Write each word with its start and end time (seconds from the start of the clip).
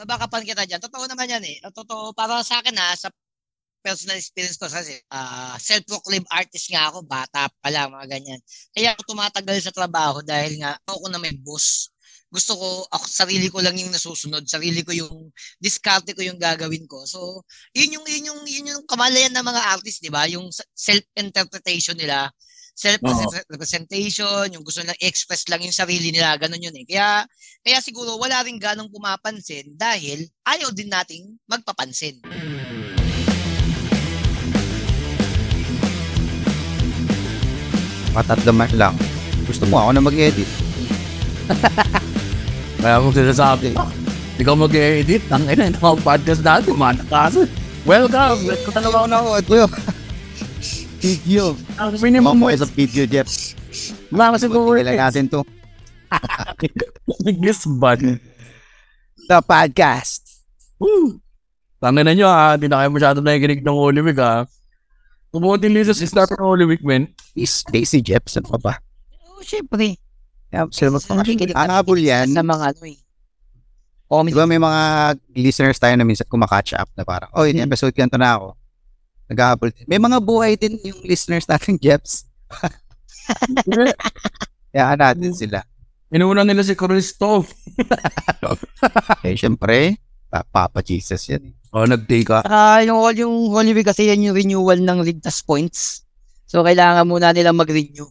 babakapan 0.00 0.42
kita 0.48 0.64
dyan. 0.64 0.80
Totoo 0.80 1.04
naman 1.04 1.28
yan 1.28 1.44
eh. 1.44 1.56
Totoo, 1.68 2.16
para 2.16 2.40
sa 2.40 2.64
akin 2.64 2.76
ha, 2.80 2.96
sa 2.96 3.12
personal 3.80 4.20
experience 4.20 4.60
ko 4.60 4.68
kasi 4.68 5.00
uh, 5.08 5.56
self-proclaimed 5.56 6.28
artist 6.28 6.68
nga 6.68 6.92
ako, 6.92 7.04
bata 7.04 7.48
pa 7.48 7.68
lang, 7.72 7.92
mga 7.92 8.06
ganyan. 8.08 8.40
Kaya 8.76 8.92
ako 8.96 9.16
tumatagal 9.16 9.56
sa 9.64 9.72
trabaho 9.72 10.20
dahil 10.20 10.60
nga 10.60 10.76
ako 10.84 11.08
na 11.08 11.20
may 11.20 11.32
boss. 11.32 11.88
Gusto 12.30 12.54
ko, 12.54 12.68
ako, 12.94 13.04
sarili 13.10 13.50
ko 13.50 13.58
lang 13.58 13.74
yung 13.74 13.90
nasusunod, 13.90 14.46
sarili 14.46 14.86
ko 14.86 14.94
yung, 14.94 15.34
diskarte 15.58 16.14
ko 16.14 16.22
yung 16.22 16.38
gagawin 16.38 16.86
ko. 16.86 17.02
So, 17.02 17.42
yun 17.74 17.98
yung, 17.98 18.06
yun 18.06 18.30
yung, 18.30 18.40
yun 18.46 18.70
yung 18.76 18.84
kamalayan 18.86 19.34
ng 19.34 19.42
mga 19.42 19.62
artist, 19.74 19.98
di 19.98 20.12
ba? 20.14 20.30
Yung 20.30 20.46
self-interpretation 20.76 21.98
nila 21.98 22.30
self-representation, 22.74 24.52
yung 24.54 24.64
gusto 24.64 24.80
nilang 24.80 24.98
express 25.02 25.46
lang 25.48 25.60
yung 25.60 25.74
sarili 25.74 26.10
nila, 26.14 26.36
ganun 26.40 26.62
yun 26.62 26.74
eh. 26.76 26.86
Kaya, 26.88 27.24
kaya 27.60 27.78
siguro 27.84 28.16
wala 28.16 28.40
rin 28.42 28.56
ganong 28.56 28.88
pumapansin 28.88 29.74
dahil 29.76 30.24
ayaw 30.48 30.72
din 30.72 30.88
nating 30.88 31.36
magpapansin. 31.46 32.24
Patatlo 38.10 38.50
man 38.50 38.70
lang. 38.74 38.94
Gusto 39.46 39.64
mo 39.70 39.86
ako 39.86 39.90
na 39.94 40.02
mag-edit. 40.02 40.50
Kaya 42.82 42.96
kung 42.98 43.14
sinasabi, 43.14 43.76
ikaw 44.40 44.56
mag-edit, 44.56 45.22
ang 45.28 45.44
ina, 45.46 45.68
ang 45.68 46.00
podcast 46.00 46.40
natin, 46.40 46.74
mana 46.74 47.04
kaso. 47.06 47.44
Welcome! 47.84 48.50
Ako 48.50 49.06
na 49.06 49.20
ako. 49.20 49.30
Video. 51.00 51.56
Ang 51.80 51.96
minimum 51.96 52.36
Mo 52.36 52.52
mo 52.52 52.52
sa 52.52 52.68
video, 52.68 53.08
Jeff. 53.08 53.56
Wala 54.12 54.36
kasi 54.36 54.52
kung 54.52 54.68
Kailan 54.68 55.00
natin 55.00 55.24
to. 55.32 55.40
Biggest 57.24 57.64
bud. 57.80 58.20
The 59.24 59.40
podcast. 59.40 60.44
Woo! 60.76 61.16
Tangin 61.80 62.04
na 62.04 62.12
nyo 62.12 62.28
ha, 62.28 62.60
hindi 62.60 62.68
na 62.68 62.84
kayo 62.84 62.92
masyado 62.92 63.18
nakikinig 63.24 63.64
ng 63.64 63.72
Holy 63.72 64.04
Week 64.04 64.20
ha. 64.20 64.44
Din 65.32 65.72
Lisa 65.72 65.96
si 65.96 66.04
Star 66.04 66.28
ng 66.28 66.44
Holy 66.44 66.68
Week, 66.68 66.84
men. 66.84 67.08
Is 67.32 67.64
Daisy 67.72 68.04
Jepson 68.04 68.44
pa 68.44 68.60
ba? 68.60 68.74
Oh, 69.24 69.40
syempre. 69.40 69.96
Yeah, 70.52 70.68
sila 70.68 71.00
mas 71.00 71.08
ka- 71.08 71.16
Anabol 71.56 71.96
yan. 71.96 72.36
Sa 72.36 72.44
mga 72.44 72.76
ano 72.76 72.82
eh. 72.84 72.98
Di 74.10 74.34
ba 74.36 74.44
may 74.44 74.58
mga 74.60 74.82
listeners 75.32 75.78
tayo 75.80 75.94
na 75.96 76.04
minsan 76.04 76.26
kumakatch 76.28 76.74
up 76.76 76.90
na 76.98 77.06
parang, 77.06 77.30
oh, 77.32 77.46
yung 77.46 77.62
episode 77.64 77.94
ganito 77.96 78.18
na 78.20 78.36
ako. 78.36 78.59
Naghahabol. 79.30 79.70
din. 79.70 79.86
May 79.86 79.96
mga 79.96 80.18
buhay 80.18 80.52
din 80.54 80.74
yung 80.82 81.00
listeners 81.02 81.46
natin, 81.46 81.78
Jeps. 81.78 82.26
Kaya 84.70 84.94
natin 84.94 85.30
sila. 85.32 85.62
Inuuna 86.10 86.42
nila 86.42 86.60
si 86.60 86.74
Christoph. 86.74 87.54
Eh, 89.22 89.36
syempre, 89.36 90.00
pa- 90.26 90.42
Papa 90.42 90.80
Jesus 90.80 91.22
yan. 91.28 91.42
eh. 91.44 91.54
Oh, 91.70 91.86
nag-take 91.86 92.26
ka. 92.26 92.42
Saka 92.42 92.82
yung, 92.82 92.98
yung 93.14 93.34
Holy 93.48 93.70
Week 93.70 93.86
kasi 93.86 94.10
yan 94.10 94.24
yung 94.24 94.34
renewal 94.34 94.74
ng 94.74 95.06
ligtas 95.06 95.38
points. 95.38 96.02
So, 96.44 96.66
kailangan 96.66 97.06
muna 97.06 97.30
nilang 97.30 97.54
mag-renew. 97.54 98.08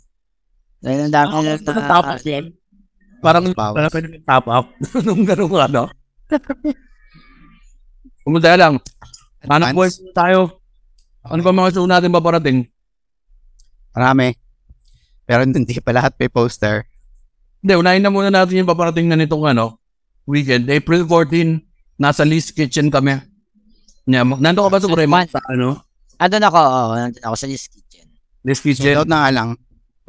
Dahil 0.80 1.00
ang 1.04 1.12
dami 1.12 1.34
na 1.44 1.60
Top 1.60 2.08
up 2.08 2.24
yan. 2.24 2.56
Parang 3.20 3.52
parang 3.52 3.92
pwede 3.92 4.24
top 4.24 4.48
up. 4.48 4.66
Nung 5.04 5.28
gano'n 5.28 5.52
ka, 5.52 5.66
no? 5.68 5.86
Pumunta 8.24 8.56
lang. 8.56 8.80
Anak 9.44 9.76
boy 9.76 9.92
Advance. 9.92 10.16
tayo. 10.16 10.59
Ano 11.26 11.42
ba 11.44 11.52
mga 11.52 11.76
show 11.76 11.86
natin 11.86 12.12
paparating? 12.12 12.68
Marami. 13.92 14.36
Pero 15.26 15.44
hindi 15.48 15.76
pa 15.80 15.92
lahat 15.92 16.16
may 16.16 16.30
poster. 16.30 16.88
Hindi, 17.60 17.76
unahin 17.76 18.00
na 18.00 18.12
muna 18.12 18.32
natin 18.32 18.64
yung 18.64 18.70
paparating 18.70 19.12
na 19.12 19.20
nitong 19.20 19.52
ano, 19.52 19.76
weekend. 20.24 20.72
April 20.72 21.04
14, 21.04 21.60
nasa 22.00 22.24
Lee's 22.24 22.50
Kitchen 22.50 22.88
kami. 22.88 23.20
Yeah, 24.10 24.26
nando 24.26 24.66
ka 24.66 24.72
ba 24.72 24.80
sa 24.80 24.90
Brema? 24.90 25.28
Sa 25.28 25.44
ano? 25.46 25.84
Andun 26.18 26.42
ako, 26.42 26.58
oh, 26.58 26.98
andun 26.98 27.22
ako 27.22 27.36
sa 27.38 27.46
Liz 27.46 27.70
Kitchen. 27.70 28.10
Lee's 28.42 28.58
Sold 28.58 28.74
Kitchen. 28.74 28.98
out 28.98 29.08
na 29.08 29.22
nga 29.22 29.32
lang. 29.32 29.50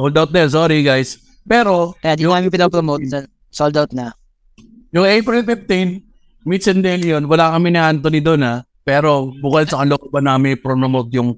Hold 0.00 0.16
out 0.16 0.30
there, 0.32 0.48
sorry 0.48 0.80
guys. 0.80 1.20
Pero, 1.44 1.92
Kaya 2.00 2.16
di 2.16 2.24
Yung- 2.24 2.32
namin 2.32 2.48
pinapromote. 2.48 3.04
Sold 3.52 3.76
out 3.76 3.92
na. 3.92 4.14
yung 4.90 5.04
April 5.04 5.44
15, 5.44 6.00
Meets 6.42 6.66
and 6.66 6.80
Delion, 6.80 7.28
wala 7.28 7.52
kami 7.52 7.68
ni 7.68 7.78
Anthony 7.78 8.24
doon 8.24 8.40
ha. 8.40 8.64
Pero, 8.82 9.30
bukod 9.38 9.68
sa 9.68 9.84
kalooban 9.84 10.24
namin 10.24 10.56
promote 10.56 11.12
yung 11.12 11.36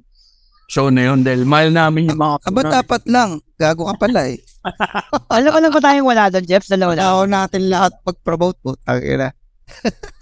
show 0.72 0.88
na 0.88 1.12
yun 1.12 1.20
dahil 1.20 1.44
mahal 1.44 1.69
namin 1.69 2.08
yung 2.08 2.20
mga 2.20 2.36
Aba, 2.48 2.62
dapat 2.64 3.03
lang. 3.04 3.36
Gago 3.60 3.84
ka 3.92 3.94
pala 4.00 4.25
eh. 4.32 4.41
Alam, 5.34 5.53
alam 5.58 5.70
ko 5.75 5.80
tayong 5.82 6.08
wala 6.08 6.30
doon, 6.32 6.47
Jeff. 6.48 6.64
Dalawa 6.64 6.97
lang. 6.97 7.04
Tao 7.04 7.20
natin 7.28 7.62
lahat 7.69 7.92
pag-promote 8.06 8.58
mo. 8.62 8.72
Tangina. 8.80 9.34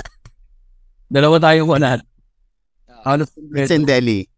Dalawa 1.14 1.36
tayong 1.38 1.70
wala. 1.70 2.00
Halos 3.04 3.30
Meets 3.36 3.72
and 3.72 3.86
Deli. 3.88 4.28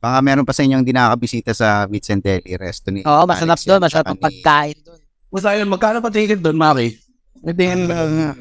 Baka 0.00 0.20
meron 0.20 0.44
pa 0.44 0.52
sa 0.52 0.64
inyong 0.64 0.84
di 0.84 0.92
nakakabisita 0.92 1.52
sa 1.56 1.88
Meets 1.88 2.12
and 2.12 2.22
Deli. 2.22 2.52
Resto 2.56 2.92
ni 2.92 3.00
Oo, 3.04 3.24
masarap 3.24 3.58
doon. 3.60 3.80
yan, 3.80 3.82
Masarap 3.88 4.06
ang 4.12 4.20
pagkain 4.20 4.76
doon. 4.84 5.00
Basta 5.32 5.56
yun, 5.56 5.68
magkano 5.68 5.98
pa 5.98 6.10
ticket 6.12 6.40
doon, 6.40 6.56
Maki? 6.60 6.94
Tingin 7.44 7.90
uh, 7.90 8.32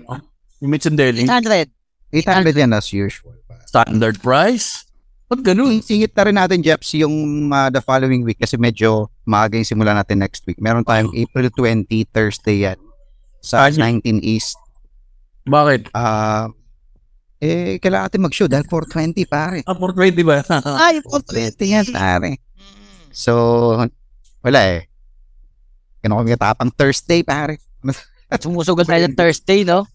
yung 0.60 0.72
Meets 0.72 0.88
and 0.88 1.00
Deli. 1.00 1.24
800. 1.26 1.72
800 2.14 2.54
yan 2.54 2.72
as 2.76 2.88
usual. 2.94 3.34
Standard 3.74 4.22
price? 4.22 4.86
Ba't 5.26 5.42
ganun? 5.42 5.82
Singit 5.82 6.14
na 6.14 6.30
rin 6.30 6.38
natin, 6.38 6.62
Jeps, 6.62 6.94
yung 6.94 7.50
uh, 7.50 7.74
the 7.74 7.82
following 7.82 8.22
week 8.22 8.38
kasi 8.38 8.54
medyo 8.54 9.10
maaga 9.26 9.58
yung 9.58 9.66
simula 9.66 9.98
natin 9.98 10.22
next 10.22 10.46
week. 10.46 10.62
Meron 10.62 10.86
tayong 10.86 11.10
April 11.18 11.50
20, 11.50 11.90
Thursday 12.14 12.70
yan. 12.70 12.78
Sa 13.42 13.66
Saan 13.66 13.98
19 14.06 14.22
East. 14.22 14.54
Bakit? 15.50 15.90
Ah, 15.90 16.54
eh, 17.42 17.82
kailangan 17.82 18.14
natin 18.14 18.22
mag-show 18.22 18.46
dahil 18.46 18.70
420, 18.70 19.26
pare. 19.26 19.66
Ah, 19.66 19.74
420 19.74 20.22
ba? 20.22 20.46
Ay, 20.86 21.02
420 21.02 21.66
yan, 21.66 21.86
pare. 21.90 22.38
So, 23.10 23.34
wala 24.46 24.62
eh. 24.70 24.86
Ganun 26.06 26.22
kami 26.22 26.38
katapang 26.38 26.70
Thursday, 26.78 27.26
pare. 27.26 27.58
Sumusugal 28.38 28.86
tayo 28.86 29.02
ng 29.10 29.18
Thursday, 29.20 29.66
no? 29.66 29.90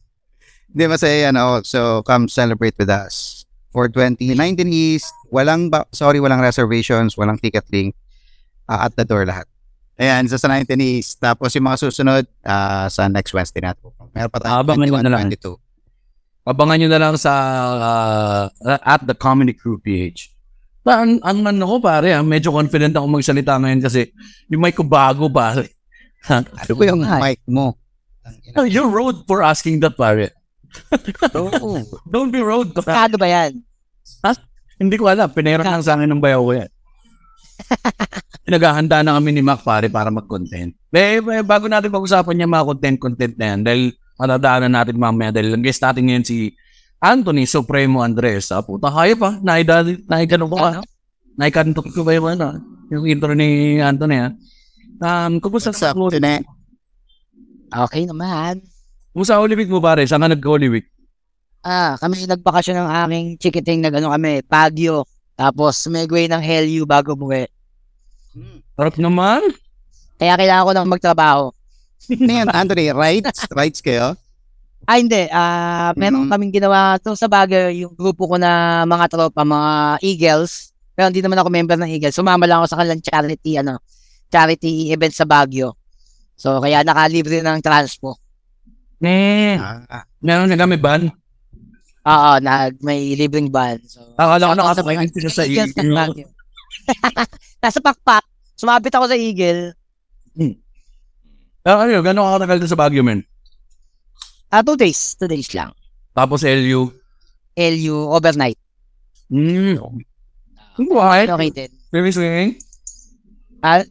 Hindi, 0.66 0.84
masaya 0.90 1.30
yan. 1.30 1.38
Oh. 1.38 1.62
So, 1.62 2.02
come 2.02 2.26
celebrate 2.26 2.74
with 2.74 2.90
us. 2.90 3.37
420, 3.72 4.34
19 4.34 4.68
East. 4.72 5.12
Walang, 5.28 5.68
ba- 5.68 5.88
sorry, 5.92 6.18
walang 6.18 6.40
reservations, 6.40 7.14
walang 7.14 7.36
ticket 7.40 7.64
link. 7.68 7.92
Ah, 8.68 8.88
at 8.88 8.96
the 8.96 9.04
door 9.04 9.24
lahat. 9.24 9.48
Ayan, 9.98 10.28
sa 10.30 10.38
19 10.40 10.78
East. 10.78 11.18
Tapos 11.20 11.52
yung 11.56 11.66
mga 11.68 11.88
susunod, 11.88 12.24
ah, 12.44 12.88
sa 12.88 13.08
next 13.08 13.32
Wednesday 13.34 13.60
natin. 13.60 13.92
Meron 14.14 14.32
pa 14.32 14.38
tayo. 14.40 14.64
Abangan 14.64 14.86
nyo 14.88 15.02
na 15.02 15.12
lang. 15.12 15.28
22. 15.32 15.56
Abangan 16.48 16.76
nyo 16.80 16.88
na 16.88 17.00
lang 17.00 17.14
sa 17.20 17.32
uh, 17.76 18.80
at 18.80 19.04
the 19.04 19.12
Comedy 19.12 19.52
Crew 19.52 19.76
PH. 19.76 20.32
Pa, 20.80 21.04
ang, 21.04 21.20
ang 21.20 21.44
ano 21.44 21.64
ko 21.68 21.76
pare, 21.76 22.16
ah, 22.16 22.24
medyo 22.24 22.48
confident 22.56 22.96
ako 22.96 23.04
magsalita 23.20 23.60
ngayon 23.60 23.84
kasi 23.84 24.08
yung 24.48 24.64
mic 24.64 24.72
ko 24.72 24.84
bago 24.86 25.28
pare. 25.28 25.68
Ano 26.28 26.72
ba 26.72 26.84
yung 26.88 27.04
mic 27.04 27.40
mo? 27.44 27.76
You're 28.64 28.88
road 28.88 29.28
for 29.28 29.44
asking 29.44 29.84
that 29.84 29.96
pare. 30.00 30.32
Oo. 31.36 31.82
Don't 32.08 32.32
be 32.32 32.40
road. 32.40 32.72
Kado 32.72 33.16
ba 33.16 33.28
yan? 33.28 33.60
Hindi 34.78 34.94
ko 34.94 35.10
alam, 35.10 35.26
pinera 35.34 35.66
lang 35.66 35.82
sa 35.82 35.98
akin 35.98 36.06
ng 36.06 36.22
bayaw 36.22 36.42
ko 36.42 36.52
yan. 36.54 36.70
Pinaghahanda 38.46 39.02
na 39.02 39.18
kami 39.18 39.34
ni 39.34 39.42
Mac 39.42 39.66
pare 39.66 39.90
para 39.90 40.08
mag-content. 40.08 40.70
Eh, 40.94 41.18
eh, 41.18 41.42
bago 41.42 41.66
natin 41.66 41.90
pag-usapan 41.90 42.32
niya 42.38 42.48
mga 42.48 42.68
content-content 42.70 43.34
na 43.34 43.46
yan, 43.52 43.60
dahil 43.66 43.82
matadaanan 44.14 44.72
natin 44.72 44.96
mamaya 44.96 45.34
dahil 45.34 45.54
ang 45.54 45.62
guest 45.62 45.82
natin 45.82 46.06
ngayon 46.06 46.24
si 46.26 46.54
Anthony 47.02 47.46
Supremo 47.46 48.02
Andres. 48.02 48.54
Ah, 48.54 48.62
puta, 48.62 48.90
kaya 48.90 49.18
pa. 49.18 49.38
Naida, 49.42 49.82
naigano 50.06 50.46
ko 50.46 50.56
ka. 50.58 50.82
Naikanto 51.38 51.82
ko 51.86 52.02
ba 52.02 52.14
yung 52.14 52.38
ano? 52.38 52.58
Yung 52.90 53.04
intro 53.06 53.34
ni 53.34 53.78
Anthony 53.78 54.16
ha. 54.18 54.28
Um, 54.98 55.38
kumusta 55.38 55.70
sa 55.70 55.94
Tine? 55.94 56.42
Okay 57.70 58.02
naman. 58.08 58.58
Kumusta 59.12 59.40
Holy 59.40 59.56
Week 59.56 59.70
mo 59.70 59.80
pare? 59.80 60.04
Saan 60.06 60.22
ka 60.22 60.30
nag-Holy 60.30 60.68
Week? 60.70 60.86
Ah, 61.64 61.98
kami 61.98 62.22
nagbakasyon 62.22 62.76
ng 62.78 62.90
aming 63.04 63.26
chikiting 63.36 63.82
na 63.82 63.90
gano'n 63.90 64.14
kami, 64.14 64.32
Baguio. 64.46 65.02
Tapos, 65.34 65.78
sumegway 65.78 66.30
ng 66.30 66.38
Hellyu 66.38 66.86
bago 66.86 67.14
umuwi. 67.14 67.46
Sarap 68.78 68.94
naman. 68.98 69.42
Kaya 70.18 70.38
kailangan 70.38 70.66
ko 70.66 70.72
nang 70.74 70.90
magtrabaho. 70.90 71.44
Ano 72.08 72.32
yan, 72.38 72.48
Anthony? 72.50 72.94
Rides? 72.94 73.46
Rides 73.50 73.82
kayo? 73.82 74.14
Ah, 74.86 74.96
hindi. 74.96 75.26
Ah, 75.28 75.90
meron 75.98 76.26
Mhm. 76.26 76.30
kaming 76.30 76.54
ginawa 76.54 76.96
to 77.02 77.12
sa 77.12 77.26
Baguio, 77.28 77.68
yung 77.74 77.92
grupo 77.92 78.24
ko 78.24 78.36
na 78.38 78.82
mga 78.86 79.06
tropa, 79.10 79.42
mga 79.42 79.72
Eagles. 80.00 80.70
Pero 80.94 81.10
hindi 81.10 81.20
naman 81.20 81.38
ako 81.38 81.48
member 81.50 81.76
ng 81.76 81.90
Eagles. 81.90 82.14
Sumama 82.16 82.46
lang 82.46 82.62
ako 82.62 82.66
sa 82.70 82.78
kanilang 82.80 83.02
charity, 83.02 83.58
ano, 83.58 83.78
charity 84.30 84.90
event 84.90 85.12
sa 85.12 85.26
Baguio. 85.26 85.74
So, 86.38 86.62
kaya 86.62 86.86
nakalibre 86.86 87.42
ng 87.42 87.58
transpo. 87.60 88.14
Eh, 88.98 89.54
Ah, 89.58 90.02
meron 90.18 90.50
na 90.50 90.58
kami 90.58 90.74
ban. 90.74 91.06
Oo, 92.08 92.32
nag, 92.40 92.80
may 92.80 93.14
libreng 93.14 93.52
van. 93.52 93.78
So, 93.84 94.00
Akala 94.16 94.50
ko 94.50 94.54
nakasabay 94.56 94.94
sa 94.96 95.02
mga 95.04 95.14
sila 95.14 95.30
sa 95.30 95.44
Eagle. 95.44 96.24
Nasa 97.62 97.78
pakpak. 97.84 98.24
Sumabit 98.58 98.94
ako 98.96 99.06
sa 99.06 99.18
Eagle. 99.18 99.76
Ah, 101.68 101.84
ano, 101.84 102.00
gano'n 102.00 102.24
ka 102.24 102.34
katagal 102.40 102.58
doon 102.64 102.72
sa 102.72 102.80
Baguio, 102.80 103.02
men? 103.04 103.20
Ah, 104.48 104.64
two 104.64 104.74
days. 104.78 105.14
Two 105.20 105.28
days 105.28 105.52
lang. 105.52 105.70
Tapos 106.16 106.42
LU. 106.42 106.88
LU 107.54 107.96
overnight. 108.08 108.56
Mm. 109.28 109.76
Why? 110.88 111.28
Located. 111.28 111.70
Swimming, 111.92 112.14
swimming? 112.14 112.50
Ah, 113.60 113.84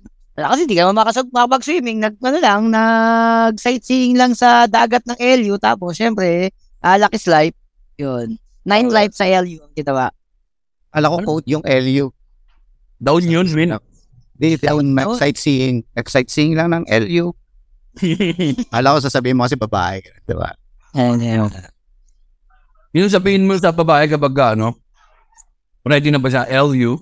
kasi 0.45 0.69
hindi 0.69 0.77
ka 0.77 0.93
makasag 0.93 1.33
makapag-swimming. 1.33 1.97
Nag, 1.97 2.21
ano 2.21 2.37
lang, 2.37 2.61
nag-sightseeing 2.69 4.13
lang 4.13 4.37
sa 4.37 4.69
dagat 4.69 5.01
ng 5.09 5.17
LU. 5.17 5.57
Tapos, 5.57 5.97
syempre, 5.97 6.53
uh, 6.85 6.97
Lucky's 7.01 7.25
Life. 7.25 7.57
Yun. 7.97 8.37
Nine 8.61 8.91
life 8.91 9.15
sa 9.15 9.25
LU 9.25 9.63
ang 9.63 9.73
ginawa. 9.73 10.11
Ala 10.93 11.09
ko 11.09 11.17
quote 11.23 11.47
yung 11.47 11.63
LU. 11.65 12.11
Down 12.99 13.23
yun, 13.23 13.47
Win. 13.49 13.73
Di, 14.37 14.59
down 14.59 14.85
Oh. 15.01 15.17
sightseeing. 15.17 15.81
Sightseeing 15.95 16.53
lang 16.53 16.69
ng 16.69 16.85
LU. 16.85 17.33
Ala 18.75 18.93
ko 18.93 18.99
sasabihin 19.01 19.39
mo 19.39 19.49
kasi 19.49 19.57
babae. 19.57 20.03
Di 20.03 20.35
ba? 20.37 20.53
Yung 22.93 23.09
sabihin 23.09 23.49
mo 23.49 23.57
sa 23.57 23.73
babae 23.73 24.05
kapag 24.05 24.57
ano, 24.57 24.77
ready 25.81 26.13
na 26.13 26.21
ba 26.21 26.29
siya? 26.29 26.45
LU? 26.61 27.01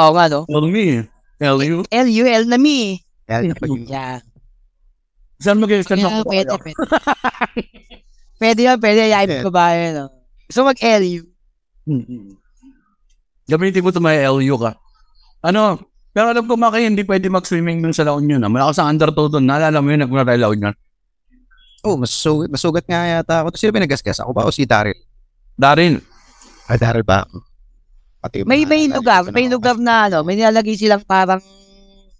Oo 0.00 0.12
nga, 0.16 0.24
no? 0.32 0.46
Tell 0.48 0.70
me. 0.70 1.04
LU? 1.40 1.82
LU, 1.88 2.24
L 2.28 2.44
na 2.46 2.60
me. 2.60 3.00
LU. 3.26 3.88
Yeah. 3.88 4.20
Saan 5.40 5.56
mag-saan 5.56 5.96
Kaya, 5.96 6.20
ako? 6.20 6.28
pwede, 6.28 6.52
pwede. 6.52 6.76
pwede 8.40 8.60
yan, 8.60 8.76
pwede. 8.76 9.00
Yain 9.08 9.24
Yeah. 9.24 9.40
yeah. 9.40 9.44
babae, 9.48 9.80
no? 9.96 10.04
Gusto 10.46 10.68
mag-LU. 10.68 11.22
Gamitin 13.48 13.82
mo 13.82 13.88
ito 13.88 14.02
may 14.04 14.20
LU 14.28 14.56
ka. 14.60 14.76
Ano? 15.40 15.80
Pero 16.12 16.34
alam 16.34 16.44
ko, 16.44 16.58
Maki, 16.58 16.84
hindi 16.84 17.06
pwede 17.06 17.30
mag-swimming 17.32 17.80
dun 17.80 17.94
sa 17.96 18.04
laon 18.04 18.26
yun. 18.28 18.42
Ah. 18.44 18.50
Malakas 18.50 18.82
ang 18.82 18.92
undertow 18.92 19.30
dun. 19.30 19.46
Naalala 19.48 19.80
mo 19.80 19.88
yun, 19.94 20.04
nagmuna 20.04 20.26
tayo 20.26 20.44
laon 20.44 20.60
yun. 20.70 20.74
Oh, 21.80 21.96
masugat, 21.96 22.52
masugat 22.52 22.84
nga 22.84 23.08
yata 23.08 23.40
ako. 23.40 23.56
Sino 23.56 23.72
pinagasgas? 23.72 24.20
Ako 24.20 24.36
ba 24.36 24.44
o 24.44 24.52
si 24.52 24.68
Daryl? 24.68 24.98
Darin. 25.56 25.96
Ah, 26.68 26.76
Daryl 26.76 27.06
ba? 27.06 27.24
Pati 28.20 28.34
yung 28.40 28.46
May 28.46 28.62
mga- 28.62 28.68
may 28.68 28.82
lugar, 28.86 29.22
may 29.30 29.46
lugar 29.48 29.76
na 29.76 30.06
ano, 30.06 30.18
may 30.20 30.36
nilalagay 30.36 30.76
silang 30.76 31.00
parang 31.02 31.40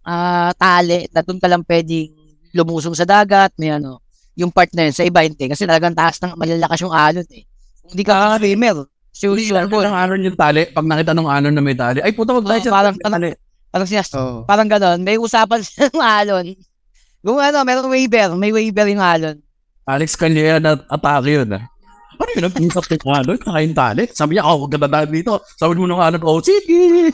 ah 0.00 0.48
tali 0.56 1.04
na 1.08 1.20
doon 1.20 1.36
ka 1.36 1.44
lang 1.44 1.60
pwedeng 1.62 2.08
lumusong 2.50 2.96
sa 2.96 3.04
dagat, 3.04 3.52
may 3.54 3.70
ano, 3.70 4.00
yung 4.34 4.48
part 4.48 4.72
na 4.72 4.88
yun, 4.88 4.94
sa 4.96 5.04
iba 5.04 5.20
hindi, 5.20 5.44
kasi 5.44 5.62
talagang 5.62 5.92
taas 5.92 6.18
ng 6.18 6.34
malalakas 6.34 6.80
yung 6.80 6.90
alon 6.90 7.22
eh. 7.30 7.44
Kung 7.78 7.92
hindi 7.92 8.02
ka 8.02 8.14
swimmer, 8.34 8.76
sure, 9.12 9.38
sure, 9.38 9.68
Pag 9.68 9.86
ng 9.86 9.98
anon 10.00 10.20
yung 10.24 10.34
tali, 10.34 10.66
pag 10.66 10.82
nakita 10.82 11.12
ng 11.12 11.28
anon 11.28 11.52
na 11.52 11.62
may 11.62 11.76
tali, 11.76 12.00
ay 12.00 12.10
puta, 12.10 12.32
wag 12.32 12.42
tayo 12.44 12.60
sa 12.60 12.72
parang- 12.72 12.98
tali. 12.98 13.30
parang 13.70 13.86
sinas, 13.86 14.10
Oh. 14.16 14.42
parang 14.42 14.66
ganon, 14.66 14.98
may 14.98 15.14
usapan 15.14 15.60
sa 15.68 15.86
alon. 16.18 16.56
Kung 17.20 17.38
ano, 17.38 17.60
merong 17.60 17.86
waiver, 17.86 18.34
may 18.34 18.50
waiver 18.50 18.88
yung 18.88 19.04
alon. 19.04 19.36
Alex 19.84 20.16
Calleja 20.16 20.58
na 20.58 20.74
atake 20.80 21.36
yun 21.36 21.50
ah. 21.52 21.68
Ano 22.20 22.30
yun? 22.36 22.42
Nag-usap 22.52 22.84
ng 22.84 23.04
anon, 23.16 23.38
nakain 23.40 23.72
tali. 23.72 24.04
Sabi 24.12 24.36
niya, 24.36 24.44
oh, 24.44 24.68
huwag 24.68 24.76
ka 24.76 25.08
dito. 25.08 25.40
Sabi 25.56 25.72
mo 25.80 25.88
ng 25.88 25.96
anon, 25.96 26.22
oh, 26.28 26.44
sige. 26.44 27.08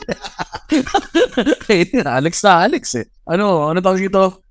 Kaya 1.63 2.03
Alex 2.19 2.43
na 2.43 2.67
Alex 2.67 2.83
eh. 2.99 3.07
Ano, 3.23 3.71
ano 3.71 3.79
tawag 3.79 4.03
dito? 4.03 4.43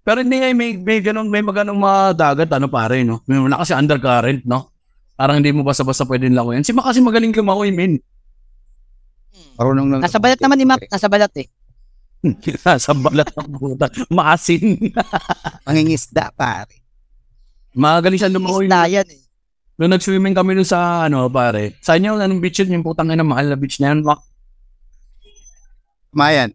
Pero 0.00 0.24
hindi 0.24 0.40
nga, 0.40 0.48
may, 0.56 0.80
may 0.80 1.04
ganun, 1.04 1.28
may 1.28 1.44
maganong 1.44 1.76
mga 1.76 2.00
dagat, 2.16 2.48
ano 2.56 2.72
pare, 2.72 3.04
no? 3.04 3.20
May 3.28 3.36
wala 3.36 3.60
kasi 3.60 3.76
undercurrent, 3.76 4.48
no? 4.48 4.72
Parang 5.20 5.36
hindi 5.36 5.52
mo 5.52 5.60
basta-basta 5.60 6.08
pwedeng 6.08 6.32
lakuin. 6.32 6.64
Si 6.64 6.72
Ma 6.72 6.88
kasi 6.88 7.04
magaling 7.04 7.36
lumakoy, 7.36 7.68
min. 7.68 8.00
Marunong 9.60 9.92
lang. 9.92 10.00
Nasa 10.00 10.16
balat 10.16 10.40
naman 10.40 10.56
ni 10.56 10.64
Mac, 10.64 10.80
nasa 10.88 11.12
balat 11.12 11.32
eh. 11.36 11.46
Sa 12.80 12.96
balat 12.96 13.28
ng 13.36 13.48
puta. 13.52 13.92
Maasin. 14.08 14.80
Mangingisda, 15.68 16.32
pare. 16.32 16.80
Magaling 17.76 18.16
siya 18.16 18.32
lumakoy. 18.32 18.64
Isda 18.64 18.88
yan 18.88 19.08
eh. 19.12 19.29
Nung 19.80 19.96
nag-swimming 19.96 20.36
kami 20.36 20.60
dun 20.60 20.68
sa, 20.68 21.08
ano, 21.08 21.32
pare. 21.32 21.80
Sa 21.80 21.96
inyo, 21.96 22.20
anong 22.20 22.44
beach 22.44 22.60
yun? 22.60 22.76
Yung 22.76 22.84
putang 22.84 23.08
ina, 23.08 23.24
mahal 23.24 23.48
na 23.48 23.56
beach 23.56 23.80
na 23.80 23.96
yun. 23.96 24.04
Ma- 24.04 24.20
Mayan. 26.12 26.52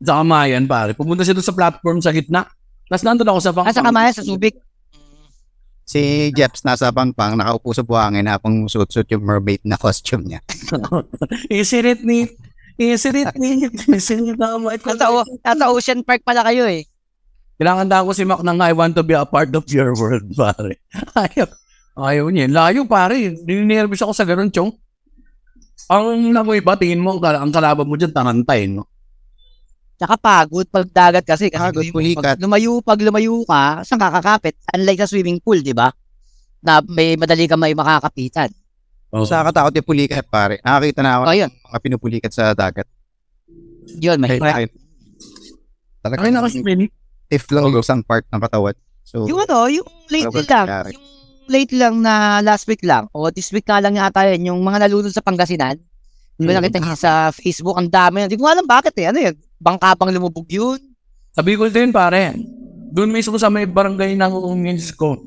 Sa 0.00 0.24
Kamayan, 0.24 0.64
pare. 0.64 0.96
Pumunta 0.96 1.28
siya 1.28 1.36
dun 1.36 1.44
sa 1.44 1.52
platform 1.52 2.00
sa 2.00 2.08
gitna. 2.08 2.48
Tapos 2.88 3.04
nandun 3.04 3.28
ako 3.28 3.40
sa 3.44 3.52
pang... 3.52 3.68
Ah, 3.68 3.76
sa 3.76 3.84
kamaya, 3.84 4.16
sa 4.16 4.24
Subic. 4.24 4.56
Si 5.84 6.32
Jeps 6.32 6.64
nasa 6.64 6.88
pangpang, 6.88 7.36
nakaupo 7.36 7.76
sa 7.76 7.84
buhangin 7.84 8.24
habang 8.24 8.64
suit-suit 8.64 9.08
yung 9.12 9.28
mermaid 9.28 9.60
na 9.60 9.76
costume 9.76 10.24
niya. 10.24 10.40
Isirit 11.52 12.00
ni... 12.00 12.32
Isirit 12.80 13.36
ni... 13.36 13.68
Isirit 13.92 14.40
na 14.40 14.56
kamay 14.56 14.80
o- 14.80 15.36
nasa 15.44 15.68
Ocean 15.68 16.00
Park 16.00 16.24
pala 16.24 16.48
kayo 16.48 16.64
eh. 16.64 16.88
Kailangan 17.60 18.08
ko 18.08 18.16
si 18.16 18.24
Mac 18.24 18.40
ng 18.40 18.56
I 18.56 18.72
want 18.72 18.96
to 18.96 19.04
be 19.04 19.12
a 19.12 19.28
part 19.28 19.52
of 19.52 19.68
your 19.68 19.92
world, 19.92 20.32
pare. 20.32 20.80
Ayaw. 21.28 21.67
Ayaw 21.98 22.30
niya. 22.30 22.46
Layo, 22.46 22.86
pare. 22.86 23.34
Ninervous 23.42 23.98
ako 24.00 24.14
sa 24.14 24.22
ganun, 24.22 24.54
chong. 24.54 24.70
Ang 25.90 26.30
namoy 26.30 26.62
ba, 26.62 26.78
tingin 26.78 27.02
mo, 27.02 27.18
ang 27.18 27.50
kalaban 27.50 27.88
mo 27.88 27.98
dyan, 27.98 28.14
tarantay, 28.14 28.70
no? 28.70 28.86
Tsaka 29.98 30.14
pagod 30.14 30.62
pag 30.70 30.86
dagat 30.86 31.26
kasi. 31.26 31.50
kasi 31.50 31.58
Pagod, 31.58 31.82
pulikat. 31.90 32.38
Pag 32.38 32.44
lumayo, 32.44 32.78
pag 32.78 33.00
lumayo 33.02 33.42
ka, 33.42 33.82
saan 33.82 33.98
ka 33.98 34.14
kakapit? 34.14 34.54
Unlike 34.70 35.02
sa 35.02 35.10
swimming 35.10 35.42
pool, 35.42 35.58
di 35.58 35.74
ba? 35.74 35.90
Na 36.62 36.78
may 36.86 37.18
madali 37.18 37.50
ka 37.50 37.58
may 37.58 37.74
makakapitan. 37.74 38.46
Oh. 39.10 39.26
Sa 39.26 39.42
katakot 39.42 39.74
yung 39.74 39.88
pulikat, 39.88 40.22
pare. 40.30 40.62
Nakakita 40.62 41.00
na 41.02 41.10
ako 41.18 41.22
O, 41.26 41.34
yun. 41.34 41.50
mga 41.50 41.78
pinupulikat 41.82 42.30
sa 42.30 42.54
dagat. 42.54 42.86
Yun, 43.98 44.22
may. 44.22 44.38
Ay, 44.38 44.52
ay. 44.54 44.66
Talaga 45.98 46.20
Ay, 46.22 46.30
nakaswim. 46.30 46.86
stiff 47.26 47.44
lang 47.50 47.66
yung 47.66 47.82
isang 47.82 48.04
part 48.06 48.22
ng 48.30 48.38
katawan. 48.38 48.76
So, 49.02 49.26
Yung 49.26 49.40
ano, 49.42 49.66
yung 49.66 49.88
late 50.12 50.30
lang. 50.46 50.94
Yung 50.94 51.17
late 51.48 51.72
lang 51.74 52.00
na 52.00 52.38
last 52.40 52.64
week 52.64 52.84
lang. 52.84 53.08
O 53.10 53.28
this 53.28 53.50
week 53.50 53.64
nga 53.64 53.80
lang 53.80 53.96
yata 53.96 54.24
yun. 54.28 54.54
Yung 54.54 54.60
mga 54.60 54.86
nalunod 54.86 55.12
sa 55.12 55.24
Pangasinan. 55.24 55.76
Di 56.38 56.46
ba 56.46 56.54
nakita 56.54 56.78
niyo 56.78 56.94
sa 56.94 57.34
Facebook, 57.34 57.74
ang 57.74 57.90
dami. 57.90 58.22
Hindi 58.22 58.38
ko 58.38 58.46
alam 58.46 58.62
bakit 58.62 58.94
eh. 58.94 59.10
Ano 59.10 59.18
yun? 59.18 59.34
Bangka 59.58 59.98
bang 59.98 60.14
lumubog 60.14 60.46
yun? 60.46 60.78
Sabi 61.34 61.58
ko 61.58 61.66
din, 61.66 61.90
pare. 61.90 62.38
Doon 62.94 63.10
mismo 63.10 63.34
sa 63.36 63.50
may 63.50 63.66
barangay 63.66 64.14
ng 64.14 64.32
Ungens 64.32 64.94
ko. 64.94 65.18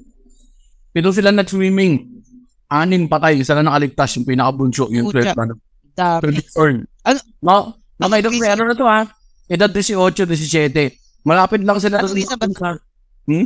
Pito 0.91 1.11
sila 1.11 1.35
nag-swimming. 1.35 2.23
Anin 2.71 3.11
patay. 3.11 3.43
Isa 3.43 3.59
na 3.59 3.67
nakaligtas 3.67 4.15
yung 4.15 4.23
pinakabunso. 4.23 4.87
Yung 4.87 5.11
Pucha. 5.11 5.35
12 5.35 5.43
ano. 5.43 5.53
Dami. 5.91 6.23
12 6.31 6.55
earn. 6.55 6.77
Ano? 7.03 7.19
No, 7.43 7.55
no, 7.99 8.07
may 8.07 8.23
dog 8.23 8.39
ano 8.39 8.63
na 8.71 8.75
to 8.75 8.87
ha. 8.87 9.03
Edad 9.51 9.67
18, 9.67 10.23
17. 10.31 11.27
Malapit 11.27 11.59
lang 11.61 11.75
sila 11.77 11.99
Ano 11.99 12.07
sa 12.07 12.15
reason 12.15 12.39
ba't- 12.39 12.87
Hmm? 13.27 13.45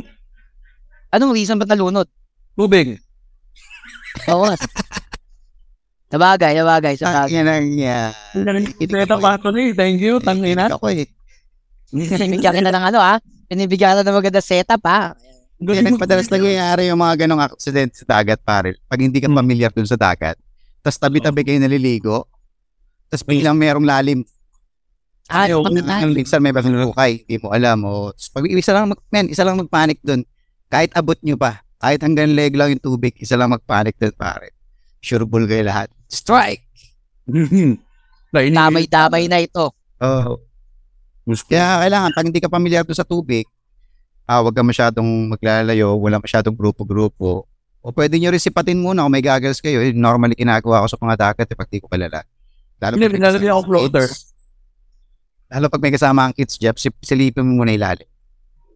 Anong 1.12 1.34
reason 1.34 1.58
ba't 1.58 1.68
nalunod? 1.68 2.06
Tubig. 2.56 2.98
Oo 4.32 4.48
nga. 4.48 4.56
Sabagay, 6.06 6.52
sabagay. 6.56 6.94
ah, 7.04 7.26
yan 7.28 7.46
ang 7.46 7.68
yan. 7.76 8.10
Ito 8.80 9.18
pa 9.20 9.36
ito 9.36 9.50
ni. 9.52 9.74
Thank 9.76 10.00
you. 10.00 10.22
Tangina. 10.22 10.70
Ako 10.72 10.88
eh. 10.88 11.10
Pinibigyan 11.92 12.56
ka 12.56 12.62
na 12.62 12.72
ng 12.72 12.86
ano 12.94 12.98
ah. 13.02 13.18
Pinibigyan 13.50 13.92
ka 13.92 13.96
na 14.00 14.06
ng 14.08 14.16
maganda 14.16 14.40
setup 14.40 14.80
ah. 14.86 15.12
Yan, 15.56 15.96
madalas 15.96 16.28
nangyayari 16.28 16.92
yung 16.92 17.00
mga 17.00 17.24
ganong 17.24 17.40
accident 17.40 17.88
sa 17.96 18.04
dagat, 18.04 18.40
pare. 18.44 18.76
Pag 18.92 19.00
hindi 19.00 19.24
ka 19.24 19.28
familiar 19.32 19.72
dun 19.72 19.88
sa 19.88 19.96
dagat, 19.96 20.36
tapos 20.84 21.00
tabi-tabi 21.00 21.48
kayo 21.48 21.56
naliligo, 21.56 22.28
tapos 23.08 23.24
biglang 23.24 23.56
merong 23.56 23.88
lalim. 23.88 24.20
Ah, 25.32 25.48
Ayaw, 25.48 25.64
ano 25.64 25.80
Ang 25.80 26.12
minsan 26.12 26.44
may 26.44 26.52
bagong 26.52 26.92
bukay, 26.92 27.24
hindi 27.24 27.40
mo 27.40 27.50
alam. 27.56 27.82
O, 27.88 28.12
tapos 28.12 28.28
pag 28.36 28.44
isa 28.46 28.72
lang, 28.76 28.92
mag, 28.92 29.00
man, 29.08 29.26
isa 29.32 29.42
lang 29.48 29.56
magpanik 29.56 29.98
dun. 30.04 30.22
Kahit 30.68 30.92
abot 30.92 31.16
nyo 31.24 31.40
pa, 31.40 31.65
kahit 31.76 32.00
hanggang 32.00 32.32
leg 32.32 32.56
lang 32.56 32.72
yung 32.76 32.82
tubig, 32.82 33.12
isa 33.20 33.36
lang 33.36 33.52
magpanik 33.52 33.96
dun, 34.00 34.14
pare. 34.16 34.56
Sure 35.04 35.28
bull 35.28 35.44
kayo 35.44 35.64
lahat. 35.66 35.92
Strike! 36.08 36.64
Damay-damay 38.32 39.28
na 39.28 39.38
ito. 39.40 39.72
Oh. 40.00 40.40
Kaya 41.26 41.82
kailangan, 41.82 42.10
pag 42.14 42.26
hindi 42.26 42.40
ka 42.40 42.48
pamilyar 42.52 42.86
doon 42.86 42.98
sa 42.98 43.06
tubig, 43.06 43.44
ah, 44.26 44.42
wag 44.42 44.54
ka 44.54 44.62
masyadong 44.62 45.30
maglalayo, 45.30 45.94
wala 45.98 46.22
masyadong 46.22 46.54
grupo-grupo. 46.54 47.46
O 47.86 47.94
pwede 47.94 48.18
nyo 48.18 48.34
rin 48.34 48.42
sipatin 48.42 48.82
muna 48.82 49.06
kung 49.06 49.14
may 49.14 49.22
goggles 49.22 49.62
kayo. 49.62 49.78
Eh, 49.78 49.94
normally 49.94 50.34
ginagawa 50.34 50.82
ko 50.82 50.90
sa 50.90 50.98
mga 50.98 51.14
dagat 51.14 51.46
eh, 51.46 51.54
pag 51.54 51.70
di 51.70 51.78
ko 51.78 51.86
kalala. 51.86 52.26
Lalo 52.82 52.98
Hindi, 52.98 53.06
pag 53.06 53.12
may 53.14 53.18
nilalagyan 53.22 53.46
kasama 53.46 53.54
ako 53.54 53.60
ang 53.62 53.68
floater. 53.70 54.06
kids. 54.10 54.22
Lalo 55.46 55.66
pag 55.70 55.82
may 55.82 55.92
kasama 55.94 56.20
ang 56.26 56.34
kids, 56.34 56.54
Jeff, 56.58 56.76
silipin 56.82 57.46
mo 57.46 57.62
muna 57.62 57.70
ilalim. 57.70 58.08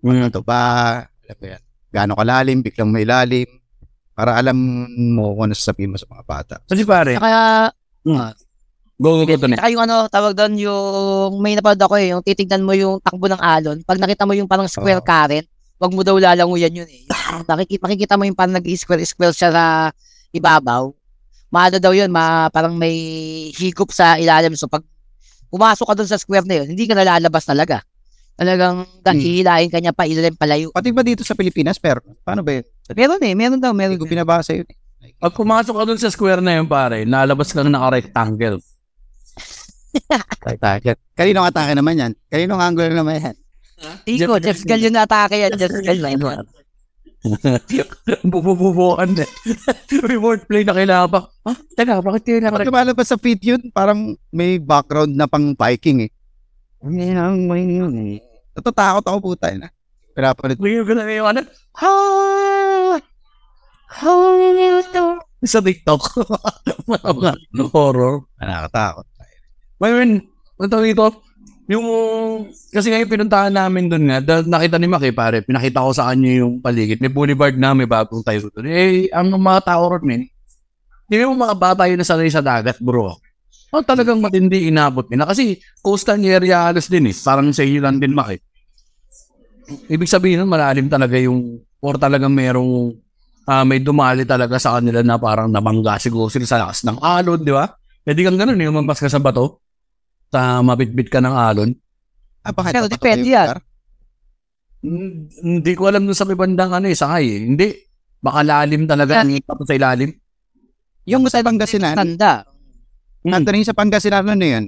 Ito 0.00 0.40
ba, 0.46 0.62
alam 1.02 1.36
mo 1.36 1.44
yan, 1.44 1.62
gaano 1.90 2.14
kalalim, 2.14 2.62
biglang 2.62 2.90
may 2.90 3.04
lalim, 3.04 3.46
para 4.14 4.38
alam 4.38 4.56
mo 5.14 5.34
kung 5.34 5.50
ano 5.50 5.54
sasabihin 5.54 5.92
mo 5.92 5.98
sa 5.98 6.06
mga 6.06 6.24
bata. 6.24 6.54
Kasi 6.64 6.82
pare, 6.86 7.18
Kaya, 7.18 7.70
go 9.00 9.10
go 9.16 9.24
go 9.24 9.34
to 9.36 9.48
Saka 9.48 9.72
yung 9.72 9.84
ano, 9.84 10.06
tawag 10.06 10.36
doon 10.36 10.54
yung, 10.60 11.40
may 11.42 11.58
napanood 11.58 11.82
ako 11.82 11.94
eh, 11.98 12.12
yung 12.14 12.22
titignan 12.22 12.62
mo 12.62 12.76
yung 12.76 13.00
takbo 13.00 13.26
ng 13.26 13.40
alon. 13.40 13.80
Pag 13.82 13.98
nakita 13.98 14.28
mo 14.28 14.36
yung 14.36 14.46
parang 14.46 14.68
square 14.68 15.00
Oo. 15.00 15.06
current, 15.06 15.46
wag 15.80 15.92
mo 15.96 16.04
daw 16.04 16.20
lalanguyan 16.20 16.84
yun 16.84 16.88
eh. 16.88 17.08
Yung 17.08 17.48
nakikita, 17.48 17.82
makikita 17.88 18.14
mo 18.20 18.28
yung 18.28 18.36
parang 18.36 18.60
nag-square-square 18.60 19.32
siya 19.32 19.50
sa 19.50 19.64
ibabaw. 20.36 20.92
Maano 21.50 21.76
daw 21.82 21.90
yun, 21.96 22.12
ma, 22.12 22.46
parang 22.52 22.76
may 22.76 22.94
higop 23.56 23.90
sa 23.90 24.20
ilalim. 24.20 24.54
So 24.54 24.68
pag 24.68 24.84
pumasok 25.50 25.82
ka 25.82 25.94
doon 25.98 26.10
sa 26.12 26.20
square 26.20 26.46
na 26.46 26.62
yun, 26.62 26.76
hindi 26.76 26.86
ka 26.86 26.94
nalalabas 26.94 27.48
talaga. 27.48 27.82
Talagang 28.40 28.88
Hmm. 29.04 29.20
hihilahin 29.20 29.68
ka 29.68 29.84
niya 29.84 29.92
pa 29.92 30.08
ilalim 30.08 30.32
palayo. 30.32 30.72
Pati 30.72 30.96
ba 30.96 31.04
dito 31.04 31.20
sa 31.20 31.36
Pilipinas, 31.36 31.76
pero 31.76 32.00
paano 32.24 32.40
ba 32.40 32.56
yun? 32.56 32.64
Meron 32.96 33.20
eh, 33.20 33.36
meron 33.36 33.60
daw, 33.60 33.76
meron. 33.76 34.00
Hindi 34.00 34.00
ko 34.00 34.08
eh. 34.08 34.12
binabasa 34.16 34.56
yun. 34.56 34.64
eh. 34.64 34.76
Pag 35.20 35.36
pumasok 35.36 35.76
ka 35.76 35.84
dun 35.84 36.00
sa 36.00 36.08
square 36.08 36.40
na 36.40 36.56
yun, 36.56 36.64
pare, 36.64 37.04
nalabas 37.04 37.52
ka 37.52 37.60
na 37.60 37.68
naka-rectangle. 37.68 38.56
Target. 40.64 40.96
Kaninong 41.12 41.52
atake 41.52 41.76
naman 41.76 42.00
yan? 42.00 42.12
Kaninong 42.32 42.64
angle 42.64 42.96
naman 42.96 43.20
yan? 43.20 43.36
Iko, 44.08 44.40
Jeff 44.40 44.64
Gal 44.64 44.80
yung 44.80 44.96
atake 44.96 45.36
yan. 45.36 45.52
Jeff 45.60 45.76
Gal 45.84 46.00
na 46.00 46.08
yun. 46.08 46.40
Bubububuan 48.32 49.12
na. 49.20 49.28
Reward 50.08 50.48
play 50.48 50.64
na 50.64 50.72
kailangan 50.72 51.12
pa. 51.12 51.20
Ah, 51.44 51.56
teka, 51.76 52.00
bakit 52.00 52.24
Pag 52.24 52.40
naka 52.40 52.64
lumalabas 52.64 53.12
sa 53.12 53.20
feed 53.20 53.44
yun, 53.44 53.60
parang 53.76 54.16
may 54.32 54.56
background 54.56 55.12
na 55.12 55.28
pang 55.28 55.52
Viking 55.52 56.08
eh. 56.08 56.10
Natatakot 58.56 59.04
ako 59.06 59.18
puta 59.32 59.52
na. 59.54 59.68
Pinapalit. 60.14 60.58
Ngayon 60.58 60.84
ko 60.86 60.92
na 60.94 61.04
yung 61.06 61.28
ano. 61.30 61.40
Ha! 61.78 61.92
Ha! 63.90 64.14
Sa 65.42 65.58
TikTok. 65.58 65.98
Mga 66.86 67.34
horror. 67.74 68.22
Nakakatakot. 68.38 69.06
Ngayon, 69.82 70.08
ito 70.60 70.76
dito, 70.84 71.04
yung, 71.70 71.86
kasi 72.74 72.90
ngayon 72.90 73.06
pinuntahan 73.06 73.54
namin 73.54 73.86
doon 73.86 74.04
nga, 74.10 74.18
dahil 74.18 74.44
nakita 74.50 74.76
ni 74.76 74.86
Maki, 74.90 75.10
pare, 75.14 75.38
pinakita 75.40 75.86
ko 75.86 75.94
sa 75.94 76.10
kanya 76.10 76.42
yung 76.42 76.58
paligid. 76.58 76.98
May 76.98 77.08
boulevard 77.08 77.54
na, 77.54 77.72
may 77.72 77.86
bagong 77.86 78.26
tayo 78.26 78.50
doon. 78.50 78.66
Eh, 78.66 79.06
ang 79.14 79.30
mga 79.32 79.70
tao 79.70 79.86
ron, 79.86 80.02
men, 80.02 80.26
hindi 81.06 81.26
mo 81.26 81.46
mga 81.46 81.56
bata 81.56 81.86
yun 81.86 82.02
na 82.02 82.06
sanay 82.06 82.26
sa 82.26 82.42
dagat, 82.42 82.82
bro. 82.82 83.14
Oh, 83.70 83.86
talagang 83.86 84.18
matindi 84.18 84.66
inabot 84.66 85.06
nila. 85.06 85.30
Kasi 85.30 85.62
coastal 85.78 86.18
area 86.18 86.66
halos 86.66 86.90
din 86.90 87.10
eh. 87.10 87.14
Parang 87.14 87.54
sa 87.54 87.62
ilan 87.62 88.02
din, 88.02 88.10
Maki. 88.10 88.36
Ibig 89.86 90.10
sabihin 90.10 90.42
nun, 90.42 90.50
malalim 90.50 90.90
talaga 90.90 91.14
yung, 91.14 91.62
or 91.78 91.94
talagang 91.94 92.34
merong, 92.34 92.98
ah, 93.46 93.62
may 93.62 93.78
dumali 93.78 94.26
talaga 94.26 94.58
sa 94.58 94.78
kanila 94.78 95.06
na 95.06 95.14
parang 95.22 95.46
nabangga 95.46 96.02
siguro 96.02 96.26
sila 96.26 96.46
sa 96.50 96.58
lakas 96.66 96.82
ng 96.82 96.98
alon, 96.98 97.40
di 97.46 97.54
ba? 97.54 97.70
Pwede 98.02 98.26
kang 98.26 98.34
ganun, 98.34 98.58
yung 98.58 98.74
mampas 98.74 98.98
ka 98.98 99.06
sa 99.06 99.22
bato 99.22 99.62
sa 100.30 100.58
mabitbit 100.66 101.06
ka 101.06 101.22
ng 101.22 101.34
alon. 101.34 101.70
Ah, 102.42 102.50
bakit? 102.50 102.74
Pero 102.74 102.90
depende 102.90 103.30
yan. 103.30 103.54
Hindi 105.44 105.72
ko 105.78 105.86
alam 105.86 106.08
dun 106.08 106.16
sa 106.16 106.26
may 106.26 106.34
bandang 106.34 106.72
ano 106.72 106.90
eh, 106.90 106.96
sakay 106.96 107.24
eh. 107.28 107.40
Hindi. 107.46 107.68
Baka 108.18 108.40
lalim 108.42 108.88
talaga. 108.88 109.22
Tapos 109.22 109.68
sa 109.68 109.76
ilalim. 109.76 110.10
Yung 111.06 111.22
sa 111.30 111.44
Pangasinan, 111.44 111.94
Tanda. 111.94 112.49
Hmm. 113.20 113.36
Anthony 113.36 113.68
sa 113.68 113.76
Pangasinan 113.76 114.24
ano 114.24 114.44
yun? 114.44 114.64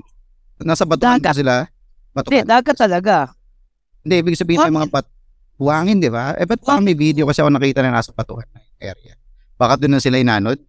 Nasa 0.60 0.84
batuan 0.84 1.18
Dagat. 1.18 1.40
sila? 1.40 1.64
Hindi, 2.12 2.44
Batuan. 2.44 2.44
dagat 2.44 2.76
talaga. 2.76 3.14
Hindi, 4.04 4.14
ibig 4.20 4.36
sabihin 4.36 4.68
ng 4.68 4.76
mga 4.76 4.90
pat 4.92 5.06
buhangin, 5.56 6.02
di 6.02 6.12
ba? 6.12 6.36
Eh, 6.36 6.44
ba't 6.44 6.60
parang 6.60 6.84
may 6.84 6.92
video 6.92 7.24
kasi 7.24 7.40
ako 7.40 7.48
nakita 7.48 7.80
na 7.80 7.96
nasa 7.96 8.12
batuan 8.12 8.44
na 8.52 8.60
area? 8.76 9.16
Baka 9.56 9.80
doon 9.80 9.96
na 9.96 10.00
sila 10.02 10.20
inanod? 10.20 10.60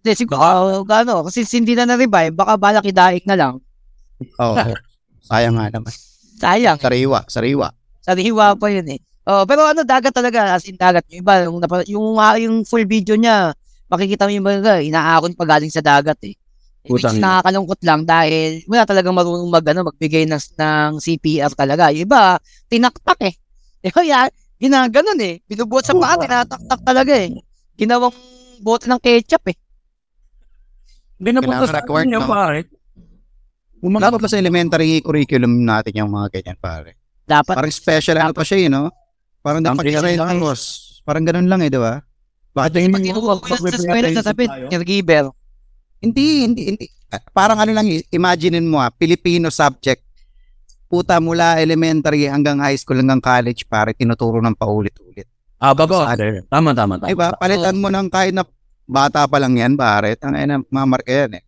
Hindi, 0.00 0.12
siguro, 0.14 0.86
ano, 0.86 1.14
kasi 1.26 1.42
hindi 1.58 1.74
na 1.74 1.90
na-revive, 1.90 2.32
baka 2.32 2.54
balak 2.54 2.86
idaik 2.86 3.26
na 3.26 3.34
lang. 3.36 3.54
Oo. 4.38 4.54
Sayang 5.26 5.58
nga 5.58 5.66
naman. 5.74 5.92
Sayang. 6.40 6.78
Sariwa, 6.78 7.20
sariwa. 7.26 7.68
Sariwa 8.00 8.54
pa 8.56 8.66
yun 8.70 8.88
eh. 8.96 9.00
Oh, 9.28 9.44
pero 9.44 9.68
ano, 9.68 9.84
dagat 9.84 10.14
talaga, 10.14 10.56
as 10.56 10.64
in 10.70 10.78
dagat. 10.78 11.04
Yung 11.12 11.20
iba, 11.20 11.44
yung, 11.44 11.60
yung, 11.90 12.06
yung 12.40 12.56
full 12.64 12.86
video 12.88 13.18
niya, 13.18 13.52
makikita 13.90 14.24
mo 14.24 14.32
yung 14.32 14.46
mga 14.46 14.80
inaakon 14.86 15.36
pa 15.36 15.44
galing 15.44 15.68
sa 15.68 15.84
dagat 15.84 16.16
eh. 16.24 16.34
Which 16.88 17.04
Putang 17.04 17.20
ina. 17.20 17.44
nakakalungkot 17.44 17.80
lang 17.84 18.00
dahil 18.08 18.64
wala 18.64 18.88
talagang 18.88 19.12
marunong 19.12 19.52
mag, 19.52 19.64
ano, 19.68 19.92
magbigay 19.92 20.24
ng, 20.24 20.40
ng 20.56 20.90
CPR 20.96 21.52
talaga. 21.52 21.92
Yung 21.92 22.08
iba, 22.08 22.40
tinaktak 22.68 23.20
eh. 23.24 23.34
Eh, 23.80 23.88
kaya, 23.88 24.28
ginaganon 24.60 25.16
eh. 25.24 25.40
Binubuhat 25.48 25.88
sa 25.88 25.96
paa, 25.96 26.20
tinataktak 26.20 26.84
talaga 26.84 27.16
eh. 27.16 27.32
Ginawang 27.80 28.12
bote 28.60 28.84
ng 28.84 29.00
ketchup 29.00 29.40
eh. 29.48 29.56
Kailangan 31.16 31.64
sa 31.64 31.80
yung 32.04 32.24
no? 32.24 32.28
pare. 32.28 32.60
Dapat 33.80 34.20
pa 34.20 34.28
sa 34.28 34.36
elementary 34.36 35.00
curriculum 35.00 35.64
natin 35.64 35.96
yung 35.96 36.12
mga 36.12 36.28
ganyan, 36.28 36.60
pare. 36.60 37.00
Dapat, 37.24 37.56
Parang 37.56 37.72
special 37.72 38.20
ano 38.20 38.36
pa 38.36 38.44
siya, 38.44 38.58
eh, 38.60 38.68
no? 38.68 38.92
Parang 39.40 39.64
dapat 39.64 39.88
siya 39.88 40.04
kailangan. 40.04 40.36
tapos. 40.36 40.60
Parang 41.08 41.24
ganun 41.24 41.48
lang 41.48 41.64
eh, 41.64 41.72
di 41.72 41.80
ba? 41.80 42.04
Bakit 42.52 42.70
yung 42.76 42.92
pag 42.92 43.00
hindi 43.00 43.10
mo 43.16 43.30
tinuturo 43.40 43.56
sa 43.56 43.68
eskwela 43.72 44.08
sa 44.12 44.24
sabi, 44.28 44.44
caregiver. 44.68 45.32
Hindi, 46.00 46.26
hindi, 46.42 46.62
hindi. 46.66 46.86
Ah, 47.08 47.20
Parang 47.20 47.58
ano 47.58 47.70
lang, 47.70 47.84
imaginein 48.08 48.64
mo 48.64 48.80
ah, 48.80 48.88
Filipino 48.90 49.52
subject. 49.52 50.00
Puta 50.90 51.22
mula 51.22 51.60
elementary 51.60 52.26
hanggang 52.26 52.58
high 52.58 52.74
school 52.74 52.98
hanggang 52.98 53.22
college, 53.22 53.62
pare, 53.64 53.94
tinuturo 53.94 54.42
ng 54.42 54.56
paulit-ulit. 54.56 55.28
Ah, 55.60 55.70
bago. 55.70 56.02
Sa- 56.02 56.16
Tama, 56.48 56.72
tama, 56.72 56.96
tama. 56.96 57.06
Diba? 57.06 57.30
Palitan 57.36 57.76
mo 57.76 57.86
ng 57.86 58.08
kahit 58.08 58.32
na 58.32 58.42
bata 58.84 59.22
pa 59.24 59.38
lang 59.38 59.54
yan, 59.54 59.76
pare. 59.76 60.16
Tangay 60.16 60.48
na, 60.48 60.58
mamarka 60.66 61.12
yan 61.12 61.38
eh. 61.38 61.44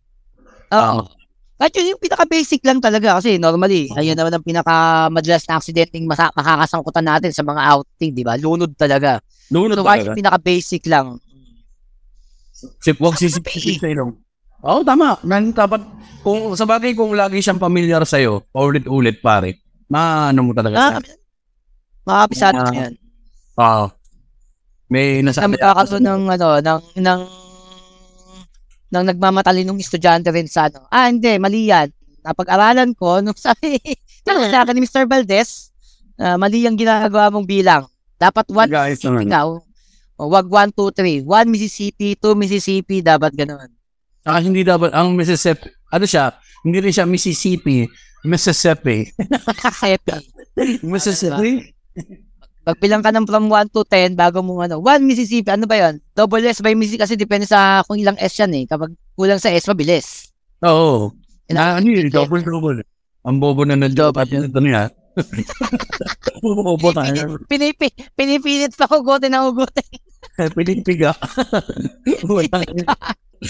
Oo. 0.71 1.03
Kahit 1.53 1.73
yun 1.75 1.95
yung 1.95 2.01
pinaka-basic 2.01 2.61
lang 2.61 2.79
talaga 2.79 3.19
kasi 3.19 3.35
normally, 3.35 3.87
ayun 3.93 4.15
naman 4.15 4.31
ang 4.31 4.43
pinaka-madalas 4.43 5.43
na 5.43 5.59
aksidenteng 5.59 6.05
masa- 6.05 6.31
makakasangkutan 6.33 7.05
natin 7.05 7.31
sa 7.31 7.43
mga 7.43 7.61
outing, 7.69 8.11
di 8.11 8.23
ba? 8.23 8.35
Lunod 8.37 8.73
talaga. 8.73 9.19
Noon 9.49 9.71
So, 9.71 9.81
kahit 9.81 10.01
talaga. 10.01 10.07
yung 10.07 10.19
pinaka-basic 10.19 10.83
lang. 10.87 11.19
Sip, 12.79 12.95
huwag 12.95 13.19
sisipin 13.19 13.75
sa 13.75 13.89
ilong. 13.91 14.22
Oo, 14.63 14.79
tama. 14.81 15.19
Man, 15.27 15.51
dapat, 15.51 15.83
kung 16.23 16.55
sa 16.55 16.63
bagay, 16.63 16.95
kung 16.95 17.11
lagi 17.11 17.43
siyang 17.43 17.59
familiar 17.59 18.07
sa'yo, 18.07 18.47
paulit-ulit, 18.55 19.19
pare, 19.19 19.59
maano 19.91 20.39
mo 20.39 20.51
talaga. 20.55 20.75
Ah, 20.79 20.91
siya. 21.03 21.15
makapisado 22.07 22.57
na 22.63 22.71
yan. 22.71 22.93
Oo. 23.59 23.85
May 24.87 25.19
Na 25.19 25.35
nasabi 25.35 25.59
magkakaroon 25.59 26.03
ng, 26.03 26.21
ano, 26.31 26.47
ng, 26.63 26.81
ng, 26.95 27.21
ng 28.87 29.03
nagmamatalinong 29.11 29.83
estudyante 29.83 30.31
rin 30.31 30.47
sa, 30.47 30.71
ano. 30.71 30.87
Ah, 30.87 31.11
hindi, 31.11 31.35
mali 31.43 31.67
yan. 31.67 31.91
Napag-aralan 32.23 32.95
ko, 32.95 33.19
nung 33.19 33.35
sabi, 33.43 33.83
sabi 34.23 34.47
sa 34.47 34.63
akin 34.63 34.79
ni 34.79 34.87
Mr. 34.87 35.03
Valdez, 35.11 35.75
ah, 36.15 36.39
mali 36.39 36.63
ang 36.63 36.79
ginagawa 36.79 37.27
mong 37.35 37.43
bilang. 37.43 37.83
Dapat 38.15 38.47
one 38.47 38.71
Guys, 38.71 39.03
naman. 39.03 39.27
ikaw, 39.27 39.59
o 40.15 40.21
wag 40.31 40.47
1, 40.47 40.71
2, 40.71 41.27
3. 41.27 41.27
1 41.27 41.51
Mississippi, 41.51 42.15
2 42.15 42.31
Mississippi, 42.39 43.03
dapat 43.03 43.35
ganun. 43.35 43.67
Saka 44.23 44.37
hindi 44.39 44.63
dapat, 44.63 44.95
ang 44.95 45.19
Mississippi, 45.19 45.67
ano 45.91 46.05
siya, 46.07 46.31
hindi 46.63 46.79
rin 46.79 46.95
siya 46.95 47.03
Mississippi, 47.03 47.83
Mississippi. 48.23 49.11
Mississippi? 50.87 51.75
Pagbilang 52.63 53.03
ka 53.03 53.11
ng 53.11 53.27
from 53.27 53.51
1 53.51 53.75
to 53.75 53.83
10 53.83 54.15
bago 54.15 54.39
mo 54.39 54.63
ano, 54.63 54.79
1 54.79 55.03
Mississippi, 55.03 55.51
ano 55.51 55.67
ba 55.67 55.75
yon? 55.75 55.99
Double 56.15 56.39
S 56.47 56.63
by 56.63 56.71
Mississippi 56.71 57.03
kasi 57.03 57.19
depende 57.19 57.43
sa 57.43 57.83
kung 57.83 57.99
ilang 57.99 58.15
S 58.15 58.39
yan 58.39 58.55
eh. 58.55 58.63
Kapag 58.63 58.95
kulang 59.19 59.43
sa 59.43 59.51
S, 59.51 59.67
mabilis. 59.67 60.31
Oo. 60.63 61.11
Na, 61.51 61.75
ano 61.75 61.87
yun, 61.91 62.07
double 62.07 62.39
double. 62.39 62.79
Ang 63.27 63.37
bobo 63.43 63.67
na 63.67 63.75
nandiyo. 63.75 64.15
Pati 64.15 64.39
ito 64.39 64.59
niya. 64.63 64.91
Bobo 66.43 66.89
tayo. 66.89 67.37
Pinipi, 67.45 67.93
pinipilit 68.17 68.73
pa 68.73 68.89
hugutin 68.89 69.29
ng 69.31 69.45
hugutin. 69.45 69.85
Pinipiga. 70.57 71.13
Wala. 72.25 72.65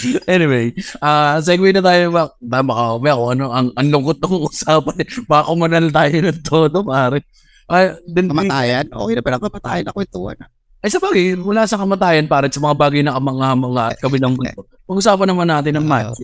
anyway, 0.34 0.74
ah 0.98 1.38
segue 1.38 1.70
na 1.70 1.82
tayo. 1.82 2.10
Ba, 2.10 2.30
tama 2.38 2.72
ka, 2.74 2.84
may 3.00 3.12
ako, 3.12 3.24
ano, 3.34 3.44
ang, 3.50 3.68
ang 3.74 3.88
lungkot 3.90 4.18
ng 4.20 4.44
usapan. 4.46 4.96
Baka 5.30 5.42
kumanal 5.48 5.86
tayo 5.90 6.16
ng 6.20 6.40
todo, 6.42 6.78
pare. 6.82 7.22
Ay, 7.64 7.96
din, 8.04 8.28
Kamatayan? 8.28 8.92
Okay 8.92 9.14
na 9.16 9.22
pala, 9.24 9.40
kamatayan 9.40 9.88
ako 9.88 9.98
ituan. 10.04 10.38
ay 10.84 10.90
sa 10.92 11.00
bagay, 11.00 11.32
mula 11.40 11.64
sa 11.64 11.80
kamatayan, 11.80 12.28
pare, 12.28 12.52
sa 12.52 12.60
mga 12.60 12.76
bagay 12.76 13.00
na 13.00 13.16
mga 13.16 13.48
mga 13.56 13.82
at 13.96 13.98
kabilang 14.02 14.36
mundo. 14.36 14.68
Pag-usapan 14.88 15.28
naman 15.32 15.48
natin 15.48 15.80
ng 15.80 15.86
match. 15.88 16.20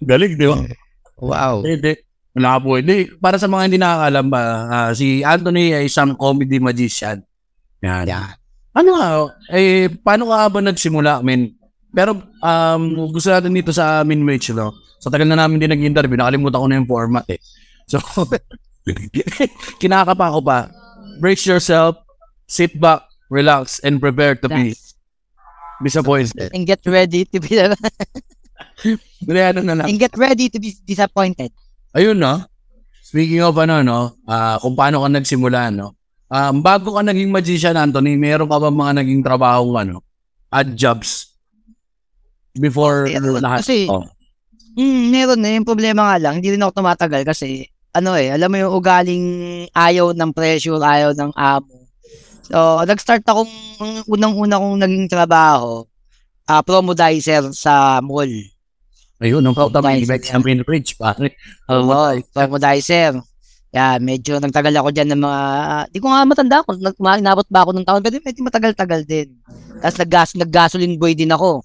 Galing, 0.00 0.32
di 0.40 0.48
ba? 0.48 0.56
Wow. 1.20 1.60
Hindi. 1.60 1.92
Wala 2.36 2.60
po. 2.60 2.76
Hindi. 2.76 3.08
Para 3.16 3.36
sa 3.36 3.48
mga 3.48 3.62
hindi 3.68 3.78
nakakalam 3.80 4.26
ba, 4.28 4.40
ah, 4.68 4.90
si 4.92 5.20
Anthony 5.20 5.76
ay 5.76 5.88
isang 5.88 6.16
comedy 6.16 6.60
magician. 6.60 7.20
Yan. 7.84 8.04
Yan. 8.08 8.36
Ano 8.76 8.90
nga, 8.92 9.08
eh, 9.56 9.88
paano 10.04 10.28
ka 10.28 10.52
ba 10.52 10.60
nagsimula, 10.60 11.24
men? 11.24 11.56
Pero 11.96 12.20
um, 12.44 13.08
gusto 13.08 13.32
natin 13.32 13.56
dito 13.56 13.72
sa 13.72 14.04
amin, 14.04 14.20
Mitch, 14.20 14.52
no? 14.52 14.76
Sa 15.00 15.08
tagal 15.08 15.24
na 15.24 15.40
namin 15.40 15.56
din 15.56 15.72
nag-interview, 15.72 16.20
nakalimutan 16.20 16.60
ko 16.60 16.66
na 16.68 16.76
yung 16.76 16.90
format 16.90 17.24
eh. 17.32 17.40
So, 17.88 17.96
kinakapa 19.80 20.36
ko 20.36 20.40
pa. 20.44 20.68
Brace 21.16 21.48
yourself, 21.48 21.96
sit 22.44 22.76
back, 22.76 23.08
relax, 23.32 23.80
and 23.80 23.96
prepare 23.96 24.36
to 24.36 24.48
be 24.52 24.76
disappointed. 25.80 26.52
And 26.52 26.68
get 26.68 26.84
ready 26.84 27.24
to 27.32 27.40
be 27.40 27.56
ano 29.48 29.60
na 29.64 29.74
lang. 29.80 29.86
and 29.88 29.98
get 30.00 30.12
ready 30.16 30.52
to 30.52 30.58
be 30.60 30.76
disappointed. 30.84 31.48
Ayun 31.96 32.20
no. 32.20 32.44
Speaking 33.00 33.40
of 33.40 33.56
ano 33.56 33.80
no, 33.80 34.20
ah, 34.28 34.60
kung 34.60 34.76
paano 34.76 35.00
ka 35.00 35.08
nagsimula 35.08 35.72
no. 35.72 35.96
Um, 36.26 36.58
bago 36.58 36.98
ka 36.98 37.02
naging 37.06 37.30
magician 37.30 37.78
Anthony, 37.78 38.18
meron 38.18 38.50
ka 38.50 38.58
ba 38.58 38.70
mga 38.70 39.02
naging 39.02 39.22
trabaho 39.22 39.78
ano? 39.78 40.02
Odd 40.50 40.74
jobs 40.74 41.30
before 42.58 43.06
Meron. 43.06 43.42
lahat? 43.42 43.62
Kasi- 43.62 43.86
oh. 43.86 44.02
Hmm, 44.76 45.08
meron 45.08 45.40
na. 45.40 45.56
Yung 45.56 45.64
problema 45.64 46.12
nga 46.12 46.16
lang, 46.20 46.42
hindi 46.42 46.52
rin 46.52 46.60
ako 46.60 46.84
tumatagal 46.84 47.24
kasi, 47.24 47.64
ano 47.96 48.12
eh, 48.12 48.28
alam 48.28 48.52
mo 48.52 48.56
yung 48.60 48.74
ugaling 48.76 49.26
ayaw 49.72 50.12
ng 50.12 50.30
pressure, 50.36 50.76
ayaw 50.76 51.16
ng 51.16 51.32
amo. 51.32 51.88
So, 52.44 52.84
nag-start 52.84 53.24
akong, 53.24 53.48
ang 53.80 54.04
unang-una 54.04 54.60
kong 54.60 54.76
naging 54.76 55.08
trabaho, 55.08 55.88
ah 56.46 56.60
promodizer 56.62 57.42
sa 57.56 57.98
mall. 58.04 58.28
Ayun, 59.18 59.40
nung 59.40 59.56
kauta 59.56 59.80
may 59.80 60.04
event 60.04 60.22
sa 60.22 60.38
main 60.38 60.60
bridge, 60.60 60.94
pare. 61.00 61.32
Oo, 61.72 62.12
promodizer. 62.36 63.16
Yeah, 63.76 64.00
medyo 64.00 64.40
nagtagal 64.40 64.72
ako 64.72 64.88
dyan 64.88 65.12
ng 65.12 65.20
mga, 65.20 65.40
di 65.92 66.00
ko 66.00 66.08
nga 66.08 66.24
matanda 66.24 66.64
kung 66.64 66.80
nag, 66.80 66.96
ma- 66.96 67.20
inabot 67.20 67.44
ba 67.52 67.60
ako 67.60 67.76
ng 67.76 67.84
taon, 67.84 68.00
pero 68.00 68.16
medyo 68.24 68.40
matagal-tagal 68.40 69.04
din. 69.04 69.36
Tapos 69.84 70.00
nag-gas, 70.00 70.30
nag-gasoline 70.32 70.96
boy 70.96 71.12
din 71.12 71.28
ako. 71.28 71.60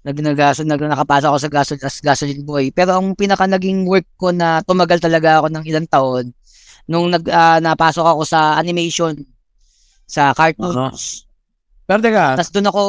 Nag, 0.00 0.16
nag, 0.16 0.40
nag, 0.40 0.80
nakapasa 0.80 1.28
ako 1.28 1.36
sa 1.44 1.52
gasol, 1.52 1.76
as 1.84 2.00
gasoline 2.00 2.40
boy. 2.40 2.72
Pero 2.72 2.96
ang 2.96 3.12
pinaka 3.12 3.44
naging 3.44 3.84
work 3.84 4.08
ko 4.16 4.32
na 4.32 4.64
tumagal 4.64 4.96
talaga 4.96 5.44
ako 5.44 5.52
ng 5.52 5.64
ilang 5.68 5.84
taon, 5.92 6.32
nung 6.88 7.12
nag, 7.12 7.28
ah, 7.28 7.60
napasok 7.60 8.16
ako 8.16 8.24
sa 8.24 8.56
animation, 8.56 9.12
sa 10.08 10.32
cartoons. 10.32 11.28
Pero 11.84 12.00
teka, 12.00 12.40
Tapos 12.40 12.48
doon 12.48 12.68
ako, 12.72 12.82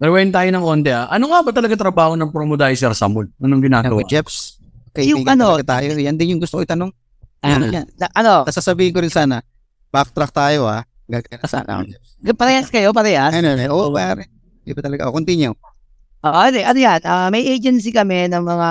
rewind 0.00 0.32
tayo 0.32 0.48
ng 0.56 0.64
onde 0.64 0.88
ah. 0.88 1.04
Ano 1.12 1.28
nga 1.28 1.44
ba 1.44 1.52
talaga 1.52 1.76
trabaho 1.76 2.16
ng 2.16 2.32
promodizer 2.32 2.96
sa 2.96 3.12
mall? 3.12 3.28
Anong 3.44 3.60
ginagawa? 3.60 4.00
Ano, 4.00 4.08
Jeps, 4.08 4.56
kaibigan 4.96 5.20
Yung 5.20 5.28
ano- 5.28 5.60
talaga 5.60 5.84
tayo. 5.84 6.00
Yan 6.00 6.16
din 6.16 6.32
yung 6.32 6.40
gusto 6.40 6.56
ko 6.56 6.64
itanong. 6.64 6.96
Yan. 7.44 7.86
na- 7.96 8.12
ano, 8.16 8.32
Tapos 8.48 8.56
sasabihin 8.56 8.92
ko 8.94 9.00
rin 9.04 9.12
sana, 9.12 9.42
backtrack 9.92 10.32
tayo 10.32 10.68
ah. 10.68 10.84
Gagana 11.06 11.46
sana 11.46 11.86
parehas 12.34 12.66
kayo, 12.66 12.90
parehas. 12.90 13.30
Ano, 13.30 13.54
ano, 13.54 13.62
oo, 13.70 13.94
pare. 13.94 14.26
Di 14.66 14.74
ba 14.74 14.82
talaga? 14.82 15.06
Oh, 15.06 15.14
continue. 15.14 15.54
Oo, 16.26 16.38
ano, 16.42 16.56
ano 16.58 16.78
yan, 16.78 17.00
ah, 17.06 17.30
may 17.30 17.46
agency 17.46 17.94
kami 17.94 18.26
ng 18.26 18.42
mga 18.42 18.68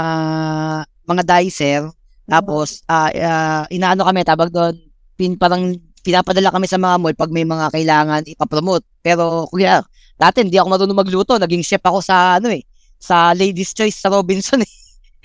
mga 1.07 1.23
dicer. 1.23 1.87
Tapos, 2.27 2.83
ah, 2.91 3.07
ah, 3.15 3.63
inaano 3.71 4.03
kami, 4.03 4.27
tabag 4.27 4.51
doon, 4.51 4.75
pin, 5.15 5.39
parang 5.39 5.77
pinapadala 6.03 6.51
kami 6.51 6.67
sa 6.67 6.75
mga 6.75 6.99
mall 6.99 7.15
pag 7.15 7.31
may 7.31 7.47
mga 7.47 7.71
kailangan 7.71 8.21
ipapromote. 8.27 8.83
Pero, 8.99 9.47
kuya, 9.47 9.79
dati 10.19 10.43
hindi 10.43 10.59
ako 10.59 10.67
marunong 10.75 10.99
magluto. 10.99 11.39
Naging 11.39 11.63
chef 11.63 11.81
ako 11.85 12.03
sa, 12.03 12.37
ano 12.43 12.51
eh, 12.51 12.65
sa 12.99 13.31
Ladies 13.31 13.71
Choice 13.71 14.03
sa 14.03 14.11
Robinson 14.11 14.59
eh. 14.59 14.71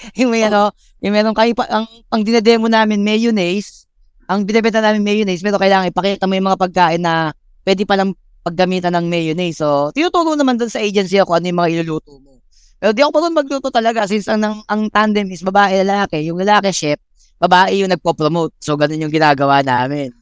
yung 0.21 0.30
may 0.33 0.45
ano, 0.47 0.73
yung 1.00 1.14
meron 1.14 1.37
kayo, 1.37 1.52
pa, 1.52 1.69
ang, 1.69 1.87
ang 2.09 2.21
dinedemo 2.25 2.66
namin, 2.69 3.00
mayonnaise, 3.04 3.85
ang 4.30 4.47
binibenta 4.47 4.78
namin 4.78 5.02
mayonnaise, 5.02 5.42
pero 5.42 5.59
kailangan 5.59 5.90
ipakita 5.90 6.25
mo 6.30 6.38
yung 6.38 6.49
mga 6.49 6.61
pagkain 6.61 7.02
na 7.02 7.35
pwede 7.66 7.83
palang 7.83 8.14
paggamitan 8.40 8.95
ng 8.95 9.07
mayonnaise. 9.11 9.59
So, 9.59 9.90
tinuturo 9.90 10.38
naman 10.38 10.57
doon 10.57 10.71
sa 10.71 10.80
agency 10.80 11.19
ako 11.19 11.37
ano 11.37 11.50
yung 11.50 11.59
mga 11.61 11.71
iluluto 11.80 12.16
mo. 12.23 12.38
Pero 12.80 12.97
di 12.97 13.04
ako 13.04 13.11
pa 13.12 13.28
magluto 13.28 13.69
talaga 13.69 14.09
since 14.09 14.25
ang, 14.30 14.40
ang, 14.40 14.57
ang 14.64 14.83
tandem 14.88 15.28
is 15.28 15.45
babae 15.45 15.85
lalaki. 15.85 16.25
Yung 16.25 16.40
lalaki 16.40 16.73
chef, 16.73 16.97
babae 17.37 17.85
yung 17.85 17.92
nagpo-promote. 17.92 18.57
So, 18.62 18.78
ganun 18.80 19.04
yung 19.04 19.12
ginagawa 19.12 19.61
namin. 19.61 20.14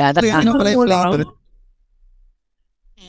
Yan, 0.00 0.16
that's, 0.16 0.24
ano 0.24 0.56
pala 0.56 0.70
yung 0.72 0.88
play? 0.88 1.02
Pero, 1.04 1.24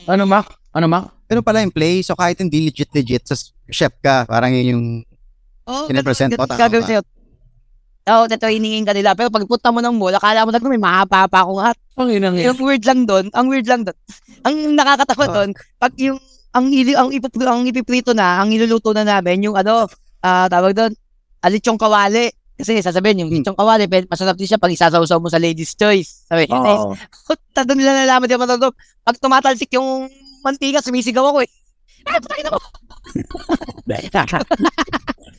Ano, 0.06 0.22
Mac? 0.28 0.46
Ano, 0.76 0.86
Mac? 0.86 1.16
pero 1.26 1.42
pala 1.42 1.58
yung 1.66 1.74
play, 1.74 2.06
so 2.06 2.14
kahit 2.14 2.38
hindi 2.38 2.70
legit-legit, 2.70 3.26
sa 3.26 3.34
chef 3.66 3.90
ka, 3.98 4.22
parang 4.30 4.54
yun 4.54 4.78
yung 4.78 4.86
oh, 5.66 5.86
Sinepresent 5.86 6.30
mo, 6.32 6.46
tama 6.46 6.56
gagawin 6.56 6.82
ba? 6.82 6.88
sa'yo. 6.88 7.02
Oo, 8.06 8.22
oh, 8.22 8.26
tatrainingin 8.30 8.86
ka 8.86 8.94
nila. 8.94 9.18
Pero 9.18 9.34
pagpunta 9.34 9.74
mo 9.74 9.82
ng 9.82 9.98
mall, 9.98 10.14
akala 10.14 10.46
mo 10.46 10.54
na 10.54 10.62
may 10.62 10.78
mahaba 10.78 11.26
pa 11.26 11.42
akong 11.42 11.58
hat. 11.58 11.74
Ang 11.98 12.10
inang 12.14 12.38
Yung 12.38 12.58
weird 12.62 12.86
lang 12.86 13.02
doon, 13.02 13.26
ang 13.34 13.50
weird 13.50 13.66
lang 13.66 13.82
doon. 13.82 13.98
Ang 14.46 14.78
nakakatawa 14.78 15.24
Oh. 15.26 15.34
doon, 15.42 15.50
pag 15.76 15.90
yung 15.98 16.18
ang 16.54 16.70
ili 16.70 16.94
ang 16.94 17.10
ipipri, 17.10 17.44
ang 17.44 17.66
ipiprito 17.66 18.14
na, 18.14 18.40
ang 18.40 18.48
iluluto 18.48 18.94
na 18.94 19.02
namin 19.02 19.44
yung 19.44 19.58
ano, 19.58 19.90
ah 20.22 20.46
tawag 20.46 20.72
doon, 20.72 20.92
alichong 21.42 21.76
kawali. 21.76 22.30
Kasi 22.56 22.80
sasabihin 22.80 23.26
yung 23.26 23.28
Hmm. 23.28 23.42
lichong 23.42 23.58
kawali, 23.58 23.84
masarap 24.06 24.38
din 24.38 24.48
siya 24.48 24.56
pag 24.56 24.72
isasawsaw 24.72 25.20
mo 25.20 25.28
sa 25.28 25.36
ladies 25.36 25.76
choice. 25.76 26.24
Sabi, 26.24 26.48
Oo. 26.48 26.96
Puta, 27.26 27.66
doon 27.66 27.76
nila 27.76 27.92
nalaman 27.92 28.24
di 28.24 28.38
ba 28.38 28.48
doon. 28.48 28.72
Pag 29.02 29.18
tumatalsik 29.20 29.68
yung 29.74 30.08
mantika, 30.40 30.80
sumisigaw 30.80 31.26
ako 31.26 31.44
eh. 31.44 31.50
Ay, 32.06 32.22
putang 32.22 32.38
ina 32.38 32.50
mo. 32.54 32.60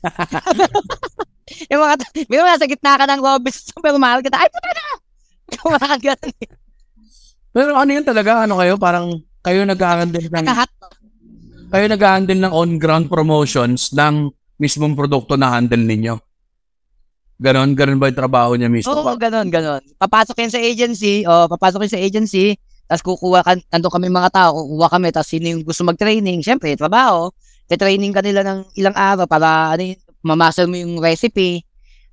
yung 1.72 1.82
mga, 1.82 1.96
may 2.28 2.38
mga 2.38 2.52
nasa 2.56 2.68
gitna 2.68 3.00
ka 3.00 3.06
ng 3.08 3.22
lobbies, 3.24 3.72
pero 3.84 3.98
mahal 3.98 4.20
kita. 4.22 4.38
Ay, 4.38 4.50
puta 4.52 4.72
na! 4.72 4.86
Yung 5.56 5.72
mga 5.80 5.96
ganun. 6.04 6.34
Pero 7.56 7.72
ano 7.80 7.88
yun 7.96 8.04
talaga? 8.04 8.44
Ano 8.44 8.60
kayo? 8.60 8.76
Parang 8.76 9.16
kayo 9.40 9.64
nag-handle 9.64 10.28
ng 10.28 10.46
kayo 11.72 11.86
nag-handle 11.88 12.40
ng 12.44 12.52
on-ground 12.52 13.08
promotions 13.08 13.96
ng 13.96 14.28
mismong 14.60 14.92
produkto 14.92 15.40
na 15.40 15.56
handle 15.56 15.80
ninyo. 15.80 16.20
Ganon, 17.38 17.78
ganon 17.78 17.96
ba 17.96 18.10
yung 18.10 18.20
trabaho 18.20 18.60
niya 18.60 18.68
mismo? 18.68 18.92
Oo, 18.92 19.14
ganun, 19.16 19.48
ganun. 19.48 19.80
Papasok 19.96 20.36
yan 20.42 20.52
sa 20.52 20.60
agency, 20.60 21.22
o 21.24 21.48
papasok 21.48 21.86
yan 21.86 21.94
sa 21.94 22.02
agency, 22.02 22.58
tapos 22.90 23.04
kukuha 23.06 23.40
ka, 23.46 23.54
nandun 23.70 23.94
kami 23.94 24.08
mga 24.10 24.32
tao, 24.34 24.58
kukuha 24.58 24.90
kami, 24.90 25.08
tapos 25.14 25.30
sino 25.30 25.46
yung 25.54 25.62
gusto 25.62 25.86
mag-training, 25.86 26.42
syempre, 26.42 26.74
trabaho, 26.74 27.30
te-training 27.68 28.16
ka 28.16 28.24
nila 28.24 28.42
ng 28.44 28.60
ilang 28.80 28.96
araw 28.96 29.28
para, 29.28 29.76
ano 29.76 29.94
yun, 29.94 30.00
mamaster 30.24 30.66
mo 30.66 30.76
yung 30.76 31.00
recipe, 31.00 31.68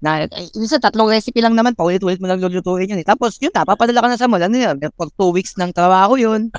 na, 0.05 0.29
minsan 0.53 0.83
tatlong 0.83 1.09
recipe 1.09 1.41
lang 1.41 1.57
naman, 1.57 1.73
paulit-ulit 1.73 2.21
mo 2.21 2.29
lang 2.29 2.43
lulutuin 2.43 2.93
yun 2.93 3.01
eh. 3.01 3.09
Tapos, 3.09 3.41
yun 3.41 3.55
na, 3.55 3.65
papadala 3.65 4.05
ka 4.05 4.09
na 4.13 4.21
sa 4.21 4.29
mall, 4.29 4.43
ano 4.43 4.53
yun, 4.53 4.77
for 4.93 5.09
two 5.17 5.33
weeks 5.33 5.57
ng 5.57 5.73
trabaho 5.73 6.21
yun, 6.21 6.53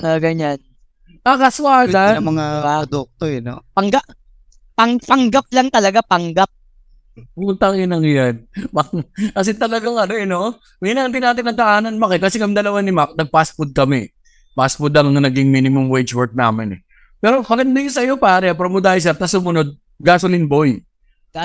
na 0.00 0.16
ganyan. 0.24 0.56
Ah, 1.22 1.38
kaswag 1.38 1.94
Yun 1.94 2.00
ah. 2.02 2.18
ang 2.18 2.28
mga 2.34 2.46
produkto 2.66 3.24
eh, 3.30 3.38
no? 3.38 3.62
Pangga, 3.70 4.02
pang, 4.74 4.98
panggap 4.98 5.46
lang 5.54 5.68
talaga, 5.70 6.02
panggap. 6.02 6.50
Putang 7.36 7.78
inang 7.78 8.02
yan. 8.02 8.42
Kasi 9.36 9.54
talagang 9.54 9.94
ano 9.94 10.14
eh, 10.18 10.26
no? 10.26 10.58
Minang 10.82 11.14
din 11.14 11.22
natin 11.22 11.46
nagkaanan, 11.46 11.94
Mac, 11.94 12.16
eh. 12.16 12.22
Kasi 12.22 12.42
kami 12.42 12.56
dalawa 12.56 12.82
ni 12.82 12.90
Mac, 12.90 13.14
nag-fast 13.14 13.54
food 13.54 13.70
kami. 13.70 14.10
Fast 14.56 14.80
food 14.80 14.96
ang 14.96 15.14
naging 15.14 15.52
minimum 15.52 15.86
wage 15.86 16.10
work 16.16 16.34
namin 16.34 16.74
eh. 16.74 16.80
Pero 17.22 17.38
maganda 17.46 17.78
yung 17.78 17.94
sa'yo 17.94 18.18
pare, 18.18 18.50
promodizer, 18.50 19.14
tapos 19.14 19.30
sumunod, 19.30 19.78
gasoline 20.02 20.50
boy. 20.50 20.82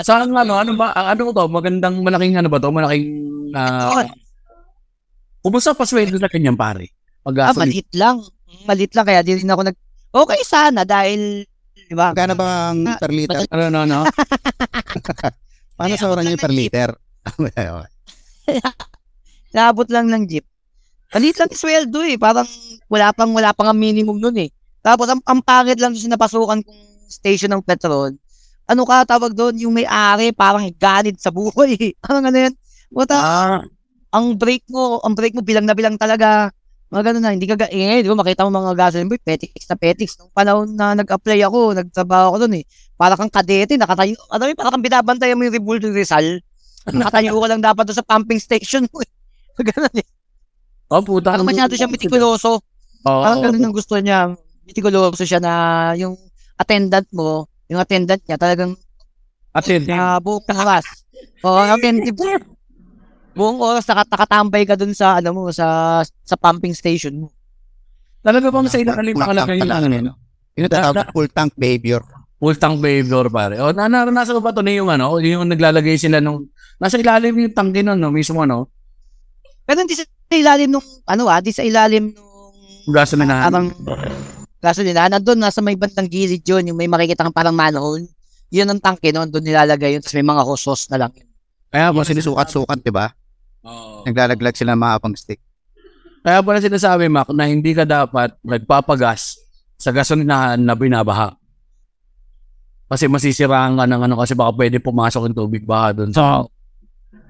Saan 0.02 0.34
ano, 0.34 0.58
ano 0.58 0.74
ba, 0.74 0.90
ang 0.98 1.14
ano 1.14 1.30
to, 1.30 1.46
magandang 1.46 2.02
malaking 2.02 2.34
ano 2.34 2.50
ba 2.50 2.58
to, 2.58 2.74
malaking, 2.74 3.06
ah, 3.54 4.02
kumusta 5.46 5.78
pa 5.78 5.86
sweldo 5.86 6.18
na 6.18 6.34
kanyang 6.34 6.58
pare? 6.58 6.90
Pag 7.22 7.46
Ah, 7.46 7.54
malit 7.54 7.86
lang. 7.94 8.26
Malit 8.66 8.90
lang, 8.98 9.06
kaya 9.06 9.22
di 9.22 9.38
rin 9.38 9.54
ako 9.54 9.70
nag, 9.70 9.78
okay 10.18 10.42
sana, 10.42 10.82
dahil, 10.82 11.46
di 11.78 11.94
ba, 11.94 12.10
Magkano 12.10 12.34
ba 12.34 12.74
ang 12.74 12.82
Ah, 12.90 12.98
per 12.98 13.14
liter? 13.14 13.46
Ano, 13.54 13.64
ano, 13.70 13.80
ano? 13.86 13.98
Paano 15.78 15.94
Eh, 15.94 16.00
sa 16.02 16.10
niyo 16.10 16.34
lang 16.34 16.42
per 16.42 16.50
ng 16.50 16.58
liter? 16.58 16.90
Naabot 19.56 19.86
lang 19.94 20.10
ng 20.10 20.26
jeep. 20.26 20.46
Malit 21.14 21.38
lang 21.38 21.50
yung 21.54 21.62
sweldo 21.62 22.00
eh. 22.04 22.18
Parang 22.18 22.50
wala 22.90 23.14
pang 23.14 23.32
wala 23.32 23.54
pang 23.54 23.70
ang 23.70 23.80
minimum 23.80 24.18
nun 24.18 24.36
eh. 24.42 24.50
Tapos 24.88 25.12
ang, 25.12 25.20
ang 25.28 25.44
pangit 25.44 25.76
lang 25.76 25.92
doon 25.92 26.00
sa 26.00 26.16
napasukan 26.16 26.64
kong 26.64 26.82
station 27.12 27.52
ng 27.52 27.60
petrol. 27.60 28.16
Ano 28.64 28.88
ka 28.88 29.04
tawag 29.04 29.36
doon? 29.36 29.60
Yung 29.60 29.76
may-ari 29.76 30.32
parang 30.32 30.64
ganid 30.80 31.20
sa 31.20 31.28
buhay. 31.28 31.76
Parang 32.04 32.24
ano 32.24 32.38
yan? 32.40 32.54
Buta, 32.88 33.16
Ah, 33.20 33.60
ang 34.16 34.40
brake 34.40 34.64
mo, 34.72 35.04
ang 35.04 35.12
brake 35.12 35.36
mo 35.36 35.44
bilang 35.44 35.68
na 35.68 35.76
bilang 35.76 36.00
talaga. 36.00 36.52
Mga 36.88 37.04
ganun 37.04 37.20
na, 37.20 37.36
hindi 37.36 37.44
ka, 37.44 37.60
ga- 37.60 37.72
eh, 37.72 38.00
di 38.00 38.08
ba, 38.08 38.16
makita 38.16 38.48
mo 38.48 38.64
mga 38.64 38.72
gasoline 38.80 39.12
boy, 39.12 39.20
petiks 39.20 39.68
na 39.68 39.76
petiks. 39.76 40.16
Nung 40.16 40.32
panahon 40.32 40.72
na 40.72 40.96
nag-apply 40.96 41.44
ako, 41.44 41.76
nagtrabaho 41.76 42.26
ako 42.32 42.38
doon 42.48 42.64
eh. 42.64 42.66
Para 42.96 43.20
kang 43.20 43.28
kadete, 43.28 43.76
nakatayo, 43.76 44.16
ano 44.32 44.48
yun, 44.48 44.56
para 44.56 44.72
kang 44.72 44.80
binabantayan 44.80 45.36
mo 45.36 45.44
yung 45.44 45.56
Revolt 45.60 45.84
Rizal. 45.84 46.40
Nakatayo 46.88 47.36
ka 47.36 47.48
lang 47.52 47.60
dapat 47.60 47.84
doon 47.92 47.98
sa 48.00 48.08
pumping 48.08 48.40
station 48.40 48.88
mo 48.88 49.04
eh. 49.04 49.12
Ganun 49.68 49.96
eh. 50.00 50.08
oh, 50.88 51.04
puta. 51.04 51.36
Parang 51.36 51.44
masyado 51.44 51.76
siya 51.76 51.92
mitikuloso. 51.92 52.64
Oo. 53.04 53.22
Parang 53.24 53.44
ganun 53.44 53.64
ang 53.68 53.76
gusto 53.76 54.00
niya. 54.00 54.32
Mitikuloso 54.68 55.24
siya 55.24 55.40
na 55.40 55.54
yung 55.96 56.14
attendant 56.54 57.08
mo, 57.10 57.48
yung 57.66 57.80
attendant 57.80 58.20
niya 58.22 58.36
talagang 58.36 58.76
Attentive. 59.50 59.90
uh, 59.90 60.20
buong 60.20 60.44
oras. 60.46 60.86
Oo, 61.42 61.58
attentive. 61.66 62.14
Buong 63.32 63.58
oras 63.58 63.86
naka- 63.86 64.06
nakatambay 64.08 64.64
ka 64.64 64.76
dun 64.76 64.92
sa 64.92 65.18
ano 65.18 65.30
mo 65.32 65.50
sa 65.50 65.66
sa 66.04 66.36
pumping 66.36 66.74
station 66.74 67.16
mo. 67.18 67.28
Talaga 68.20 68.50
bang 68.50 68.68
sa 68.68 68.78
ilalim 68.78 69.14
Full 69.14 69.24
ang 69.24 69.26
tank 69.26 69.32
kalagay 69.40 69.58
pala, 69.58 69.74
yun? 69.74 69.86
ano, 69.88 69.98
no? 70.04 70.14
Yung 70.54 70.66
natawag 70.68 70.96
na 70.96 71.06
full 71.08 71.30
tank 71.30 71.52
behavior. 71.56 72.02
Full 72.38 72.58
tank 72.58 72.78
behavior 72.78 73.26
pare. 73.30 73.56
O, 73.58 73.72
na 73.72 73.88
naranasan 73.88 74.36
ko 74.36 74.42
ba 74.42 74.52
ito 74.52 74.62
na 74.62 74.74
yung 74.74 74.90
ano, 74.90 75.16
yung 75.18 75.46
naglalagay 75.48 75.96
sila 75.96 76.18
nung, 76.18 76.50
nasa 76.76 76.98
ilalim 76.98 77.34
yung 77.40 77.54
tangke 77.54 77.82
nun, 77.82 77.96
no, 77.96 78.10
mismo, 78.10 78.42
ano, 78.42 78.68
Pero 79.64 79.80
hindi 79.80 79.94
sa 79.94 80.06
ilalim 80.30 80.70
nung 80.70 80.86
ano 81.04 81.24
ah, 81.26 81.40
di 81.40 81.50
sa 81.50 81.62
ilalim 81.62 82.10
nung 82.10 82.54
gasolinahan. 82.88 83.48
parang 83.48 83.68
gasolina. 84.60 85.08
Nandun 85.08 85.38
nasa 85.38 85.62
may 85.62 85.78
bandang 85.78 86.08
gilid 86.08 86.42
yun, 86.42 86.74
yung 86.74 86.78
may 86.78 86.90
makikita 86.90 87.24
kang 87.24 87.36
parang 87.36 87.56
manhole. 87.56 88.06
Yun 88.48 88.68
ang 88.68 88.80
tangke 88.80 89.12
noon, 89.12 89.28
doon 89.28 89.44
nilalagay 89.44 89.96
yun, 89.96 90.02
tapos 90.02 90.16
may 90.16 90.26
mga 90.26 90.44
hoses 90.44 90.88
na 90.88 90.98
lang. 91.06 91.12
Kaya 91.68 91.92
ba 91.92 92.02
sinusukat-sukat, 92.02 92.80
di 92.80 92.92
ba? 92.92 93.12
Oo. 93.68 94.08
Naglalaglag 94.08 94.56
sila 94.56 94.74
ng 94.74 94.82
mga 94.82 94.98
pang 95.04 95.16
stick. 95.16 95.44
Kaya 96.24 96.40
pala 96.40 96.64
sinasabi, 96.64 97.08
Mac, 97.08 97.28
na 97.32 97.48
hindi 97.48 97.72
ka 97.72 97.84
dapat 97.84 98.36
nagpapagas 98.42 99.40
sa 99.76 99.92
gasolinahan 99.92 100.60
na 100.60 100.74
binabaha. 100.74 101.36
Kasi 102.88 103.12
masisiraan 103.12 103.76
ka 103.76 103.84
ng 103.84 104.02
ano 104.08 104.16
kasi 104.16 104.32
baka 104.32 104.56
pwede 104.56 104.80
pumasok 104.80 105.28
yung 105.28 105.38
tubig 105.38 105.68
baha 105.68 105.92
doon. 105.92 106.12
So, 106.16 106.48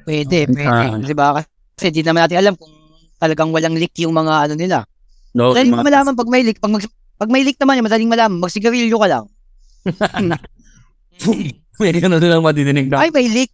Pwede, 0.07 0.47
pwede. 0.47 0.63
Ah. 0.63 0.95
Di 0.95 1.11
ba? 1.11 1.43
Kasi 1.75 1.91
di 1.91 1.99
naman 1.99 2.23
natin 2.23 2.39
alam 2.39 2.53
kung 2.55 2.71
talagang 3.19 3.51
walang 3.51 3.75
leak 3.75 3.91
yung 3.99 4.15
mga 4.15 4.47
ano 4.47 4.53
nila. 4.55 4.87
No, 5.35 5.51
Madaling 5.51 5.73
mga- 5.75 5.83
malaman 5.83 6.13
pag 6.15 6.29
may 6.31 6.41
leak. 6.47 6.63
Pag, 6.63 6.71
mag, 6.71 6.85
pag 7.17 7.29
may 7.33 7.41
leak 7.41 7.57
naman, 7.57 7.81
madaling 7.81 8.09
malaman. 8.09 8.39
Magsigarilyo 8.41 8.97
ka 9.01 9.07
lang. 9.09 9.25
may 11.81 11.91
ganun 11.97 12.21
lang 12.21 12.45
madidinig 12.45 12.87
na. 12.89 13.01
Ay, 13.01 13.09
may 13.09 13.25
leak. 13.25 13.53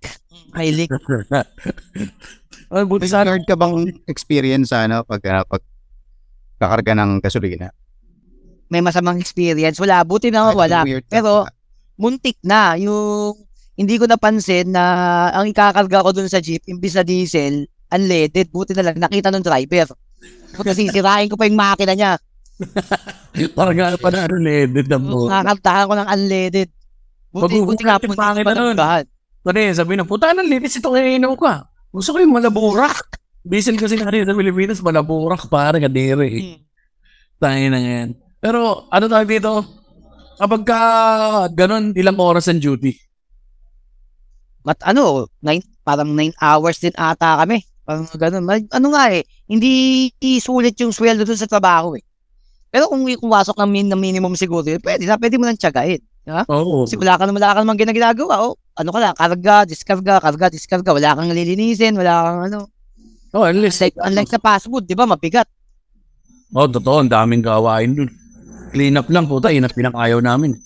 May 0.51 0.69
leak. 0.75 0.91
Ay, 2.73 2.83
buti 2.89 3.07
sana. 3.07 3.31
guard 3.31 3.45
ka 3.45 3.55
bang 3.55 3.85
experience 4.09 4.73
sa 4.73 4.89
ano 4.89 5.05
pag 5.05 5.21
ah, 5.29 5.45
pag 5.45 5.61
kakarga 6.57 6.97
ng 6.97 7.21
gasolina? 7.21 7.69
May 8.67 8.81
masamang 8.81 9.21
experience. 9.21 9.77
Wala. 9.77 10.01
Buti 10.01 10.33
na 10.33 10.51
wala. 10.51 10.81
ka. 10.81 11.05
Pero, 11.05 11.45
muntik 11.95 12.41
na. 12.41 12.73
Yung 12.75 13.37
hindi 13.77 13.95
ko 14.01 14.09
napansin 14.09 14.73
na 14.73 14.83
ang 15.31 15.49
ikakarga 15.49 16.01
ko 16.01 16.09
dun 16.11 16.29
sa 16.29 16.41
jeep, 16.41 16.65
imbis 16.65 16.97
na 16.97 17.05
diesel, 17.05 17.69
unleaded. 17.93 18.49
Buti 18.49 18.73
na 18.73 18.89
lang, 18.89 18.97
nakita 18.97 19.29
ng 19.29 19.45
driver. 19.45 19.93
Kasi 20.53 20.89
sirain 20.89 21.29
ko 21.29 21.37
pa 21.37 21.45
yung 21.45 21.57
makina 21.57 21.93
niya. 21.93 22.11
Parang 23.57 23.75
nga 23.75 23.97
pa 23.97 24.09
na 24.09 24.29
ano 24.29 24.37
edit 24.45 24.87
na 24.87 24.97
mo. 24.97 25.25
Nakakantahan 25.25 25.85
ko 25.89 25.93
ng 25.97 26.09
unleaded. 26.09 26.69
Buti, 27.33 27.41
Magugulat 27.57 27.67
buti 27.67 27.83
nga 27.83 27.97
po, 27.97 28.13
pangit 28.13 28.43
ko 28.45 28.53
nun. 28.53 28.77
nabahan. 28.77 29.05
Pare, 29.43 29.61
sabi 29.73 29.93
na, 29.97 30.05
puta 30.05 30.31
ng 30.31 30.47
linis 30.47 30.77
itong 30.77 30.95
iinom 30.95 31.33
ka. 31.35 31.65
Gusto 31.89 32.13
ko 32.13 32.17
yung 32.21 32.31
malaburak. 32.31 33.17
Bisil 33.43 33.75
kasi 33.75 33.99
na 33.99 34.07
rin 34.07 34.23
sa 34.23 34.37
Pilipinas, 34.37 34.79
malaburak 34.79 35.49
para 35.49 35.81
kadiri. 35.81 36.29
eh. 36.29 36.41
Tayo 37.41 37.65
na 37.67 37.79
yan. 37.81 38.07
Pero 38.39 38.87
ano 38.87 39.05
tawag 39.09 39.27
dito? 39.27 39.65
Kapag 40.39 40.61
ka 40.63 40.79
ganun, 41.51 41.91
ilang 41.93 42.15
oras 42.15 42.47
ang 42.47 42.61
duty? 42.61 42.95
Mat 44.63 44.79
ano, 44.87 45.27
nine, 45.43 45.59
parang 45.83 46.07
9 46.07 46.31
hours 46.39 46.79
din 46.79 46.95
ata 46.95 47.43
kami. 47.43 47.59
Parang 47.83 48.07
ganun. 48.15 48.47
Ano 48.71 48.87
nga 48.95 49.11
eh, 49.11 49.27
hindi 49.49 50.07
isulit 50.23 50.79
yung 50.79 50.95
sweldo 50.95 51.27
dun 51.27 51.35
sa 51.35 51.49
trabaho 51.49 51.99
eh. 51.99 52.03
Pero 52.73 52.89
kung 52.89 53.05
pumasok 53.05 53.53
ng, 53.53 53.69
min, 53.69 53.85
ng 53.85 54.01
minimum 54.01 54.33
siguro, 54.33 54.65
yun, 54.65 54.81
pwede 54.81 55.05
na, 55.05 55.13
pwede 55.21 55.37
mo 55.37 55.45
nang 55.45 55.61
tiyagain. 55.61 56.01
Oo. 56.49 56.89
Kasi 56.89 56.97
wala 56.97 57.21
ka 57.21 57.29
naman, 57.29 57.37
wala 57.37 57.53
ka 57.53 57.59
naman 57.61 57.77
ginagawa. 57.77 58.49
Oh, 58.49 58.57
ano 58.73 58.89
ka 58.89 58.97
lang, 58.97 59.13
karga, 59.13 59.69
diskarga, 59.69 60.17
karga, 60.17 60.49
diskarga. 60.49 60.89
Wala 60.89 61.13
kang 61.13 61.29
lilinisin, 61.29 61.93
wala 61.93 62.25
kang 62.25 62.41
ano. 62.49 62.59
Oh, 63.29 63.45
at 63.45 63.53
least. 63.53 63.77
Like, 63.77 63.93
unlike 64.01 64.25
sa 64.25 64.41
fast 64.41 64.65
food, 64.65 64.89
di 64.89 64.97
ba, 64.97 65.05
mabigat. 65.05 65.45
Oh, 66.57 66.65
totoo, 66.65 67.05
ang 67.05 67.13
daming 67.13 67.45
gawain 67.45 67.93
dun. 67.93 68.09
Clean 68.73 68.97
up 68.97 69.05
lang, 69.13 69.29
puta, 69.29 69.53
yun 69.53 69.69
ang 69.69 69.77
pinakayaw 69.77 70.17
namin. 70.17 70.57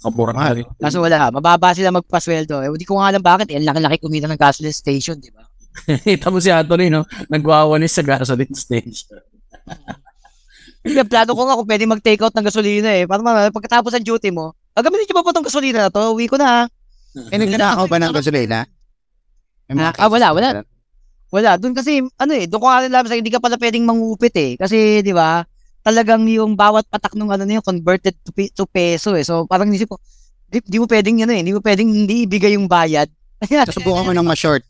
Kapura 0.00 0.32
ka 0.32 0.56
rin. 0.56 0.64
Kaso 0.80 1.04
wala, 1.04 1.28
mababa 1.28 1.76
sila 1.76 1.92
magpasweldo. 1.92 2.64
Eh, 2.64 2.72
hindi 2.72 2.88
ko 2.88 2.96
nga 2.96 3.12
alam 3.12 3.20
bakit. 3.20 3.52
Eh, 3.52 3.60
laki-laki 3.60 4.00
kumita 4.00 4.24
ng 4.24 4.40
gasoline 4.40 4.72
station, 4.72 5.20
di 5.20 5.28
ba? 5.28 5.44
Kita 6.08 6.32
mo 6.32 6.40
si 6.40 6.48
Anthony, 6.48 6.88
no? 6.88 7.04
Nagwawanis 7.28 7.92
sa 7.92 8.00
gasoline 8.00 8.56
station. 8.56 9.20
Hindi, 10.78 11.02
plano 11.04 11.30
ko 11.34 11.42
nga 11.42 11.58
kung 11.58 11.68
pwede 11.68 11.84
mag-take 11.84 12.22
out 12.22 12.32
ng 12.32 12.46
gasolina 12.46 12.90
eh. 12.94 13.04
Para 13.04 13.20
ma- 13.20 13.50
pagkatapos 13.50 13.92
ng 13.98 14.06
duty 14.06 14.30
mo, 14.30 14.54
gagamitin 14.72 15.10
niyo 15.10 15.16
ba 15.16 15.26
po 15.26 15.30
itong 15.30 15.46
gasolina 15.46 15.78
na 15.86 15.90
to? 15.90 16.14
Uwi 16.14 16.26
ko 16.26 16.38
na 16.38 16.46
ha. 16.46 16.62
Eh, 17.28 17.36
nagnanakaw 17.36 17.86
ba 17.86 17.98
ng 17.98 18.14
gasolina? 18.14 18.58
Mga 19.68 19.90
Ah, 19.98 20.08
wala, 20.08 20.28
wala. 20.32 20.48
Wala, 21.28 21.60
doon 21.60 21.76
kasi, 21.76 22.00
ano 22.00 22.32
eh, 22.32 22.48
doon 22.48 22.60
ko 22.62 22.66
nga 22.66 22.80
rin 22.80 22.88
alam 22.88 23.04
sa 23.04 23.18
hindi 23.18 23.28
ka 23.28 23.36
pala 23.36 23.60
pwedeng 23.60 23.84
mangupit 23.84 24.32
eh. 24.32 24.56
Kasi, 24.56 25.04
di 25.04 25.12
ba, 25.12 25.44
talagang 25.84 26.24
yung 26.24 26.56
bawat 26.56 26.88
patak 26.88 27.12
nung 27.14 27.28
ano 27.28 27.44
na 27.44 27.60
yun, 27.60 27.64
converted 27.64 28.16
to, 28.24 28.32
pe- 28.32 28.48
to 28.48 28.64
peso 28.64 29.12
eh. 29.12 29.26
So, 29.26 29.44
parang 29.44 29.68
nisip 29.68 29.92
ko, 29.92 30.00
di, 30.48 30.64
di 30.64 30.80
mo 30.80 30.88
pwedeng, 30.88 31.20
ano 31.20 31.36
eh, 31.36 31.44
di 31.44 31.52
mo 31.52 31.60
pwedeng 31.60 31.84
hindi 31.84 32.24
ibigay 32.24 32.56
yung 32.56 32.64
bayad. 32.64 33.12
Subukan 33.68 34.08
mo 34.08 34.12
ng 34.16 34.24
ma-short. 34.24 34.64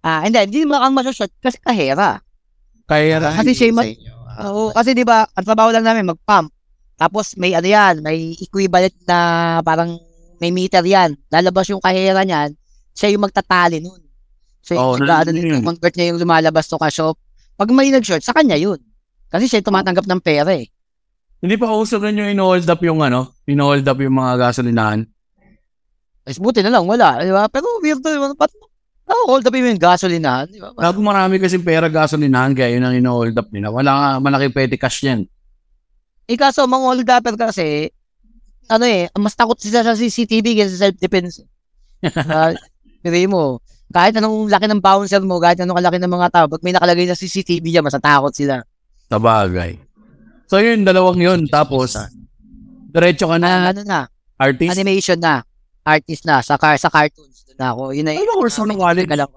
ah, 0.00 0.24
hindi, 0.24 0.38
hindi 0.38 0.64
mo 0.64 0.80
kang 0.80 0.96
masyashot 0.96 1.28
kasi 1.44 1.60
kahera. 1.60 2.24
Kaya, 2.88 3.18
Kasi 3.20 3.52
siya 3.52 3.68
yung 3.68 3.82
inyo. 3.82 4.15
Oo, 4.36 4.72
kasi 4.72 4.92
di 4.92 5.04
ba, 5.06 5.24
ang 5.32 5.44
trabaho 5.46 5.72
lang 5.72 5.84
namin, 5.86 6.12
mag-pump. 6.12 6.52
Tapos 6.96 7.36
may 7.36 7.52
ano 7.52 7.68
yan, 7.68 8.00
may 8.00 8.32
equivalent 8.40 8.96
na 9.04 9.18
parang 9.60 10.00
may 10.40 10.52
meter 10.52 10.84
yan. 10.84 11.16
Lalabas 11.28 11.68
yung 11.68 11.80
kahera 11.80 12.24
niyan, 12.24 12.56
siya 12.96 13.12
yung 13.12 13.24
magtatali 13.24 13.80
nun. 13.80 14.00
So, 14.64 14.74
Oo, 14.74 14.96
yung 14.98 15.08
ano, 15.08 15.30
yun. 15.30 15.62
convert 15.62 15.94
niya 15.94 16.10
yung 16.12 16.20
lumalabas 16.20 16.66
to 16.66 16.80
ka-shop. 16.80 17.16
Pag 17.56 17.70
may 17.72 17.92
nag-short, 17.92 18.24
sa 18.24 18.34
kanya 18.34 18.56
yun. 18.56 18.80
Kasi 19.28 19.46
siya 19.46 19.60
yung 19.60 19.68
tumatanggap 19.72 20.04
ng 20.08 20.20
pera 20.24 20.52
eh. 20.52 20.66
hindi 21.36 21.56
pa 21.60 21.68
uso 21.70 22.00
rin 22.00 22.16
yung 22.16 22.32
in-hold 22.32 22.66
up 22.66 22.80
yung 22.80 23.04
ano, 23.04 23.36
in-hold 23.46 23.84
up 23.86 24.00
yung 24.00 24.16
mga 24.16 24.40
gasolinahan. 24.40 25.04
Mas 26.26 26.42
buti 26.42 26.64
na 26.64 26.74
lang, 26.74 26.82
wala. 26.88 27.22
Di 27.22 27.30
ba? 27.30 27.46
Pero 27.46 27.78
weird 27.78 28.02
to, 28.02 28.10
ano, 28.10 28.34
pat, 28.34 28.50
oh, 29.06 29.24
hold 29.30 29.46
up 29.46 29.54
yung 29.54 29.78
gasolinahan. 29.78 30.50
Di 30.50 30.58
ba? 30.58 30.74
Bago 30.74 30.98
marami 31.02 31.38
kasi 31.38 31.58
pera 31.62 31.86
gasolinahan, 31.86 32.52
kaya 32.52 32.76
yun 32.76 32.84
ang 32.84 32.94
in-hold 32.94 33.38
up 33.38 33.48
nila. 33.54 33.70
Wala 33.70 33.90
nga, 33.94 34.08
malaki 34.18 34.50
petty 34.50 34.76
cash 34.76 35.06
yan. 35.06 35.26
Eh 36.26 36.34
kaso, 36.34 36.66
mga 36.66 36.84
hold 36.84 37.06
upper 37.06 37.34
kasi, 37.38 37.90
ano 38.66 38.84
eh, 38.84 39.06
mas 39.14 39.38
takot 39.38 39.54
sila 39.58 39.86
sa 39.86 39.94
CCTV 39.94 40.58
kaysa 40.58 40.74
sa 40.74 40.90
self-defense. 40.90 41.46
uh, 42.06 42.52
mo, 43.30 43.62
kahit 43.94 44.18
anong 44.18 44.50
laki 44.50 44.66
ng 44.66 44.82
bouncer 44.82 45.22
mo, 45.22 45.38
kahit 45.38 45.62
anong 45.62 45.78
kalaki 45.78 45.98
ng 46.02 46.10
mga 46.10 46.28
tao, 46.34 46.46
pag 46.50 46.62
may 46.66 46.74
nakalagay 46.74 47.06
na 47.06 47.14
CCTV 47.14 47.62
dyan, 47.62 47.86
mas 47.86 47.94
natakot 47.94 48.34
sila. 48.34 48.66
Sa 49.06 49.22
bagay. 49.22 49.78
So 50.50 50.58
yun, 50.58 50.82
dalawang 50.82 51.22
yun. 51.22 51.40
Tapos, 51.46 51.94
diretso 52.90 53.30
ka 53.30 53.38
Na, 53.38 53.70
na, 53.70 53.70
ano 53.70 53.82
na, 53.86 54.00
artist. 54.38 54.74
animation 54.74 55.18
na, 55.22 55.46
artist 55.86 56.26
na, 56.26 56.42
sa 56.42 56.58
car 56.58 56.74
sa 56.74 56.90
cartoons. 56.90 57.46
Doon 57.46 57.58
na 57.62 57.66
ako. 57.70 57.82
Yun 57.94 58.04
na 58.04 58.12
Ano 58.18 58.26
ba 58.26 58.34
course 58.42 58.58
mo 58.58 58.66
ng 58.66 58.80
college? 58.82 59.06
Ka 59.06 59.18
lang. 59.22 59.30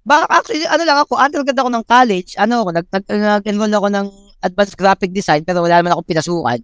Baka 0.00 0.24
actually, 0.26 0.66
ano 0.66 0.82
lang 0.82 0.98
ako, 0.98 1.12
undergrad 1.14 1.58
ako 1.60 1.70
ng 1.70 1.84
college, 1.86 2.30
ano 2.34 2.66
ako, 2.66 2.70
nag, 2.74 2.86
nag, 2.90 3.04
nag-enroll 3.06 3.74
ako 3.78 3.88
ng 3.94 4.06
advanced 4.40 4.76
graphic 4.80 5.12
design, 5.14 5.44
pero 5.46 5.62
wala 5.62 5.78
naman 5.78 5.94
akong 5.94 6.10
pinasukan. 6.10 6.58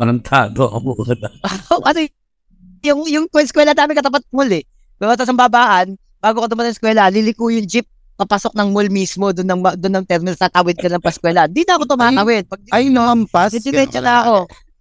Parantado 0.00 0.64
ako. 0.64 0.90
ano 1.90 1.98
y- 2.00 2.16
yung 2.80 3.04
yung 3.04 3.26
eskwela 3.36 3.76
namin 3.76 4.00
katapat 4.00 4.24
mall 4.32 4.48
eh. 4.48 4.64
Pero 4.96 5.12
tapos 5.12 5.28
ang 5.28 5.40
babaan, 5.40 5.86
bago 6.22 6.40
ka 6.40 6.48
tumating 6.48 6.72
sa 6.72 6.76
eskwela, 6.80 7.12
liliko 7.12 7.52
yung 7.52 7.68
jeep 7.68 7.84
papasok 8.20 8.52
ng 8.52 8.68
mall 8.76 8.88
mismo 8.92 9.32
doon 9.32 9.48
ng 9.48 9.60
doon 9.80 9.94
ng 10.00 10.06
terminal 10.06 10.36
tatawid 10.36 10.76
ka 10.76 10.92
ng 10.92 11.00
paskwela. 11.00 11.48
Di 11.48 11.64
na 11.64 11.80
ako 11.80 11.96
tumatawid. 11.96 12.44
Pag 12.48 12.60
Ay, 12.68 12.92
no, 12.92 13.04
hampas. 13.04 13.56
didiretso 13.56 14.00
na 14.04 14.24
ako. 14.24 14.36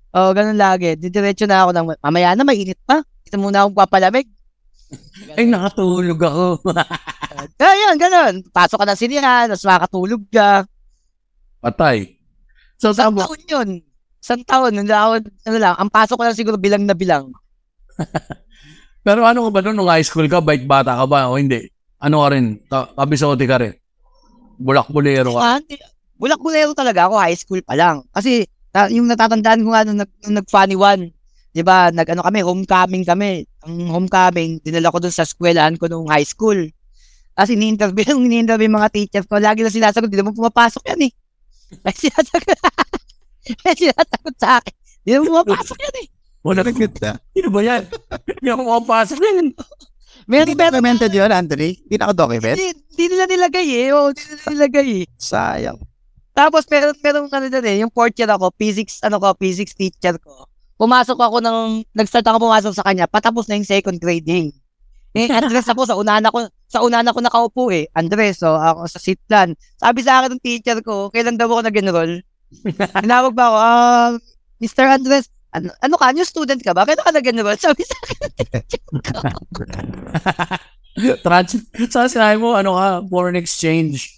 Oh, 0.09 0.33
ganun 0.33 0.57
lagi. 0.57 0.97
Didiretso 0.97 1.45
na 1.45 1.65
ako 1.65 1.71
ng 1.73 1.85
mamaya 2.01 2.33
na 2.33 2.41
mainit 2.41 2.79
pa. 2.81 3.01
Dito 3.21 3.37
muna 3.37 3.61
akong 3.65 3.77
papalamig. 3.77 4.25
Ay, 5.37 5.45
nakatulog 5.45 6.19
ako. 6.19 6.45
Ah, 7.59 7.71
yan, 7.77 7.95
ganun. 7.95 8.41
Pasok 8.51 8.83
ka 8.83 8.85
ng 8.89 8.99
sinihan, 8.99 9.45
tapos 9.47 9.63
makakatulog 9.63 10.23
ka. 10.33 10.65
Patay. 11.61 12.17
So, 12.75 12.91
Isang 12.91 13.15
tama. 13.15 13.27
taon 13.29 13.41
yun. 13.45 13.69
Isang 14.19 14.43
taon. 14.43 14.71
Nung 14.75 14.89
ako, 14.89 15.23
ano 15.23 15.57
lang, 15.61 15.75
ang 15.77 15.87
pasok 15.93 16.17
ko 16.19 16.23
lang 16.25 16.35
siguro 16.35 16.57
bilang 16.59 16.83
na 16.83 16.97
bilang. 16.97 17.31
Pero 19.05 19.23
ano 19.23 19.47
ka 19.47 19.49
ba 19.55 19.61
doon? 19.63 19.75
Nung 19.77 19.91
high 19.91 20.03
school 20.03 20.27
ka, 20.27 20.43
bait 20.43 20.65
bata 20.65 20.99
ka 20.99 21.05
ba? 21.07 21.31
O 21.31 21.39
hindi? 21.39 21.69
Ano 22.01 22.23
ka 22.25 22.27
rin? 22.33 22.59
Ka- 22.67 22.91
kabisote 22.97 23.43
ka 23.47 23.61
rin? 23.61 23.73
Bulak-bulero 24.59 25.35
ka? 25.37 25.39
Ah. 25.39 25.59
Bulak-bulero 26.19 26.75
talaga 26.75 27.07
ako, 27.07 27.15
high 27.19 27.39
school 27.39 27.61
pa 27.63 27.75
lang. 27.79 28.03
Kasi, 28.11 28.43
ta- 28.69 28.91
yung 28.91 29.09
natatandaan 29.09 29.61
ko 29.65 29.69
nga 29.73 29.83
nung, 29.85 29.99
nag, 29.99 30.11
nung 30.25 30.35
nag-funny 30.39 30.77
one, 30.77 31.11
di 31.49 31.61
ba, 31.65 31.89
nag-ano 31.89 32.21
kami, 32.21 32.39
homecoming 32.45 33.05
kami. 33.05 33.43
Ang 33.65 33.89
homecoming, 33.89 34.61
dinala 34.61 34.93
ko 34.93 35.01
dun 35.01 35.13
sa 35.13 35.25
eskwelahan 35.25 35.75
ko 35.75 35.89
nung 35.89 36.07
high 36.07 36.25
school. 36.25 36.57
Kasi 37.33 37.55
ni-interview, 37.55 38.05
nung 38.13 38.29
ni-interview 38.29 38.69
yung 38.69 38.79
mga 38.79 38.91
teachers 38.93 39.25
ko, 39.25 39.39
lagi 39.41 39.65
na 39.65 39.73
sinasagot, 39.73 40.07
di 40.11 40.19
naman 40.19 40.35
pumapasok 40.35 40.83
yan 40.95 41.09
eh. 41.09 41.11
Ay, 41.85 41.95
sinasagot, 41.95 42.57
ay, 43.65 43.75
sinasagot 43.77 44.35
sa 44.37 44.57
akin. 44.61 44.73
Di 45.05 45.09
naman 45.13 45.29
pumapasok 45.29 45.77
yan 45.77 45.95
eh. 46.05 46.07
Wala 46.39 46.63
rin. 46.63 46.75
Ganda. 46.75 47.19
Sino 47.35 47.47
ba 47.51 47.59
yan? 47.59 47.83
Hindi 48.39 48.49
ako 48.49 48.61
makapasok 48.63 49.17
yan. 49.19 49.35
Meron, 50.29 50.45
Hindi 50.45 50.55
meron, 50.55 50.71
documented 50.71 51.11
yun, 51.11 51.31
Anthony. 51.33 51.69
Hindi 51.83 51.95
naka-document. 51.99 52.55
hindi, 52.55 52.69
hindi 52.71 53.05
nila 53.11 53.25
nilagay 53.27 53.67
eh. 53.67 53.87
Oo, 53.91 54.07
hindi 54.13 54.23
nila 54.23 54.47
nilagay 54.53 54.87
eh. 55.03 55.05
Sayang. 55.17 55.79
Tapos 56.39 56.63
meron 56.71 56.95
meron 57.03 57.27
ano 57.27 57.51
doon 57.51 57.65
eh, 57.67 57.83
yung 57.83 57.91
fourth 57.91 58.15
year 58.15 58.31
ako, 58.31 58.55
physics 58.55 59.03
ano 59.03 59.19
ko, 59.19 59.35
physics 59.35 59.75
teacher 59.75 60.15
ko. 60.23 60.47
Pumasok 60.79 61.19
ako 61.19 61.43
ng 61.43 61.83
nag-start 61.91 62.23
ako 62.31 62.47
pumasok 62.47 62.71
sa 62.79 62.87
kanya, 62.87 63.11
patapos 63.11 63.51
na 63.51 63.59
yung 63.59 63.67
second 63.67 63.99
grading. 63.99 64.55
Eh, 65.19 65.27
Andres 65.35 65.67
ako 65.67 65.83
sa 65.83 65.99
unahan 65.99 66.23
ako, 66.31 66.47
sa 66.71 66.79
unahan 66.79 67.11
ako 67.11 67.19
nakaupo 67.19 67.63
eh. 67.75 67.91
Andres, 67.91 68.39
so 68.39 68.55
ako 68.55 68.87
sa 68.87 69.03
seat 69.03 69.19
plan. 69.27 69.51
Sabi 69.75 69.99
sa 69.99 70.23
akin 70.23 70.39
ng 70.39 70.43
teacher 70.43 70.79
ko, 70.79 71.11
kailan 71.11 71.35
daw 71.35 71.51
ako 71.51 71.67
nag-enroll? 71.67 72.23
Tinawag 73.03 73.35
ba 73.35 73.43
ako, 73.51 73.57
ah, 73.59 74.09
Mr. 74.63 74.85
Andres, 74.95 75.27
ano, 75.51 75.75
ano 75.83 75.95
ka, 75.99 76.15
new 76.15 76.23
student 76.23 76.63
ka 76.63 76.71
ba? 76.71 76.87
Kailan 76.87 77.03
ka 77.03 77.11
nag-enroll? 77.19 77.59
Sabi 77.67 77.83
sa 77.83 77.99
akin, 77.99 78.31
Trans 81.19 81.51
sa 81.91 82.07
sinabi 82.07 82.39
mo, 82.39 82.55
ano 82.55 82.79
ka, 82.79 83.03
foreign 83.11 83.35
exchange. 83.35 84.15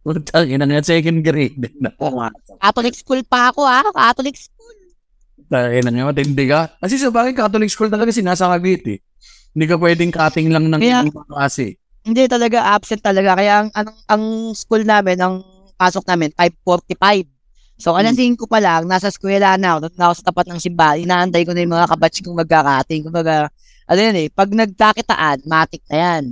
Putang 0.00 0.48
ina 0.48 0.64
nga, 0.64 0.80
second 0.80 1.20
grade. 1.20 1.60
Catholic 2.62 2.94
school 2.96 3.20
pa 3.28 3.52
ako 3.52 3.68
ah, 3.68 3.84
Catholic 3.92 4.36
school. 4.36 4.76
Tangin 5.48 5.84
na 5.84 5.92
nga, 5.92 6.08
matindi 6.12 6.44
ka. 6.48 6.72
Kasi 6.80 6.96
sa 6.96 7.12
bagay, 7.12 7.32
Catholic 7.36 7.70
school 7.72 7.92
talaga 7.92 8.12
sinasakabit 8.12 8.82
eh. 8.88 8.98
Hindi 9.52 9.64
ka 9.64 9.76
pwedeng 9.80 10.12
cutting 10.12 10.48
lang 10.52 10.68
ng 10.68 10.80
Kaya- 10.80 11.04
ibang 11.04 11.28
klase. 11.28 11.76
Hindi 12.04 12.24
talaga 12.24 12.72
absent 12.72 13.04
talaga. 13.04 13.36
Kaya 13.36 13.64
ang, 13.64 13.68
ang, 13.76 13.88
ang 14.08 14.22
school 14.56 14.80
namin, 14.84 15.20
ang 15.20 15.44
pasok 15.76 16.08
namin, 16.08 16.32
5.45. 16.32 17.28
So, 17.78 17.94
alas 17.94 18.16
5 18.16 18.34
pa 18.50 18.58
lang, 18.58 18.90
nasa 18.90 19.06
eskwela 19.06 19.54
na 19.54 19.78
ako, 19.78 19.94
na 19.94 20.04
ako 20.10 20.14
sa 20.18 20.26
tapat 20.26 20.46
ng 20.50 20.58
simbahan, 20.58 20.98
inaantay 20.98 21.46
ko 21.46 21.54
na 21.54 21.62
yung 21.62 21.74
mga 21.78 21.86
kabatch 21.86 22.26
kong 22.26 22.34
magkakating. 22.34 23.06
Kumbaga, 23.06 23.46
ano 23.86 24.00
yun 24.02 24.16
eh, 24.18 24.26
pag 24.34 24.50
nagkakitaan, 24.50 25.46
matik 25.46 25.86
na 25.86 25.96
yan. 25.96 26.24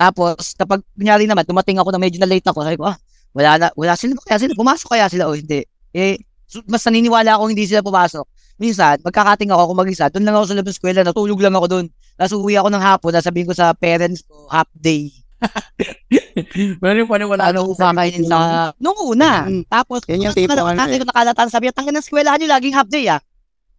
Tapos, 0.00 0.56
kapag 0.56 0.80
kunyari 0.96 1.28
naman, 1.28 1.44
dumating 1.44 1.76
ako 1.76 1.92
na 1.92 2.00
medyo 2.00 2.16
na 2.16 2.24
late 2.24 2.48
ako, 2.48 2.64
sabi 2.64 2.80
ko, 2.80 2.88
ah, 2.88 2.96
wala 3.36 3.50
na, 3.60 3.66
wala 3.76 3.92
sila, 4.00 4.16
kaya 4.24 4.40
sila, 4.40 4.56
pumasok 4.56 4.88
kaya 4.96 5.12
sila 5.12 5.28
o 5.28 5.36
hindi. 5.36 5.60
Eh, 5.92 6.16
mas 6.64 6.80
naniniwala 6.88 7.36
ako 7.36 7.52
hindi 7.52 7.68
sila 7.68 7.84
pumasok. 7.84 8.24
Minsan, 8.56 9.04
magkakating 9.04 9.52
ako 9.52 9.72
kung 9.72 9.80
mag-isa, 9.84 10.08
doon 10.08 10.24
lang 10.24 10.36
ako 10.40 10.46
sa 10.48 10.56
labas 10.56 10.72
eskwela, 10.72 11.04
natulog 11.04 11.40
lang 11.44 11.52
ako 11.52 11.66
doon. 11.68 11.86
Tapos 12.16 12.32
uwi 12.32 12.56
ako 12.56 12.68
ng 12.72 12.80
hapon, 12.80 13.12
sabihin 13.20 13.48
ko 13.48 13.52
sa 13.52 13.76
parents 13.76 14.24
ko, 14.24 14.48
half 14.48 14.68
day. 14.72 15.12
Pero 16.80 16.96
yung 17.00 17.08
paniwala 17.08 17.48
Ano 17.48 17.64
ko 17.68 17.72
kakainin 17.72 18.28
sa... 18.28 18.68
Nung 18.76 18.96
una. 19.00 19.48
Mm. 19.48 19.64
Tapos, 19.68 20.04
Yan 20.04 20.28
yung 20.28 20.36
tipo, 20.36 20.52
ano 20.52 20.76
Kasi 20.76 21.00
ko 21.00 21.04
nakalatan, 21.08 21.48
sabi 21.48 21.72
tangin 21.72 21.96
ng 21.96 22.04
eskwela 22.04 22.36
nyo, 22.36 22.48
laging 22.48 22.76
half 22.76 22.88
day 22.88 23.08
ah. 23.08 23.20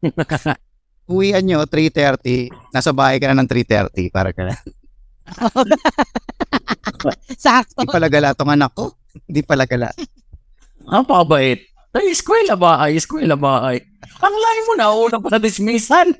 Uwian 1.12 1.45
nyo, 1.45 1.65
3.30. 1.65 2.49
Nasa 2.73 2.89
bahay 2.93 3.21
ka 3.21 3.29
na 3.29 3.41
ng 3.41 3.49
3.30. 3.49 4.10
Para 4.10 4.34
ka 4.34 4.41
na. 4.47 4.57
Sakto. 7.43 7.81
Hindi 7.81 7.93
pala 7.93 8.07
gala 8.10 8.36
tong 8.36 8.51
anak 8.51 8.71
ko. 8.73 8.95
Hindi 9.27 9.41
pala 9.43 9.65
gala. 9.67 9.91
Ang 10.88 11.05
pabait. 11.05 11.60
Ay, 11.91 12.15
eskwela 12.15 12.55
ba 12.55 12.88
ay? 12.88 12.95
Eskwela 12.95 13.36
ba 13.36 13.67
ay? 13.67 13.84
Ang 14.23 14.36
layo 14.36 14.62
mo 14.63 14.73
na, 14.79 14.88
una 14.95 15.17
pa 15.19 15.27
na 15.36 15.43
dismissan. 15.43 16.07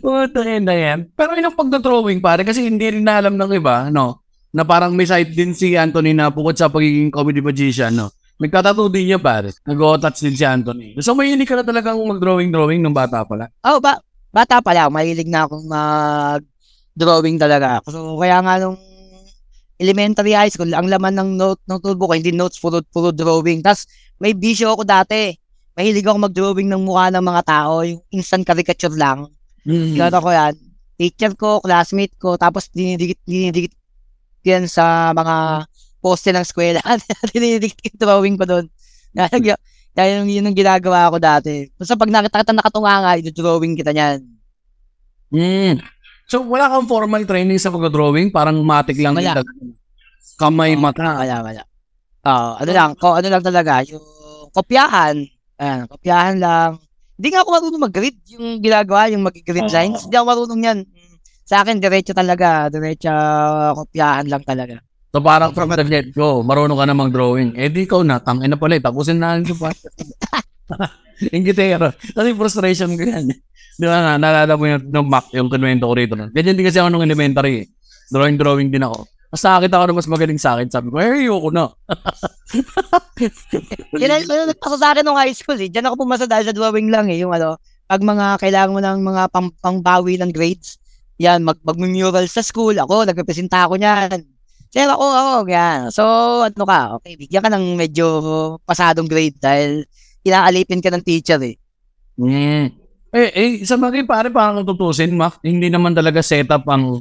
Puta 0.00 0.40
yun 0.40 0.64
na 0.64 0.74
yan. 0.74 0.98
Pero 1.12 1.34
yun 1.34 1.50
ang 1.50 1.58
pagdodrawing 1.58 2.22
pare 2.22 2.46
kasi 2.46 2.64
hindi 2.64 2.94
rin 2.94 3.04
na 3.04 3.20
alam 3.20 3.34
ng 3.34 3.52
iba, 3.58 3.90
no? 3.90 4.22
Na 4.54 4.62
parang 4.62 4.94
may 4.94 5.04
side 5.04 5.34
din 5.34 5.50
si 5.50 5.74
Anthony 5.74 6.14
na 6.14 6.30
bukod 6.30 6.54
sa 6.54 6.70
pagiging 6.70 7.10
comedy 7.10 7.42
magician, 7.42 7.92
no? 7.92 8.14
Nagtatato 8.38 8.86
din 8.86 9.10
niya 9.10 9.18
pare. 9.18 9.50
Nag-touch 9.66 10.22
din 10.22 10.38
si 10.38 10.46
Anthony. 10.46 10.94
So 11.02 11.18
may 11.18 11.34
ka 11.42 11.58
na 11.58 11.66
talagang 11.66 11.98
mag-drawing-drawing 11.98 12.82
nung 12.82 12.94
bata 12.94 13.26
pala. 13.26 13.50
Oh, 13.66 13.82
ba 13.82 13.98
bata 14.34 14.58
pa 14.58 14.74
lang, 14.74 14.90
mahilig 14.90 15.30
na 15.30 15.46
akong 15.46 15.62
mag-drawing 15.70 17.38
talaga. 17.38 17.78
So, 17.86 18.18
kaya 18.18 18.42
nga 18.42 18.58
nung 18.58 18.74
elementary 19.78 20.34
high 20.34 20.50
school, 20.50 20.74
ang 20.74 20.90
laman 20.90 21.14
ng 21.14 21.30
note 21.38 21.62
ng 21.70 21.78
notebook 21.78 22.10
ko, 22.10 22.14
hindi 22.18 22.34
notes, 22.34 22.58
puro, 22.58 22.82
puro 22.82 23.14
drawing. 23.14 23.62
Tapos, 23.62 23.86
may 24.18 24.34
bisyo 24.34 24.74
ako 24.74 24.82
dati. 24.82 25.30
Mahilig 25.78 26.06
ako 26.06 26.18
mag-drawing 26.26 26.66
ng 26.66 26.82
mukha 26.82 27.14
ng 27.14 27.22
mga 27.22 27.42
tao, 27.46 27.86
yung 27.86 28.02
instant 28.10 28.42
caricature 28.42 28.94
lang. 28.94 29.30
Mm. 29.62 29.94
Gano'n 29.94 30.22
ko 30.22 30.30
yan. 30.34 30.54
Teacher 30.98 31.32
ko, 31.38 31.58
classmate 31.62 32.14
ko, 32.18 32.34
tapos 32.34 32.70
dinidikit, 32.74 33.18
dinidikit 33.26 33.74
yan 34.46 34.66
sa 34.66 35.10
mga 35.14 35.66
poste 36.02 36.30
ng 36.34 36.42
eskwela. 36.42 36.82
dinidikit 37.34 37.90
yung 37.90 37.98
drawing 37.98 38.36
ko 38.38 38.44
doon. 38.46 38.66
Dahil 39.94 40.26
yun, 40.26 40.42
yun 40.42 40.46
ang 40.50 40.58
ginagawa 40.58 41.06
ko 41.08 41.22
dati. 41.22 41.70
Basta 41.78 41.94
pag 41.94 42.10
nakita 42.10 42.42
kita 42.42 42.52
nakatunga 42.52 42.94
nga, 42.98 43.12
i-drawing 43.14 43.78
kita 43.78 43.94
niyan. 43.94 44.18
Mm. 45.30 45.78
So 46.26 46.42
wala 46.42 46.66
kang 46.66 46.90
formal 46.90 47.22
training 47.22 47.62
sa 47.62 47.70
pag-drawing? 47.70 48.34
Parang 48.34 48.58
matik 48.66 48.98
lang 48.98 49.14
Wala. 49.14 49.38
yung 49.38 49.78
kamay, 50.34 50.74
mata. 50.74 51.22
Wala, 51.22 51.36
wala. 51.46 51.62
Ah, 52.26 52.58
ano 52.58 52.70
lang, 52.74 52.90
ko, 52.98 53.14
ano 53.14 53.28
lang 53.30 53.44
talaga, 53.44 53.84
yung 53.86 54.02
kopyahan. 54.50 55.22
Ayan, 55.60 55.86
kopyahan 55.86 56.36
lang. 56.42 56.70
Hindi 57.14 57.28
nga 57.30 57.46
ako 57.46 57.50
marunong 57.54 57.84
mag-grid 57.86 58.16
yung 58.34 58.58
ginagawa, 58.58 59.06
yung 59.12 59.22
mag-grid 59.22 59.70
Oo. 59.70 59.70
lines. 59.70 60.02
Hindi 60.10 60.16
ako 60.18 60.26
marunong 60.26 60.62
yan. 60.66 60.78
Sa 61.44 61.62
akin, 61.62 61.78
diretso 61.78 62.16
talaga. 62.16 62.66
Diretso 62.72 63.12
kopyahan 63.78 64.26
lang 64.26 64.42
talaga. 64.42 64.82
So 65.14 65.22
parang 65.22 65.54
from 65.54 65.70
the 65.70 65.86
get 65.86 66.10
go, 66.10 66.42
marunong 66.42 66.74
ka 66.74 66.90
namang 66.90 67.14
drawing. 67.14 67.54
Eh 67.54 67.70
di 67.70 67.86
ikaw 67.86 68.02
na, 68.02 68.18
tangin 68.18 68.50
na 68.50 68.58
pala, 68.58 68.74
eh, 68.74 68.82
tapusin 68.82 69.22
na 69.22 69.38
yung 69.38 69.54
pa. 69.54 69.70
Ingitero. 71.30 71.94
Kasi 72.18 72.34
frustration 72.34 72.90
ko 72.98 73.06
yan. 73.06 73.30
Di 73.78 73.86
ba 73.86 74.02
na, 74.02 74.18
naalala 74.18 74.58
mo 74.58 74.66
yung, 74.66 74.82
yung 74.90 75.06
Mac, 75.06 75.30
yung 75.30 75.46
kinuwento 75.46 75.86
ko 75.86 75.94
rito. 75.94 76.18
Ganyan 76.18 76.58
din 76.58 76.66
kasi 76.66 76.82
ako 76.82 76.90
nung 76.90 77.06
elementary. 77.06 77.62
eh. 77.62 77.66
Drawing-drawing 78.10 78.74
din 78.74 78.82
ako. 78.82 79.06
Mas 79.30 79.42
nakakita 79.46 79.78
ko 79.78 79.84
na 79.86 79.94
mas 79.94 80.10
magaling 80.10 80.40
sa 80.42 80.58
akin. 80.58 80.66
Sabi 80.66 80.90
ko, 80.90 80.98
eh, 80.98 81.22
ayoko 81.22 81.50
na. 81.54 81.70
Yan 84.02 84.18
ang 84.18 84.50
nagpasa 84.50 84.76
sa 84.82 84.88
akin 84.98 85.06
nung 85.06 85.18
high 85.18 85.34
school 85.34 85.58
eh. 85.62 85.70
Diyan 85.70 85.90
ako 85.90 86.06
pumasa 86.06 86.26
dahil 86.26 86.50
sa 86.50 86.54
drawing 86.54 86.90
lang 86.90 87.06
eh. 87.06 87.22
Yung 87.22 87.30
ano, 87.30 87.62
pag 87.86 88.02
mga 88.02 88.42
kailangan 88.42 88.74
mo 88.74 88.82
ng 88.82 88.98
mga 89.06 89.22
pang, 89.30 89.50
pangbawi 89.62 90.18
ng 90.18 90.34
grades, 90.34 90.82
yan, 91.22 91.46
mag, 91.46 91.62
mag-mural 91.62 92.26
sa 92.26 92.42
school, 92.42 92.74
ako, 92.74 93.06
nagrepresenta 93.06 93.70
ako 93.70 93.78
niyan. 93.78 94.33
Sir, 94.74 94.90
ako, 94.90 95.06
ako, 95.06 95.32
yan. 95.46 95.94
So, 95.94 96.02
ano 96.42 96.64
ka, 96.66 96.98
okay, 96.98 97.14
bigyan 97.14 97.46
ka 97.46 97.50
ng 97.54 97.78
medyo 97.78 98.06
pasadong 98.66 99.06
grade 99.06 99.38
dahil 99.38 99.86
inaalipin 100.26 100.82
ka 100.82 100.90
ng 100.90 101.06
teacher 101.06 101.38
eh. 101.46 101.54
Mm. 102.18 102.74
Eh, 103.14 103.30
eh, 103.30 103.50
sa 103.62 103.78
bagay 103.78 104.02
pare, 104.02 104.34
parang 104.34 104.66
tutusin, 104.66 105.14
Mac, 105.14 105.38
hindi 105.46 105.70
naman 105.70 105.94
talaga 105.94 106.18
setup 106.26 106.66
ang 106.66 106.98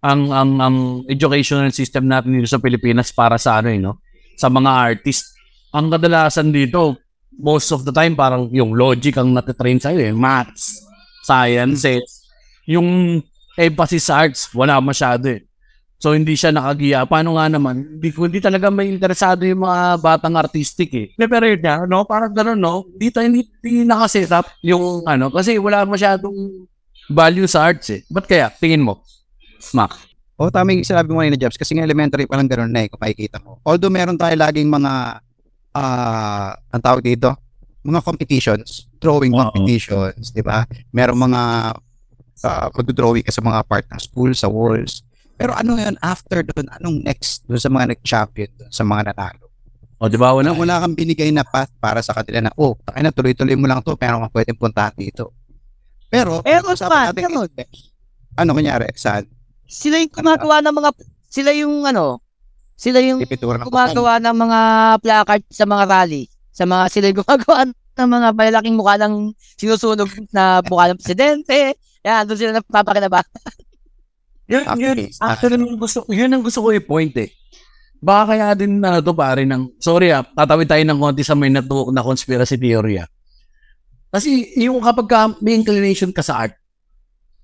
ang 0.00 0.32
ang 0.32 0.50
ang 0.64 0.76
educational 1.12 1.68
system 1.76 2.08
natin 2.08 2.40
dito 2.40 2.48
sa 2.48 2.56
Pilipinas 2.56 3.12
para 3.12 3.36
sa 3.36 3.60
ano 3.60 3.68
eh, 3.68 3.76
no? 3.76 4.00
Sa 4.40 4.48
mga 4.48 4.70
artist. 4.72 5.36
Ang 5.76 5.92
kadalasan 5.92 6.48
dito, 6.48 7.04
most 7.36 7.68
of 7.76 7.84
the 7.84 7.92
time 7.92 8.16
parang 8.16 8.48
yung 8.48 8.72
logic 8.72 9.20
ang 9.20 9.36
natitrain 9.36 9.76
sa 9.76 9.92
eh, 9.92 10.08
maths, 10.08 10.88
sciences, 11.20 12.24
yung 12.64 13.20
emphasis 13.60 14.08
sa 14.08 14.24
arts, 14.24 14.48
wala 14.56 14.80
masyado 14.80 15.36
eh. 15.36 15.49
So 16.00 16.16
hindi 16.16 16.32
siya 16.32 16.48
nakagiya. 16.48 17.04
Paano 17.04 17.36
nga 17.36 17.52
naman? 17.52 18.00
Hindi, 18.00 18.08
hindi 18.08 18.40
talaga 18.40 18.72
may 18.72 18.88
interesado 18.88 19.44
yung 19.44 19.68
mga 19.68 20.00
batang 20.00 20.32
artistic 20.32 20.88
eh. 20.96 21.06
Pero 21.12 21.44
yun 21.44 21.60
nga, 21.60 21.84
no? 21.84 22.08
Parang 22.08 22.32
gano'n, 22.32 22.56
no? 22.56 22.88
Dito 22.96 23.20
hindi, 23.20 23.44
hindi 23.60 23.84
nakaset 23.84 24.32
up 24.32 24.48
yung 24.64 25.04
ano. 25.04 25.28
Kasi 25.28 25.60
wala 25.60 25.84
masyadong 25.84 26.64
value 27.12 27.44
sa 27.44 27.68
arts 27.68 27.92
eh. 27.92 28.00
Ba't 28.08 28.24
kaya? 28.24 28.48
Tingin 28.48 28.80
mo? 28.80 29.04
Smack. 29.60 29.92
O 30.40 30.48
tama 30.48 30.72
yung 30.72 30.88
sinabi 30.88 31.12
mo 31.12 31.20
kanina, 31.20 31.36
Jobs, 31.36 31.60
kasi 31.60 31.76
nga 31.76 31.84
elementary 31.84 32.24
pa 32.24 32.40
lang 32.40 32.48
ganun 32.48 32.72
na 32.72 32.80
eh, 32.80 32.88
kung 32.88 32.96
makikita 32.96 33.36
mo. 33.44 33.60
Although 33.60 33.92
meron 33.92 34.16
tayo 34.16 34.32
laging 34.32 34.72
mga, 34.72 35.20
ah, 35.76 36.56
ang 36.72 36.80
tawag 36.80 37.04
dito, 37.04 37.36
mga 37.84 38.00
competitions, 38.00 38.88
drawing 38.96 39.36
Oo. 39.36 39.52
competitions, 39.52 40.32
di 40.32 40.40
ba? 40.40 40.64
Meron 40.96 41.16
mga, 41.16 41.42
uh, 42.44 42.66
magdodrawing 42.72 43.24
ka 43.24 43.32
sa 43.32 43.44
mga 43.44 43.60
part 43.64 43.84
ng 43.88 44.00
school, 44.00 44.32
sa 44.36 44.48
walls. 44.48 45.04
Pero 45.40 45.56
ano 45.56 45.80
yun, 45.80 45.96
after 46.04 46.44
doon, 46.44 46.68
anong 46.76 47.00
next 47.00 47.48
doon 47.48 47.56
sa 47.56 47.72
mga 47.72 47.96
nag-champion, 47.96 48.52
doon 48.60 48.68
sa 48.68 48.84
mga 48.84 49.08
nanalo? 49.08 49.48
O, 49.96 50.12
di 50.12 50.20
ba? 50.20 50.36
Wala, 50.36 50.52
Wala, 50.52 50.84
kang 50.84 50.92
binigay 50.92 51.32
na 51.32 51.48
path 51.48 51.72
para 51.80 52.04
sa 52.04 52.12
kanila 52.12 52.44
na, 52.44 52.52
oh, 52.60 52.76
tayo 52.84 53.00
na, 53.00 53.08
tuloy-tuloy 53.08 53.56
mo 53.56 53.64
lang 53.64 53.80
to, 53.80 53.96
pero 53.96 54.20
kang 54.20 54.32
pwedeng 54.36 54.60
puntahan 54.60 54.92
dito. 54.92 55.32
Pero, 56.12 56.44
usapan 56.44 56.92
pa, 56.92 57.00
natin 57.08 57.24
meron. 57.32 57.48
ano 58.36 58.50
kunyari, 58.52 58.84
saan? 59.00 59.24
Sila 59.64 59.96
yung 59.96 60.12
gumagawa 60.12 60.60
ng 60.60 60.74
mga, 60.76 60.90
sila 61.32 61.50
yung 61.56 61.74
ano, 61.88 62.20
sila 62.76 63.00
yung 63.00 63.24
gumagawa 63.64 64.20
ng 64.20 64.36
mga 64.36 64.60
placard 65.00 65.42
sa 65.48 65.64
mga 65.64 65.84
rally. 65.88 66.28
Sa 66.52 66.68
mga, 66.68 66.84
sila 66.92 67.04
yung 67.08 67.18
gumagawa 67.24 67.58
ng 67.72 68.08
mga 68.12 68.28
malalaking 68.36 68.76
mukha 68.76 69.00
ng 69.00 69.32
sinusunog 69.56 70.08
na 70.36 70.60
mukha 70.68 70.92
ng 70.92 71.00
presidente. 71.00 71.80
Yan, 72.04 72.28
doon 72.28 72.36
sila 72.36 72.52
napapakinabahan. 72.60 73.24
Yun, 74.50 74.64
yun, 74.76 74.96
Okay. 74.98 75.08
actually, 75.22 75.56
yun, 75.62 75.78
gusto, 75.78 75.98
yun 76.10 76.30
ang 76.34 76.42
gusto 76.42 76.58
ko 76.58 76.74
i-point 76.74 77.14
eh. 77.22 77.30
Baka 78.02 78.34
kaya 78.34 78.46
din 78.58 78.82
na 78.82 78.98
to 78.98 79.14
pare 79.14 79.46
ng, 79.46 79.78
sorry 79.78 80.10
ah, 80.10 80.26
tatawid 80.26 80.66
tayo 80.66 80.82
ng 80.82 80.98
konti 80.98 81.22
sa 81.22 81.38
may 81.38 81.52
natuok 81.52 81.94
na 81.94 82.02
conspiracy 82.02 82.58
theory 82.58 82.98
ah. 82.98 83.06
Kasi 84.10 84.50
yung 84.58 84.82
kapag 84.82 85.06
ka, 85.06 85.20
may 85.38 85.54
inclination 85.54 86.10
ka 86.10 86.18
sa 86.18 86.42
art, 86.42 86.58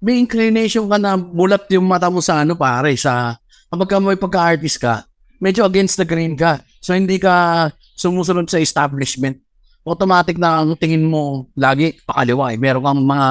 may 0.02 0.18
inclination 0.18 0.90
ka 0.90 0.98
na 0.98 1.14
mulat 1.14 1.62
yung 1.70 1.86
mata 1.86 2.10
mo 2.10 2.18
sa 2.18 2.42
ano 2.42 2.58
pare, 2.58 2.98
sa 2.98 3.38
kapag 3.70 3.86
ka 3.86 3.96
may 4.02 4.18
pagka-artist 4.18 4.82
ka, 4.82 5.06
medyo 5.38 5.62
against 5.62 5.94
the 6.00 6.06
grain 6.08 6.34
ka. 6.34 6.58
So 6.82 6.90
hindi 6.96 7.22
ka 7.22 7.68
sumusunod 7.94 8.50
sa 8.50 8.58
establishment. 8.58 9.38
Automatic 9.86 10.34
na 10.42 10.66
ang 10.66 10.74
tingin 10.74 11.06
mo 11.06 11.46
lagi 11.54 11.94
pakaliwa 12.02 12.50
eh. 12.50 12.58
Meron 12.58 12.82
kang 12.82 13.02
mga 13.06 13.28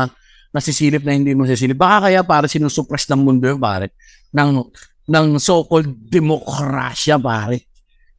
nasisilip 0.55 1.03
na 1.03 1.11
hindi 1.11 1.35
mo 1.35 1.43
sisilip. 1.43 1.75
Baka 1.75 2.07
kaya 2.07 2.23
para 2.23 2.47
sinusuppress 2.47 3.11
ng 3.11 3.19
mundo 3.19 3.43
yun, 3.51 3.59
pare. 3.59 3.91
Ng, 4.31 4.63
ng 5.11 5.27
so-called 5.35 5.91
demokrasya, 6.07 7.19
pare. 7.19 7.67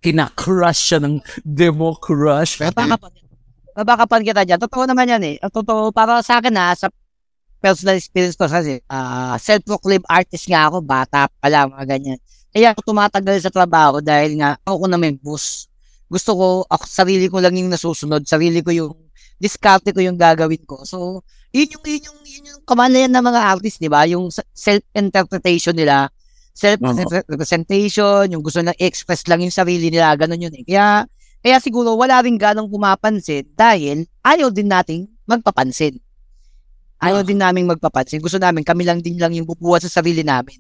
Kinakrush 0.05 0.93
siya 0.93 0.99
ng 1.01 1.25
demokrasya. 1.41 2.69
Pero 2.69 2.77
Baka 2.77 2.97
Babakapan 3.77 4.25
kita 4.25 4.41
dyan. 4.49 4.57
Totoo 4.57 4.89
naman 4.89 5.05
yan 5.05 5.23
eh. 5.25 5.37
Totoo, 5.53 5.93
para 5.93 6.25
sa 6.25 6.41
akin 6.41 6.57
ha, 6.57 6.73
sa 6.73 6.89
personal 7.61 8.01
experience 8.01 8.33
ko 8.33 8.49
kasi, 8.49 8.81
ah, 8.89 9.37
self-proclaimed 9.37 10.09
artist 10.09 10.49
nga 10.49 10.73
ako, 10.73 10.81
bata 10.81 11.29
pa 11.29 11.49
lang, 11.53 11.69
mga 11.73 11.85
ganyan. 11.85 12.19
Kaya 12.57 12.73
ako 12.73 12.81
tumatagal 12.89 13.37
sa 13.45 13.53
trabaho 13.53 14.01
dahil 14.01 14.41
nga 14.41 14.57
ako 14.65 14.89
na 14.89 14.97
may 14.97 15.13
boss. 15.13 15.69
Gusto 16.09 16.33
ko, 16.33 16.47
ako, 16.73 16.85
sarili 16.89 17.29
ko 17.29 17.37
lang 17.37 17.53
yung 17.53 17.69
nasusunod, 17.69 18.25
sarili 18.25 18.65
ko 18.65 18.73
yung 18.73 18.97
diskarte 19.37 19.93
ko 19.93 20.01
yung 20.01 20.17
gagawin 20.17 20.65
ko. 20.65 20.83
So, 20.85 21.23
yun 21.53 21.69
yung, 21.73 21.85
yun 21.85 22.03
yung, 22.09 22.19
yun 22.25 22.45
yung 22.53 22.63
kamalayan 22.65 23.13
ng 23.13 23.25
mga 23.25 23.41
artist, 23.57 23.81
di 23.81 23.89
ba? 23.89 24.05
Yung 24.09 24.29
self-interpretation 24.33 25.77
nila, 25.77 26.09
self-representation, 26.57 28.33
yung 28.33 28.41
gusto 28.41 28.65
na 28.65 28.73
express 28.81 29.29
lang 29.29 29.45
yung 29.45 29.53
sarili 29.53 29.93
nila, 29.93 30.17
ganun 30.17 30.41
yun 30.41 30.55
eh. 30.57 30.65
Kaya, 30.65 31.05
kaya 31.45 31.57
siguro 31.61 31.95
wala 31.95 32.25
rin 32.25 32.41
ganong 32.41 32.73
pumapansin 32.73 33.45
dahil 33.53 34.09
ayaw 34.25 34.49
din 34.49 34.73
nating 34.73 35.05
magpapansin. 35.29 36.01
Ayaw 36.97 37.21
din 37.21 37.37
namin 37.37 37.69
magpapansin. 37.69 38.25
Gusto 38.25 38.41
namin, 38.41 38.65
kami 38.65 38.89
lang 38.89 39.05
din 39.05 39.21
lang 39.21 39.37
yung 39.37 39.45
bubuhat 39.45 39.85
sa 39.85 40.01
sarili 40.01 40.25
namin. 40.25 40.57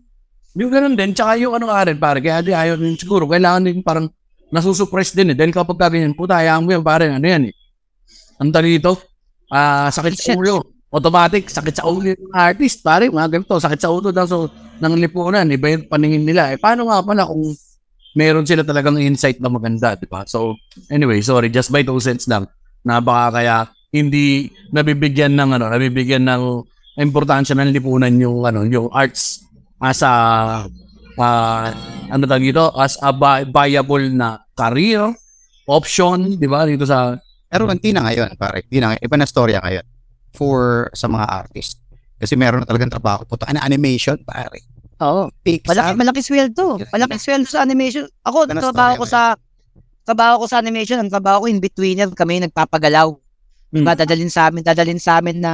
Yung 0.52 0.68
ganun 0.68 0.92
din, 0.92 1.16
tsaka 1.16 1.40
yung 1.40 1.56
ano 1.56 1.72
nga 1.72 1.88
rin, 1.88 1.96
pare, 1.96 2.20
kaya 2.20 2.44
di 2.44 2.52
ayaw 2.52 2.76
din 2.76 2.96
siguro, 2.96 3.24
kailangan 3.24 3.64
din 3.64 3.80
parang 3.80 4.12
nasusuppress 4.52 5.16
din 5.16 5.32
eh. 5.32 5.36
Dahil 5.36 5.52
kapag 5.52 5.80
ka 5.80 5.88
ganyan, 5.88 6.12
puta, 6.12 6.36
hayaan 6.36 6.60
mo 6.60 6.76
yan, 6.76 6.84
pare, 6.84 7.08
ano 7.08 7.24
yan 7.24 7.48
eh. 7.48 7.54
Ang 8.40 8.50
tali 8.52 8.76
dito, 8.76 9.00
ah, 9.52 9.88
sakit 9.88 10.12
sa 10.16 10.32
ulo. 10.36 10.60
Automatic, 10.92 11.50
sakit 11.50 11.74
sa 11.82 11.84
ulo 11.88 12.14
yung 12.14 12.32
artist, 12.32 12.80
pare, 12.80 13.10
mga 13.10 13.28
ganito, 13.40 13.58
sakit 13.58 13.80
sa 13.80 13.90
ulo 13.92 14.14
daw 14.14 14.24
so, 14.24 14.48
ng 14.80 14.94
lipunan, 15.00 15.48
iba 15.48 15.72
yung 15.72 15.88
paningin 15.88 16.24
nila. 16.24 16.52
Eh, 16.52 16.60
paano 16.60 16.88
nga 16.88 17.00
pala 17.02 17.26
kung 17.26 17.42
meron 18.16 18.48
sila 18.48 18.64
talagang 18.64 18.96
insight 18.96 19.40
na 19.40 19.52
maganda, 19.52 19.96
di 19.96 20.08
ba? 20.08 20.24
So, 20.24 20.56
anyway, 20.88 21.20
sorry, 21.20 21.52
just 21.52 21.68
by 21.68 21.84
two 21.84 22.00
cents 22.00 22.24
lang, 22.28 22.48
na 22.86 23.02
baka 23.02 23.40
kaya 23.40 23.56
hindi 23.92 24.52
nabibigyan 24.72 25.36
ng 25.36 25.60
ano, 25.60 25.66
nabibigyan 25.68 26.24
ng 26.24 26.42
importansya 26.96 27.56
ng 27.56 27.72
lipunan 27.76 28.12
yung 28.16 28.44
ano, 28.44 28.64
yung 28.64 28.88
arts 28.92 29.44
as 29.80 30.00
a 30.00 30.12
ah, 31.20 31.68
ano 32.08 32.22
tawag 32.24 32.44
dito, 32.44 32.72
as 32.76 32.96
a 33.00 33.12
vi- 33.12 33.48
viable 33.48 34.08
na 34.12 34.40
career 34.56 35.12
option, 35.68 36.38
di 36.38 36.48
ba? 36.48 36.64
Dito 36.64 36.86
sa 36.88 37.18
Pero 37.46 37.70
hindi 37.70 37.90
na 37.94 38.06
ngayon, 38.10 38.34
pare. 38.34 38.66
Hindi 38.66 38.78
na 38.82 38.86
ngayon. 38.92 39.02
Iba 39.06 39.16
na 39.16 39.26
storya 39.26 39.58
ngayon 39.62 39.86
for 40.34 40.90
sa 40.92 41.06
mga 41.06 41.26
artist. 41.26 41.80
Kasi 42.16 42.34
meron 42.34 42.64
na 42.64 42.68
talagang 42.68 42.90
trabaho. 42.90 43.24
Puto, 43.24 43.46
ano, 43.46 43.60
animation, 43.62 44.18
pare. 44.26 44.64
Oo. 45.04 45.28
Pixar. 45.44 45.72
Malaki, 45.72 45.92
malaki 46.00 46.20
sweldo. 46.24 46.66
Malaki 46.90 47.16
sweldo 47.20 47.48
sa 47.48 47.62
animation. 47.62 48.08
Ako, 48.24 48.48
Ganun 48.48 48.64
trabaho 48.64 49.04
ko 49.04 49.06
sa 49.06 49.36
trabaho 50.06 50.34
ko 50.38 50.46
sa 50.46 50.62
animation, 50.62 51.02
ang 51.02 51.10
trabaho 51.10 51.44
ko 51.44 51.46
in 51.50 51.58
betweener 51.58 52.06
kami 52.14 52.38
nagpapagalaw. 52.46 53.10
Hmm. 53.10 53.82
Diba, 53.82 53.98
dadalhin 53.98 54.30
sa 54.30 54.46
amin, 54.48 54.62
dadalhin 54.62 55.02
sa 55.02 55.18
amin 55.18 55.42
na 55.42 55.52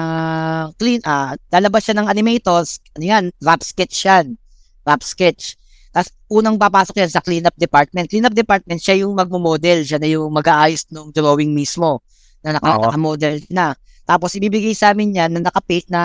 clean, 0.77 1.01
ah, 1.09 1.33
lalabas 1.49 1.89
siya 1.89 1.97
ng 1.97 2.07
animators, 2.13 2.85
ano 2.93 3.05
yan, 3.09 3.25
rap 3.41 3.65
sketch 3.65 4.05
yan. 4.05 4.37
Rap 4.85 5.01
sketch. 5.01 5.57
Tapos, 5.93 6.11
unang 6.33 6.57
papasok 6.57 7.05
yan 7.05 7.11
sa 7.13 7.21
cleanup 7.21 7.53
department. 7.61 8.09
Cleanup 8.09 8.33
department, 8.33 8.81
siya 8.81 9.05
yung 9.05 9.13
magmo-model, 9.13 9.85
siya 9.85 10.01
na 10.01 10.09
yung 10.09 10.33
mag-aayos 10.33 10.89
ng 10.89 11.13
drawing 11.13 11.53
mismo 11.53 12.01
na 12.41 12.57
naka-model 12.57 13.45
na. 13.53 13.77
Tapos, 14.09 14.33
ibibigay 14.35 14.73
sa 14.73 14.97
amin 14.97 15.13
yan 15.15 15.31
na 15.37 15.53
naka-paste 15.53 15.93
na 15.93 16.03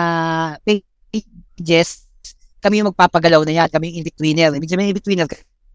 pages 0.62 2.08
kami 2.58 2.82
yung 2.82 2.90
magpapagalaw 2.90 3.42
na 3.46 3.54
yan, 3.64 3.68
kami 3.70 3.94
yung 3.94 3.98
in-betweener. 4.02 4.50
Ibig 4.58 4.70
sabihin 4.70 4.90
in-betweener, 4.90 5.26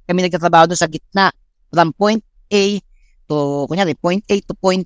kami 0.04 0.20
nagtatrabaho 0.28 0.68
doon 0.68 0.80
sa 0.80 0.92
gitna 0.92 1.32
from 1.72 1.96
point 1.96 2.20
A 2.52 2.64
to, 3.28 3.66
kunyari, 3.72 3.96
point 3.96 4.24
A 4.28 4.36
to 4.44 4.54
point 4.56 4.84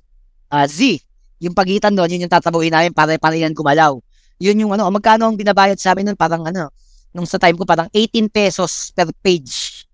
ah, 0.48 0.66
Z. 0.70 1.02
Yung 1.42 1.54
pagitan 1.54 1.94
doon, 1.94 2.10
yun 2.10 2.26
yung 2.26 2.32
tatabuhin 2.32 2.70
namin 2.70 2.94
para 2.94 3.14
para 3.18 3.34
yan 3.34 3.54
gumalaw. 3.54 3.98
Yun 4.38 4.62
yung 4.62 4.70
ano, 4.74 4.86
magkano 4.94 5.26
ang 5.26 5.34
binabayad 5.34 5.78
sa 5.78 5.94
amin 5.94 6.10
nun, 6.10 6.18
parang 6.18 6.46
ano, 6.46 6.70
nung 7.12 7.26
sa 7.26 7.40
time 7.40 7.56
ko, 7.56 7.64
parang 7.64 7.88
18 7.92 8.28
pesos 8.28 8.92
per 8.92 9.08
page. 9.24 9.84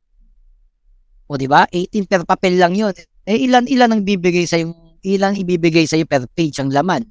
O 1.30 1.40
di 1.40 1.48
ba 1.48 1.64
18 1.70 2.10
per 2.10 2.22
papel 2.28 2.60
lang 2.60 2.76
yun. 2.76 2.92
Eh, 3.24 3.48
ilan, 3.48 3.64
ilan 3.64 3.90
ang 3.96 4.02
bibigay 4.04 4.44
sa 4.44 4.60
yung, 4.60 4.76
ilan 5.04 5.32
ibibigay 5.36 5.88
sa 5.88 5.96
per 6.04 6.28
page 6.28 6.60
ang 6.60 6.68
laman. 6.68 7.04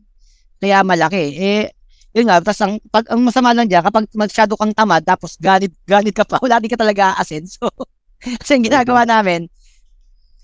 Kaya 0.62 0.86
malaki. 0.86 1.24
Eh, 1.36 1.66
yun 2.14 2.30
nga, 2.30 2.38
tapos 2.46 2.62
ang, 2.62 2.78
pag, 2.94 3.10
ang 3.10 3.26
masama 3.26 3.58
lang 3.58 3.66
dyan, 3.66 3.82
kapag 3.82 4.06
masyado 4.14 4.54
kang 4.54 4.70
tamad, 4.72 5.02
tapos 5.02 5.34
ganit, 5.42 5.74
ganit 5.90 6.14
ka 6.14 6.22
pa, 6.22 6.38
wala 6.46 6.62
din 6.62 6.70
ka 6.70 6.78
talaga 6.78 7.18
aasenso. 7.18 7.66
Kasi 8.22 8.62
ang 8.62 8.64
ginagawa 8.64 9.02
namin, 9.04 9.50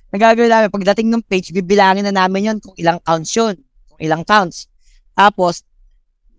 nagagawin 0.09 0.49
namin, 0.49 0.69
pagdating 0.73 1.07
ng 1.13 1.23
page, 1.29 1.53
bibilangin 1.53 2.09
na 2.09 2.25
namin 2.25 2.51
yun 2.51 2.57
kung 2.57 2.73
ilang 2.73 2.97
counts 3.05 3.31
yun, 3.37 3.55
kung 3.85 3.99
ilang 4.01 4.25
counts. 4.25 4.65
Tapos, 5.13 5.61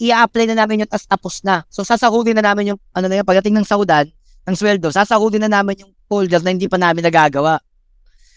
i-apply 0.00 0.48
na 0.48 0.64
namin 0.64 0.82
yun 0.82 0.90
as 0.90 1.04
tapos 1.04 1.44
na. 1.44 1.60
So, 1.68 1.84
sasahurin 1.84 2.32
na 2.32 2.40
namin 2.40 2.72
yung, 2.74 2.80
ano 2.96 3.06
na 3.06 3.20
yun, 3.20 3.26
pagdating 3.28 3.52
ng 3.60 3.68
saudan, 3.68 4.08
ng 4.48 4.56
sweldo, 4.56 4.88
sasahurin 4.88 5.44
na 5.44 5.60
namin 5.60 5.84
yung 5.84 5.92
folder 6.08 6.40
na 6.40 6.56
hindi 6.56 6.66
pa 6.66 6.80
namin 6.80 7.04
nagagawa. 7.04 7.60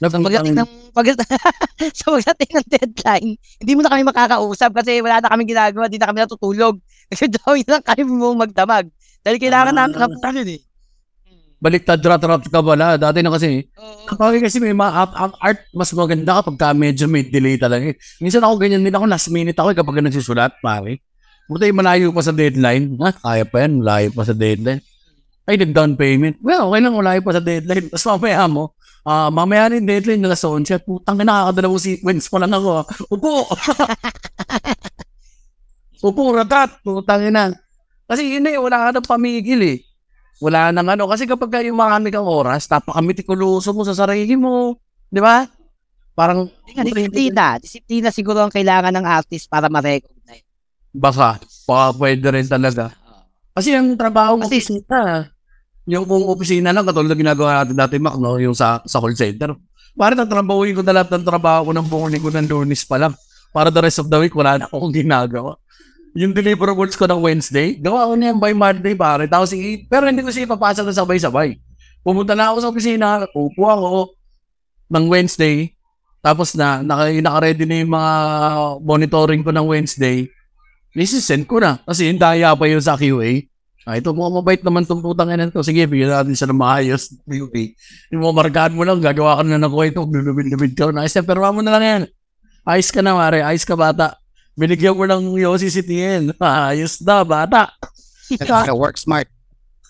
So, 0.03 0.19
pagdating 0.19 0.59
ng, 0.59 0.67
pag, 0.91 1.07
so, 1.97 2.19
pagdating 2.19 2.51
ng 2.59 2.67
deadline, 2.67 3.29
hindi 3.39 3.71
mo 3.73 3.79
na 3.79 3.89
kami 3.95 4.03
makakausap 4.03 4.75
kasi 4.75 4.99
wala 4.99 5.23
na 5.23 5.31
kami 5.31 5.47
ginagawa, 5.47 5.87
hindi 5.87 5.95
na 5.95 6.07
kami 6.11 6.19
natutulog. 6.27 6.75
Kasi 7.13 7.29
drawing 7.29 7.67
lang 7.69 7.83
kami 7.85 8.03
mo 8.09 8.33
magdamag. 8.33 8.89
Dahil 9.21 9.37
kailangan 9.37 9.71
Ah. 9.71 9.85
namin 9.85 9.95
kaputan 9.95 10.39
yun 10.43 10.59
eh. 10.59 10.61
baliktad 11.63 12.03
rat-rat 12.03 12.43
ka 12.51 12.59
pala. 12.59 12.99
Dati 12.99 13.23
na 13.23 13.31
kasi, 13.31 13.63
Oo. 13.79 14.03
kapag 14.03 14.43
kasi 14.43 14.59
may 14.59 14.75
art, 14.75 15.15
ang 15.15 15.31
art 15.39 15.63
mas 15.71 15.95
maganda 15.95 16.43
kapag 16.43 16.59
ka 16.59 16.75
medyo 16.75 17.07
may 17.07 17.23
delay 17.23 17.55
talaga. 17.55 17.95
Minsan 18.19 18.43
ako 18.43 18.59
ganyan 18.59 18.83
din 18.83 18.91
ako, 18.91 19.07
last 19.07 19.31
minute 19.31 19.55
ako 19.55 19.71
eh, 19.71 19.77
kapag 19.79 20.03
nagsusulat, 20.03 20.59
pare. 20.59 20.99
Yung 21.51 21.79
malayo 21.79 22.13
pa 22.15 22.23
sa 22.23 22.31
deadline. 22.31 22.95
Ha, 23.03 23.09
kaya 23.19 23.43
pa 23.43 23.67
yan, 23.67 23.83
malayo 23.83 24.09
pa 24.15 24.23
sa 24.23 24.31
deadline. 24.31 24.79
Ay, 25.43 25.59
nag-down 25.59 25.99
payment. 25.99 26.39
Well, 26.39 26.71
okay 26.71 26.79
lang, 26.79 26.95
malayo 26.95 27.19
pa 27.19 27.35
sa 27.35 27.43
deadline. 27.43 27.91
Tapos 27.91 28.07
mamaya 28.07 28.47
mo, 28.47 28.71
ah 29.03 29.27
mamaya 29.27 29.67
na 29.67 29.75
yung 29.83 29.89
deadline 29.91 30.23
na 30.23 30.39
sa 30.39 30.47
11. 30.47 30.79
Putang 30.87 31.19
na 31.19 31.27
nakakadalawang 31.27 31.83
sequence 31.83 32.31
pa 32.31 32.39
lang 32.39 32.55
ako. 32.55 32.69
ah. 32.79 32.85
Upo! 33.11 33.33
Upo, 36.07 36.23
ratat! 36.31 36.79
Putang 36.79 37.27
ina. 37.27 37.51
Kasi 38.07 38.39
yun 38.39 38.47
eh, 38.47 38.55
wala 38.55 38.87
ka 38.91 38.99
ng 38.99 39.07
pamigil 39.07 39.61
eh. 39.63 39.77
Wala 40.39 40.71
nang 40.71 40.87
ano. 40.87 41.07
Kasi 41.11 41.27
kapag 41.27 41.51
kayo 41.51 41.75
marami 41.75 42.11
kang 42.11 42.27
oras, 42.27 42.67
tapakamiticuloso 42.67 43.75
mo 43.75 43.83
sa 43.83 43.95
sarili 43.95 44.35
mo. 44.39 44.79
Di 45.11 45.19
ba? 45.19 45.43
Parang, 46.15 46.47
disiplina. 46.67 47.59
Disiplina 47.59 48.11
siguro 48.15 48.43
ang 48.43 48.51
kailangan 48.53 48.95
ng 48.95 49.07
artist 49.07 49.47
para 49.51 49.67
ma-recognize. 49.67 50.47
Baka, 50.93 51.41
baka 51.65 51.87
pwede 51.97 52.25
rin 52.29 52.47
talaga. 52.47 52.93
Kasi 53.53 53.73
ang 53.73 53.97
trabaho 53.97 54.37
mo, 54.37 54.45
Kasi- 54.45 54.61
opisina, 54.61 55.29
yung 55.89 56.05
kung 56.07 56.23
opisina 56.29 56.69
lang, 56.71 56.87
katulad 56.87 57.11
na 57.11 57.17
ginagawa 57.17 57.49
natin 57.61 57.75
dati, 57.75 57.95
Mac, 57.99 58.15
no? 58.15 58.39
yung 58.39 58.55
sa, 58.55 58.79
sa 58.87 59.03
call 59.03 59.17
center. 59.17 59.57
Parang 59.93 60.25
tatrabahuin 60.25 60.79
ko 60.79 60.81
na 60.81 61.01
lahat 61.01 61.11
ng 61.13 61.25
trabaho 61.27 61.69
ko 61.69 61.71
ng 61.75 61.87
buong 61.89 62.11
linggo 62.13 62.31
ng 62.31 62.47
lunis 62.47 62.87
pa 62.87 62.97
lang. 62.97 63.13
Para 63.53 63.69
the 63.69 63.81
rest 63.83 64.01
of 64.01 64.09
the 64.09 64.17
week, 64.17 64.33
wala 64.33 64.57
na 64.57 64.65
akong 64.65 64.89
ginagawa. 64.89 65.59
Yung 66.17 66.33
deliverables 66.33 66.97
ko 66.97 67.05
ng 67.05 67.21
Wednesday, 67.21 67.77
gawa 67.77 68.09
ko 68.09 68.13
na 68.17 68.33
yan 68.33 68.37
by 68.41 68.53
Monday, 68.53 68.93
pare. 68.97 69.29
Tapos, 69.29 69.53
pero 69.89 70.09
hindi 70.09 70.25
ko 70.25 70.33
siya 70.33 70.49
ipapasok 70.49 70.85
na 70.89 70.93
sabay-sabay. 70.93 71.57
Pumunta 72.01 72.33
na 72.33 72.49
ako 72.49 72.57
sa 72.57 72.69
opisina, 72.73 73.07
upo 73.33 73.63
ako 73.69 74.17
ng 74.89 75.05
Wednesday, 75.09 75.73
tapos 76.23 76.55
na, 76.55 76.79
naka, 76.79 77.11
naka-ready 77.11 77.67
na 77.67 77.75
yung 77.83 77.93
mga 77.93 78.13
monitoring 78.81 79.43
ko 79.43 79.51
ng 79.51 79.65
Wednesday, 79.67 80.31
Nisisend 80.93 81.49
ko 81.49 81.57
na. 81.57 81.81
Kasi 81.83 82.09
yung 82.09 82.21
daya 82.21 82.53
pa 82.53 82.69
yun 82.69 82.81
sa 82.81 82.93
QA. 82.97 83.45
Ah, 83.83 83.99
ito, 83.99 84.15
mukhang 84.15 84.39
mabait 84.39 84.61
naman 84.63 84.87
itong 84.87 85.03
putang 85.03 85.27
ina 85.27 85.51
to. 85.51 85.59
Sige, 85.59 85.83
bigyan 85.83 86.15
natin 86.15 86.37
siya 86.39 86.47
ng 86.47 86.61
maayos. 86.61 87.11
QA. 87.27 87.61
Yung 88.15 88.21
mga 88.23 88.35
markahan 88.39 88.73
mo 88.77 88.87
lang, 88.87 89.03
gagawa 89.03 89.41
ka 89.41 89.43
na 89.43 89.59
ng 89.59 89.73
kwento. 89.73 90.07
Bibid-bid 90.07 90.73
ka 90.77 90.93
na. 90.93 91.03
Na, 91.03 91.21
pero 91.25 91.43
mo 91.51 91.59
na 91.59 91.71
lang 91.75 91.83
yan. 91.83 92.03
Ayos 92.63 92.95
ka 92.95 93.03
na, 93.03 93.11
mare. 93.11 93.43
Ayos 93.43 93.67
ka, 93.67 93.75
bata. 93.75 94.15
Binigyan 94.55 94.95
mo 94.95 95.03
ng 95.03 95.35
Yossi 95.35 95.67
si 95.67 95.83
Tien. 95.83 96.31
Ayos 96.39 97.03
na, 97.03 97.27
bata. 97.27 97.75
Work 98.71 98.95
smart. 98.95 99.27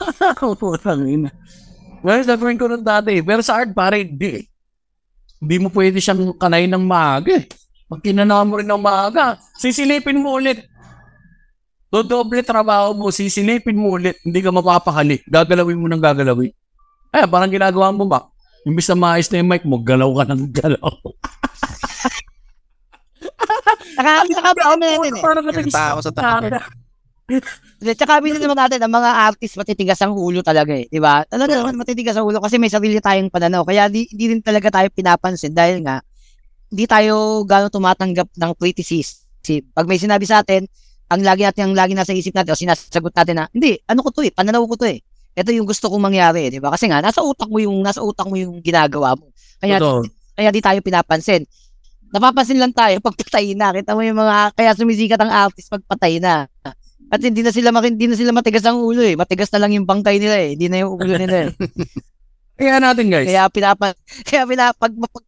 Putang 0.57 1.05
ina. 1.05 1.29
Well, 2.01 2.25
gagawin 2.25 2.57
ko 2.57 2.65
nun 2.65 2.81
dati. 2.81 3.21
Pero 3.21 3.45
sa 3.45 3.61
art, 3.61 3.71
pare, 3.77 4.01
hindi. 4.01 4.41
eh. 4.41 4.43
Hindi 5.37 5.55
mo 5.59 5.69
pwede 5.69 6.01
siyang 6.01 6.33
kanay 6.39 6.65
ng 6.65 6.81
maaga 6.81 7.37
eh. 7.39 7.45
Pag 7.87 8.01
kinana 8.01 8.41
mo 8.41 8.57
rin 8.57 8.65
ng 8.65 8.81
maaga, 8.81 9.37
sisilipin 9.59 10.17
mo 10.17 10.39
ulit. 10.39 10.65
Dodoble 11.93 12.41
trabaho 12.41 12.97
mo, 12.97 13.13
sisilipin 13.13 13.77
mo 13.77 13.93
ulit. 13.93 14.17
Hindi 14.25 14.41
ka 14.41 14.49
mapapakali. 14.49 15.21
Gagalawin 15.29 15.77
mo 15.77 15.85
ng 15.85 16.01
gagalawin. 16.01 16.49
Ay, 17.13 17.29
parang 17.29 17.53
ginagawa 17.53 17.93
mo 17.93 18.09
ba? 18.09 18.33
Imbis 18.65 18.89
na 18.89 18.97
maayos 18.97 19.29
na 19.29 19.37
yung 19.37 19.51
mic 19.53 19.61
mo, 19.61 19.77
galaw 19.77 20.09
ka 20.17 20.23
ng 20.33 20.49
galaw. 20.49 20.89
Saka, 23.93 24.25
saka 24.25 24.49
ba 24.57 24.73
natin 24.73 25.13
eh. 25.13 25.21
Parang 25.21 25.45
Tao 25.69 25.97
sa 26.01 26.09
tao. 26.09 26.41
Hindi, 27.29 27.93
Tsaka 27.93 28.19
sabihin 28.19 28.41
naman 28.41 28.57
natin, 28.57 28.81
ang 28.81 28.89
mga 28.89 29.11
artist 29.29 29.53
matitigas 29.53 30.01
ang 30.01 30.17
ulo 30.17 30.41
talaga 30.41 30.73
eh. 30.73 30.89
Di 30.89 30.97
ba? 30.97 31.21
Talaga 31.29 31.61
naman 31.61 31.77
matitigas 31.77 32.17
ang 32.17 32.25
ulo 32.25 32.41
kasi 32.41 32.57
may 32.57 32.73
sarili 32.73 32.97
tayong 32.97 33.29
pananaw. 33.29 33.61
Kaya 33.69 33.85
di, 33.85 34.09
di 34.09 34.33
rin 34.33 34.41
talaga 34.41 34.73
tayo 34.73 34.89
pinapansin 34.89 35.53
dahil 35.53 35.85
nga, 35.85 36.01
hindi 36.73 36.89
tayo 36.89 37.45
gano'ng 37.45 37.69
tumatanggap 37.69 38.33
ng 38.33 38.51
criticism. 38.57 39.61
Pag 39.77 39.85
may 39.85 40.01
sinabi 40.01 40.25
sa 40.25 40.41
atin, 40.41 40.65
ang 41.09 41.21
lagi 41.21 41.43
natin, 41.43 41.71
ang 41.71 41.75
lagi 41.75 41.93
nasa 41.97 42.15
isip 42.15 42.31
natin 42.31 42.53
o 42.53 42.59
sinasagot 42.59 43.13
natin 43.13 43.35
na, 43.41 43.45
hindi, 43.51 43.79
ano 43.87 43.99
ko 44.03 44.09
to 44.11 44.21
eh, 44.23 44.31
pananaw 44.31 44.63
ko 44.69 44.75
to 44.79 44.87
eh. 44.87 44.99
Ito 45.33 45.49
yung 45.49 45.65
gusto 45.65 45.89
kong 45.89 46.03
mangyari, 46.13 46.53
di 46.53 46.61
ba? 46.61 46.69
Kasi 46.71 46.85
nga, 46.87 47.01
nasa 47.01 47.25
utak 47.25 47.49
mo 47.49 47.57
yung, 47.57 47.81
nasa 47.81 48.05
utak 48.05 48.29
mo 48.29 48.37
yung 48.37 48.61
ginagawa 48.61 49.17
mo. 49.17 49.33
Kaya, 49.57 49.81
Totoo. 49.81 50.05
kaya 50.37 50.49
di 50.53 50.61
tayo 50.61 50.79
pinapansin. 50.79 51.43
napapansin 52.13 52.61
lang 52.61 52.69
tayo 52.69 53.01
pag 53.01 53.17
patay 53.17 53.57
na. 53.57 53.73
Kita 53.73 53.97
mo 53.97 54.05
yung 54.05 54.21
mga, 54.21 54.53
kaya 54.53 54.77
sumisikat 54.77 55.17
ang 55.17 55.33
artist 55.33 55.73
pag 55.73 55.81
patay 55.89 56.21
na. 56.21 56.45
At 57.09 57.21
hindi 57.21 57.41
na 57.41 57.49
sila 57.53 57.69
hindi 57.81 58.05
na 58.09 58.17
sila 58.17 58.33
matigas 58.33 58.65
ang 58.65 58.81
ulo 58.81 59.01
eh. 59.01 59.17
Matigas 59.17 59.49
na 59.53 59.61
lang 59.65 59.73
yung 59.73 59.85
bangkay 59.89 60.21
nila 60.21 60.37
eh. 60.37 60.49
Hindi 60.53 60.69
na 60.69 60.85
yung 60.85 60.97
ulo 60.97 61.13
nila 61.17 61.49
eh. 61.49 61.53
Kaya 62.57 62.77
natin 62.77 63.09
guys. 63.09 63.27
Kaya 63.29 63.49
pinapa 63.49 63.97
kaya 64.29 64.43
pinapa 64.45 64.77
pag, 64.77 64.93
pag 64.93 65.25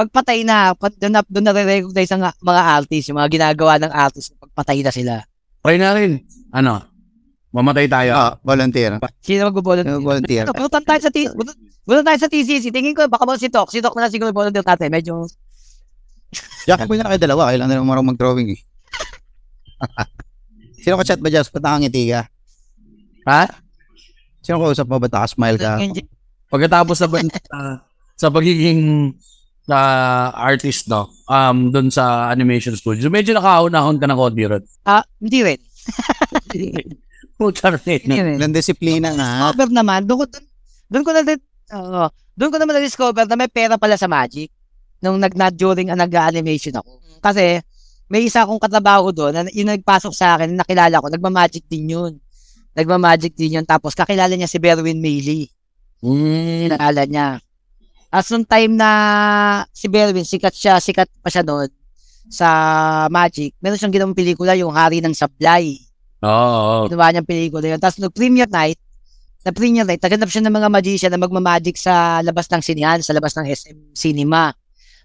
pagpatay 0.00 0.48
na, 0.48 0.72
pag, 0.72 0.96
doon 0.96 1.12
na, 1.12 1.20
doon 1.28 1.44
na 1.44 1.52
recognize 1.52 2.12
ang 2.16 2.24
mga 2.24 2.62
artist, 2.80 3.06
yung 3.12 3.18
mga 3.20 3.30
ginagawa 3.36 3.76
ng 3.76 3.92
artist 3.92 4.32
pagpatay 4.40 4.80
na 4.80 4.92
sila. 4.92 5.12
Try 5.60 5.76
na 5.76 5.92
rin. 5.92 6.24
Ano? 6.56 6.80
Mamatay 7.52 7.90
tayo. 7.90 8.10
Ah, 8.16 8.32
volunteer. 8.40 8.96
Sino 9.20 9.52
mag-volunteer? 9.52 10.00
Volunteer. 10.00 10.44
Pumunta 10.48 10.80
tayo 10.80 11.00
sa 11.02 11.12
T 11.12 11.28
Pumunta 11.84 12.06
tayo 12.06 12.18
sa 12.22 12.30
TCC. 12.30 12.70
Tingin 12.70 12.94
ko, 12.94 13.04
baka 13.10 13.26
mo 13.26 13.34
si 13.36 13.50
Tok. 13.50 13.68
Si 13.68 13.82
Tok 13.82 13.98
na 13.98 14.06
lang 14.06 14.12
siguro 14.14 14.30
volunteer 14.30 14.62
natin. 14.64 14.88
Medyo, 14.88 15.26
Jack, 16.64 16.86
mo 16.86 16.94
na 16.94 17.10
kayo 17.10 17.20
dalawa. 17.20 17.50
Kailangan 17.50 17.68
na 17.68 17.76
lang 17.82 17.88
marunong 17.90 18.10
mag-drawing 18.14 18.54
eh. 18.54 18.60
Sino 20.86 20.96
ka 20.96 21.04
chat 21.04 21.20
ba, 21.20 21.28
Jess? 21.28 21.50
Ba't 21.50 21.64
nakangiti 21.64 22.14
ka? 22.14 22.30
Ha? 23.26 23.42
Sino 24.40 24.62
ka 24.62 24.72
usap 24.72 24.86
mo? 24.86 25.02
Ba't 25.02 25.12
naka-smile 25.12 25.58
ka? 25.58 25.82
Pagkatapos 26.50 26.96
sa 26.96 27.06
uh, 27.10 27.76
sa 28.20 28.28
pagiging 28.30 29.12
uh, 29.68 30.28
artist 30.32 30.88
no 30.88 31.12
um 31.28 31.68
doon 31.68 31.92
sa 31.92 32.32
animation 32.32 32.72
studio 32.72 33.12
medyo 33.12 33.36
nakaahon-ahon 33.36 34.00
ka 34.00 34.06
ng 34.08 34.18
konti 34.18 34.44
ron 34.48 34.64
ah, 34.88 35.04
hindi 35.20 35.40
rin. 35.44 35.60
Puta 37.40 37.72
rin. 37.72 38.00
Hindi 38.04 38.20
rin. 38.20 38.36
Ilang 38.36 38.52
disiplina 38.52 39.16
nga. 39.16 39.48
Discover 39.48 39.70
naman, 39.72 40.04
doon 40.04 40.18
ko, 40.20 40.24
doon 40.92 41.04
ko 41.04 41.10
na, 41.16 41.20
oo, 41.80 42.02
doon 42.36 42.50
ko 42.52 42.56
naman 42.60 42.74
na-discover 42.76 43.24
na 43.24 43.36
may 43.38 43.48
pera 43.48 43.80
pala 43.80 43.96
sa 43.96 44.04
Magic 44.04 44.52
nung 45.00 45.16
nag 45.16 45.32
na 45.32 45.48
during 45.48 45.88
ang 45.88 46.00
nag-animation 46.00 46.76
ako. 46.76 47.00
Kasi 47.24 47.64
may 48.12 48.28
isa 48.28 48.44
akong 48.44 48.60
katrabaho 48.60 49.08
doon 49.08 49.32
na 49.32 49.40
yung 49.56 49.72
nagpasok 49.72 50.12
sa 50.12 50.36
akin, 50.36 50.52
nakilala 50.52 51.00
ko, 51.00 51.08
nagma-magic 51.08 51.64
din 51.64 51.96
yun. 51.96 52.12
Nagma-magic 52.76 53.32
din 53.32 53.56
yun. 53.60 53.64
Tapos 53.64 53.96
kakilala 53.96 54.36
niya 54.36 54.50
si 54.50 54.60
Berwin 54.60 55.00
Mailey. 55.00 55.48
Mm. 56.04 56.76
Kilala 56.76 57.02
niya. 57.08 57.26
As 58.10 58.26
nung 58.34 58.42
time 58.42 58.74
na 58.74 58.90
si 59.70 59.86
Berwin, 59.86 60.26
sikat 60.26 60.50
siya, 60.50 60.82
sikat 60.82 61.06
pa 61.22 61.30
siya 61.30 61.46
noon 61.46 61.70
sa 62.26 62.48
Magic. 63.06 63.54
Meron 63.62 63.78
siyang 63.78 63.94
ginawang 63.94 64.18
pelikula, 64.18 64.58
yung 64.58 64.74
Hari 64.74 64.98
ng 64.98 65.14
Sablay. 65.14 65.78
Oo. 66.26 66.84
Oh, 66.84 66.90
Ginawa 66.90 67.14
niyang 67.14 67.26
pelikula 67.26 67.66
yun. 67.70 67.80
Tapos 67.80 68.02
nung 68.02 68.10
premiere 68.10 68.50
night, 68.50 68.78
na 69.46 69.54
premiere 69.54 69.86
night, 69.86 70.02
naganap 70.02 70.28
siya 70.28 70.42
ng 70.44 70.54
mga 70.54 70.68
magician 70.68 71.10
na 71.14 71.22
magmamagic 71.22 71.78
sa 71.78 72.18
labas 72.20 72.50
ng 72.50 72.60
sinihan, 72.60 72.98
sa 73.00 73.14
labas 73.14 73.32
ng 73.38 73.46
SM 73.46 73.78
Cinema. 73.94 74.52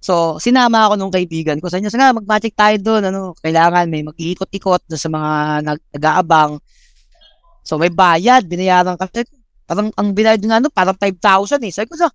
So, 0.05 0.37
sinama 0.37 0.85
ako 0.85 1.01
nung 1.01 1.09
kaibigan 1.09 1.57
ko. 1.57 1.65
Sa 1.65 1.81
inyo, 1.81 1.89
nga, 1.89 2.13
mag-magic 2.13 2.53
tayo 2.53 2.77
doon. 2.77 3.09
Ano, 3.09 3.33
kailangan 3.41 3.89
may 3.89 4.05
mag-iikot-ikot 4.05 4.85
sa 4.93 5.09
mga 5.09 5.31
nag- 5.65 5.87
nag-aabang. 5.97 6.61
So, 7.65 7.81
may 7.81 7.89
bayad. 7.89 8.45
Binayaran 8.45 9.01
ka. 9.01 9.09
Parang, 9.65 9.89
ang 9.97 10.13
binayad 10.13 10.45
nga, 10.45 10.61
ano, 10.61 10.69
parang 10.69 10.93
5,000 10.93 11.57
eh. 11.65 11.73
Sabi 11.73 11.89
ko, 11.89 11.97
sa, 11.97 12.13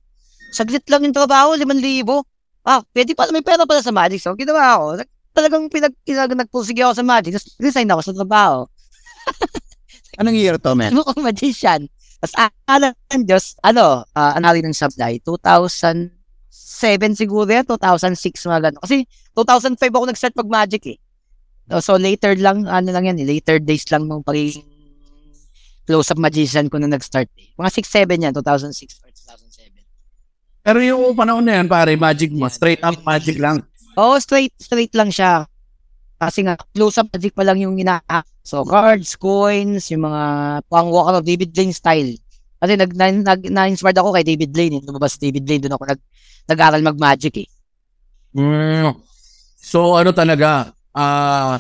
saglit 0.51 0.85
lang 0.91 1.07
yung 1.07 1.17
trabaho, 1.17 1.55
5,000. 1.55 2.27
Ah, 2.67 2.85
pwede 2.93 3.17
pala, 3.17 3.33
may 3.33 3.41
pera 3.41 3.65
pala 3.65 3.81
sa 3.81 3.95
magic. 3.95 4.21
So, 4.21 4.37
ginawa 4.37 4.77
ako. 4.77 4.85
Talagang 5.33 5.71
pinag, 5.73 5.95
pinag 6.05 6.35
nagpursige 6.37 6.85
ako 6.85 7.01
sa 7.01 7.07
magic. 7.07 7.39
Tapos, 7.39 7.49
resign 7.57 7.89
ako 7.89 8.03
sa 8.05 8.13
trabaho. 8.13 8.59
Anong 10.21 10.37
year 10.37 10.61
to, 10.61 10.77
man? 10.77 10.93
Ano 10.93 11.07
kong 11.07 11.25
magician? 11.25 11.89
Tapos, 12.21 12.35
ah, 12.37 12.53
ano, 12.69 12.93
ng 12.93 13.25
Diyos, 13.25 13.57
ano, 13.65 14.05
uh, 14.05 14.33
anari 14.37 14.61
ng 14.61 14.77
supply, 14.77 15.17
2007 15.25 16.13
siguro 17.17 17.49
yan, 17.49 17.65
2006 17.65 18.45
mga 18.45 18.61
gano'n. 18.69 18.83
Kasi 18.85 19.09
2005 19.33 19.81
ako 19.89 20.05
nag-start 20.13 20.37
mag-magic 20.37 20.83
eh. 20.93 20.99
So, 21.81 21.97
later 21.97 22.37
lang, 22.37 22.69
ano 22.69 22.91
lang 22.93 23.09
yan 23.09 23.17
eh, 23.25 23.27
later 23.39 23.63
days 23.63 23.89
lang 23.89 24.05
nung 24.05 24.27
pagiging 24.27 24.67
close-up 25.89 26.21
magician 26.21 26.69
ko 26.69 26.77
na 26.77 26.91
nag-start 26.91 27.31
eh. 27.41 27.51
Mga 27.57 27.71
6-7 28.07 28.21
yan, 28.21 28.33
2006 28.37 29.01
or 29.01 29.10
2007. 29.10 29.10
Pero 30.61 30.79
yung 30.85 31.17
panahon 31.17 31.45
na 31.45 31.61
yan, 31.61 31.67
pare, 31.67 31.97
magic 31.97 32.31
mo. 32.33 32.45
Straight 32.53 32.85
up 32.85 33.01
magic 33.03 33.41
lang. 33.41 33.65
Oo, 33.97 34.21
straight, 34.21 34.53
straight 34.61 34.93
lang 34.93 35.09
siya. 35.09 35.49
Kasi 36.21 36.45
nga, 36.45 36.55
close-up 36.77 37.09
magic 37.17 37.33
pa 37.33 37.45
lang 37.45 37.57
yung 37.61 37.81
ina 37.81 38.05
So, 38.45 38.65
cards, 38.65 39.17
coins, 39.17 39.89
yung 39.89 40.05
mga 40.05 40.23
pang 40.69 40.93
walk 40.93 41.17
of 41.17 41.25
David 41.25 41.53
Blaine 41.53 41.73
style. 41.73 42.13
Kasi 42.61 42.77
nag, 42.77 42.93
na, 42.93 43.09
nag, 43.09 43.41
na-inspired 43.49 43.97
ako 43.97 44.13
kay 44.13 44.25
David 44.25 44.53
Blaine. 44.53 44.75
Eh. 44.81 44.83
Lumabas 44.85 45.17
David 45.17 45.49
Blaine, 45.49 45.65
doon 45.65 45.77
ako 45.81 45.85
nag, 45.97 46.01
nag-aral 46.45 46.83
mag-magic 46.85 47.35
eh. 47.41 47.49
Mm. 48.37 49.01
So, 49.61 49.97
ano 49.97 50.13
talaga, 50.13 50.73
ah, 50.93 51.57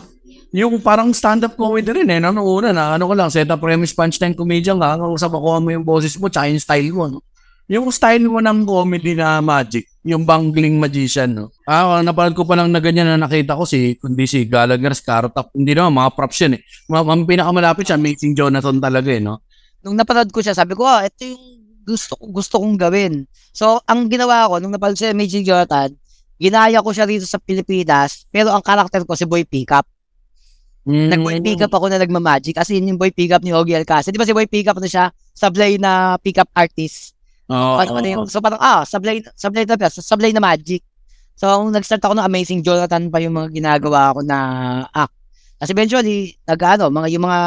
yung 0.51 0.83
parang 0.83 1.15
stand-up 1.15 1.55
comedy 1.55 1.95
rin 1.95 2.11
eh, 2.11 2.19
no? 2.19 2.35
Noong 2.35 2.49
una 2.51 2.69
na, 2.75 2.85
ano 2.99 3.07
ko 3.07 3.15
lang, 3.15 3.31
set 3.31 3.49
up 3.49 3.63
premise 3.63 3.95
punchline 3.95 4.35
comedian 4.35 4.83
ka, 4.83 4.99
sa 5.15 5.31
makuha 5.31 5.63
mo 5.63 5.71
yung 5.71 5.87
boses 5.87 6.19
mo, 6.19 6.27
tsaka 6.27 6.51
yung 6.51 6.59
style 6.59 6.91
mo, 6.91 7.07
no? 7.07 7.23
Yung 7.71 7.87
style 7.95 8.27
mo 8.27 8.43
ng 8.43 8.67
comedy 8.67 9.15
na 9.15 9.39
magic, 9.39 9.87
yung 10.03 10.27
bangling 10.27 10.83
magician, 10.83 11.31
no? 11.39 11.55
Ah, 11.71 12.03
napanood 12.03 12.35
ko 12.35 12.43
pa 12.43 12.59
lang 12.59 12.67
na 12.75 12.83
ganyan 12.83 13.07
na 13.07 13.15
nakita 13.15 13.55
ko 13.55 13.63
si, 13.63 13.95
kundi 13.95 14.27
si 14.27 14.43
Gallagher, 14.43 14.91
Top, 15.31 15.55
hindi 15.55 15.79
naman, 15.79 15.95
mga 16.03 16.11
props 16.19 16.39
yan 16.43 16.59
eh. 16.59 16.63
Mga, 16.91 17.03
mga 17.07 17.23
pinakamalapit 17.31 17.87
siya, 17.87 17.95
Amazing 17.95 18.35
Jonathan 18.35 18.83
talaga 18.83 19.15
eh, 19.15 19.23
no? 19.23 19.47
Nung 19.87 19.95
napanood 19.95 20.35
ko 20.35 20.43
siya, 20.43 20.51
sabi 20.51 20.75
ko, 20.75 20.83
ah, 20.83 21.07
ito 21.07 21.23
yung 21.23 21.63
gusto, 21.87 22.19
gusto 22.19 22.59
kong 22.59 22.75
gawin. 22.75 23.31
So, 23.55 23.79
ang 23.87 24.11
ginawa 24.11 24.51
ko, 24.51 24.59
nung 24.59 24.75
napanood 24.75 24.99
siya 24.99 25.15
Magic 25.15 25.47
Jonathan, 25.47 25.95
ginaya 26.43 26.83
ko 26.83 26.91
siya 26.91 27.07
rito 27.07 27.23
sa 27.23 27.39
Pilipinas, 27.39 28.27
pero 28.35 28.51
ang 28.51 28.67
karakter 28.67 29.07
ko 29.07 29.15
si 29.15 29.31
Boy 29.31 29.47
Pickup. 29.47 29.87
Mm. 30.91 31.07
Nag-boy 31.13 31.39
pickup 31.45 31.71
ako 31.77 31.93
na 31.93 32.01
nagma-magic. 32.01 32.57
Kasi 32.57 32.81
yun 32.81 32.97
yung 32.97 32.99
boy 32.99 33.13
pickup 33.13 33.45
ni 33.45 33.53
Ogie 33.53 33.77
Alcacid. 33.77 34.17
Di 34.17 34.19
ba 34.19 34.25
si 34.25 34.33
boy 34.33 34.49
pickup 34.49 34.81
na 34.81 34.89
siya? 34.89 35.13
Sablay 35.37 35.77
na 35.77 36.17
pickup 36.17 36.49
artist. 36.57 37.20
Oo, 37.51 37.75
Ano, 37.83 37.91
ano 37.99 38.07
yung, 38.07 38.25
so 38.31 38.39
parang, 38.39 38.63
ah, 38.63 38.87
sablay, 38.87 39.19
sablay 39.35 39.67
na 39.67 39.75
pala, 39.75 39.91
sablay 39.91 40.31
na 40.31 40.39
magic. 40.39 40.87
So, 41.35 41.51
nung 41.51 41.75
nag-start 41.75 42.05
ako 42.05 42.15
ng 42.15 42.29
Amazing 42.31 42.61
Jonathan 42.63 43.11
pa 43.11 43.19
yung 43.19 43.35
mga 43.35 43.49
ginagawa 43.51 44.15
ko 44.15 44.21
na 44.23 44.39
act. 44.95 45.15
Kasi 45.59 45.75
eventually, 45.75 46.39
nag, 46.47 46.61
ano, 46.63 46.93
mga, 46.95 47.09
yung 47.11 47.25
mga, 47.27 47.41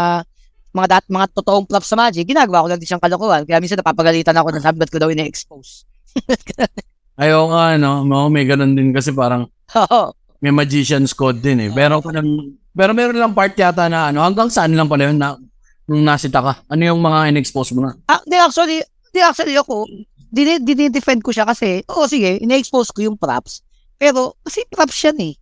mga 0.74 0.88
dat, 0.90 1.06
mga 1.08 1.28
totoong 1.38 1.66
props 1.70 1.88
sa 1.88 1.96
magic, 1.96 2.26
ginagawa 2.28 2.66
ko 2.66 2.68
lang 2.68 2.80
din 2.82 2.90
siyang 2.90 3.00
kalokohan. 3.04 3.46
Kaya 3.48 3.62
minsan 3.64 3.80
napapagalitan 3.80 4.36
ako 4.36 4.48
na 4.52 4.60
sabi 4.60 4.82
ba't 4.82 4.92
ko 4.92 5.00
daw 5.00 5.08
ina-expose. 5.14 5.86
Ayaw 7.22 7.46
nga, 7.54 7.78
no? 7.78 8.02
Oo, 8.04 8.28
may 8.34 8.44
ganun 8.44 8.74
din 8.74 8.90
kasi 8.90 9.14
parang 9.14 9.46
Oo. 9.78 10.02
may 10.42 10.50
magician's 10.50 11.14
code 11.14 11.40
din 11.40 11.70
eh. 11.70 11.70
Pero 11.70 12.02
parang, 12.02 12.26
pero 12.74 12.92
meron 12.98 13.22
lang 13.22 13.38
part 13.38 13.54
yata 13.54 13.86
na 13.86 14.10
ano, 14.10 14.26
hanggang 14.26 14.50
saan 14.50 14.74
lang 14.74 14.90
pala 14.90 15.08
yun 15.14 15.22
na, 15.22 15.38
nung 15.86 16.02
nasita 16.02 16.42
ka? 16.42 16.54
Ano 16.74 16.82
yung 16.82 17.00
mga 17.00 17.30
in-expose 17.30 17.78
mo 17.78 17.86
na? 17.86 17.94
Ah, 18.10 18.20
di 18.26 18.34
actually, 18.34 18.82
di 19.14 19.22
actually 19.22 19.54
ako, 19.54 19.86
dini, 20.34 20.58
dini-defend 20.60 21.22
ko 21.22 21.30
siya 21.30 21.46
kasi, 21.46 21.86
oo 21.86 22.10
sige, 22.10 22.42
ina-expose 22.42 22.90
ko 22.90 23.06
yung 23.06 23.18
props. 23.22 23.62
Pero, 24.02 24.36
kasi 24.42 24.66
props 24.74 24.98
yan 25.06 25.18
eh. 25.22 25.34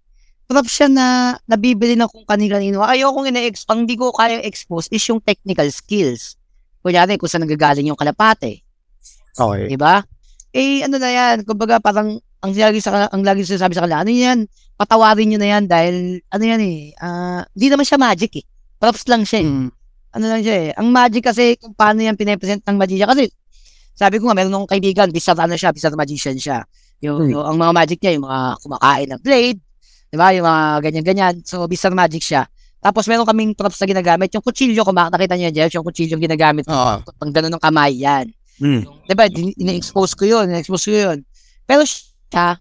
Props 0.52 0.68
siya 0.68 0.88
na 0.92 1.06
nabibili 1.48 1.96
na 1.96 2.12
kung 2.12 2.28
kanino-kanino. 2.28 2.84
Ayoko 2.84 3.24
ina-expose, 3.24 3.72
ang 3.72 3.88
di 3.88 3.96
ko 3.96 4.12
kaya 4.12 4.44
expose 4.44 4.92
is 4.92 5.02
yung 5.08 5.24
technical 5.24 5.66
skills. 5.72 6.36
Kunyari, 6.84 7.16
kung 7.16 7.32
saan 7.32 7.48
nagagaling 7.48 7.88
yung 7.88 7.96
kalapate. 7.96 8.60
Okay. 9.40 9.72
Di 9.72 9.80
ba? 9.80 10.04
Eh, 10.52 10.84
ano 10.84 11.00
na 11.00 11.08
yan, 11.08 11.48
kumbaga 11.48 11.80
parang, 11.80 12.20
ang 12.44 12.52
lagi 12.52 12.82
sa 12.84 13.08
ang 13.08 13.24
lagi 13.24 13.48
sinasabi 13.48 13.72
sa 13.78 13.86
kanila, 13.88 14.04
ano 14.04 14.12
yan, 14.12 14.40
patawarin 14.76 15.30
nyo 15.32 15.40
na 15.40 15.48
yan 15.56 15.64
dahil, 15.70 16.20
ano 16.28 16.44
yan 16.44 16.60
eh, 16.60 16.92
di 17.56 17.70
naman 17.72 17.86
siya 17.88 18.02
magic 18.02 18.36
eh. 18.42 18.46
Props 18.82 19.06
lang 19.08 19.24
siya 19.24 19.46
eh 19.46 19.48
Mm. 19.48 19.70
ano 20.12 20.26
lang 20.28 20.42
siya 20.44 20.56
eh. 20.58 20.70
Ang 20.76 20.90
magic 20.92 21.24
kasi 21.24 21.56
kung 21.62 21.72
paano 21.78 22.02
yan 22.04 22.18
pinapresent 22.20 22.66
ng 22.68 22.76
magician. 22.82 23.08
Kasi 23.08 23.30
sabi 24.02 24.18
ko 24.18 24.26
nga, 24.26 24.34
meron 24.42 24.58
akong 24.58 24.72
kaibigan, 24.74 25.08
bizarre 25.14 25.46
ano 25.46 25.54
siya, 25.54 25.70
bizarre 25.70 25.94
magician 25.94 26.34
siya. 26.42 26.66
Yung, 27.06 27.22
Hmm. 27.22 27.30
yung- 27.38 27.46
ang 27.46 27.58
mga 27.62 27.72
magic 27.78 28.00
niya, 28.02 28.18
yung 28.18 28.26
mga 28.26 28.40
kumakain 28.66 29.08
ng 29.14 29.22
blade, 29.22 29.60
di 30.10 30.18
ba? 30.18 30.34
Yung 30.34 30.46
mga 30.50 30.64
ganyan-ganyan. 30.82 31.36
So, 31.46 31.70
bizarre 31.70 31.94
magic 31.94 32.26
siya. 32.26 32.50
Tapos 32.82 33.06
meron 33.06 33.30
kaming 33.30 33.54
props 33.54 33.78
na 33.78 33.86
ginagamit. 33.86 34.34
Yung 34.34 34.42
kutsilyo, 34.42 34.82
kung 34.82 34.98
nakita 34.98 35.38
niyo 35.38 35.54
yan, 35.54 35.70
yung 35.70 35.86
kutsilyo 35.86 36.18
yung 36.18 36.26
ginagamit. 36.26 36.66
Oo. 36.66 37.06
Pang 37.22 37.30
ganun 37.30 37.54
ng 37.54 37.62
kamay 37.62 37.94
yan. 37.94 38.26
Mm. 38.58 38.82
Di 39.06 39.14
ba? 39.14 39.30
Ina-expose 39.30 40.18
ko 40.18 40.26
yun. 40.26 40.50
Ina-expose 40.50 40.90
ko 40.90 40.98
yun. 40.98 41.18
Pero 41.70 41.86
siya, 41.86 42.58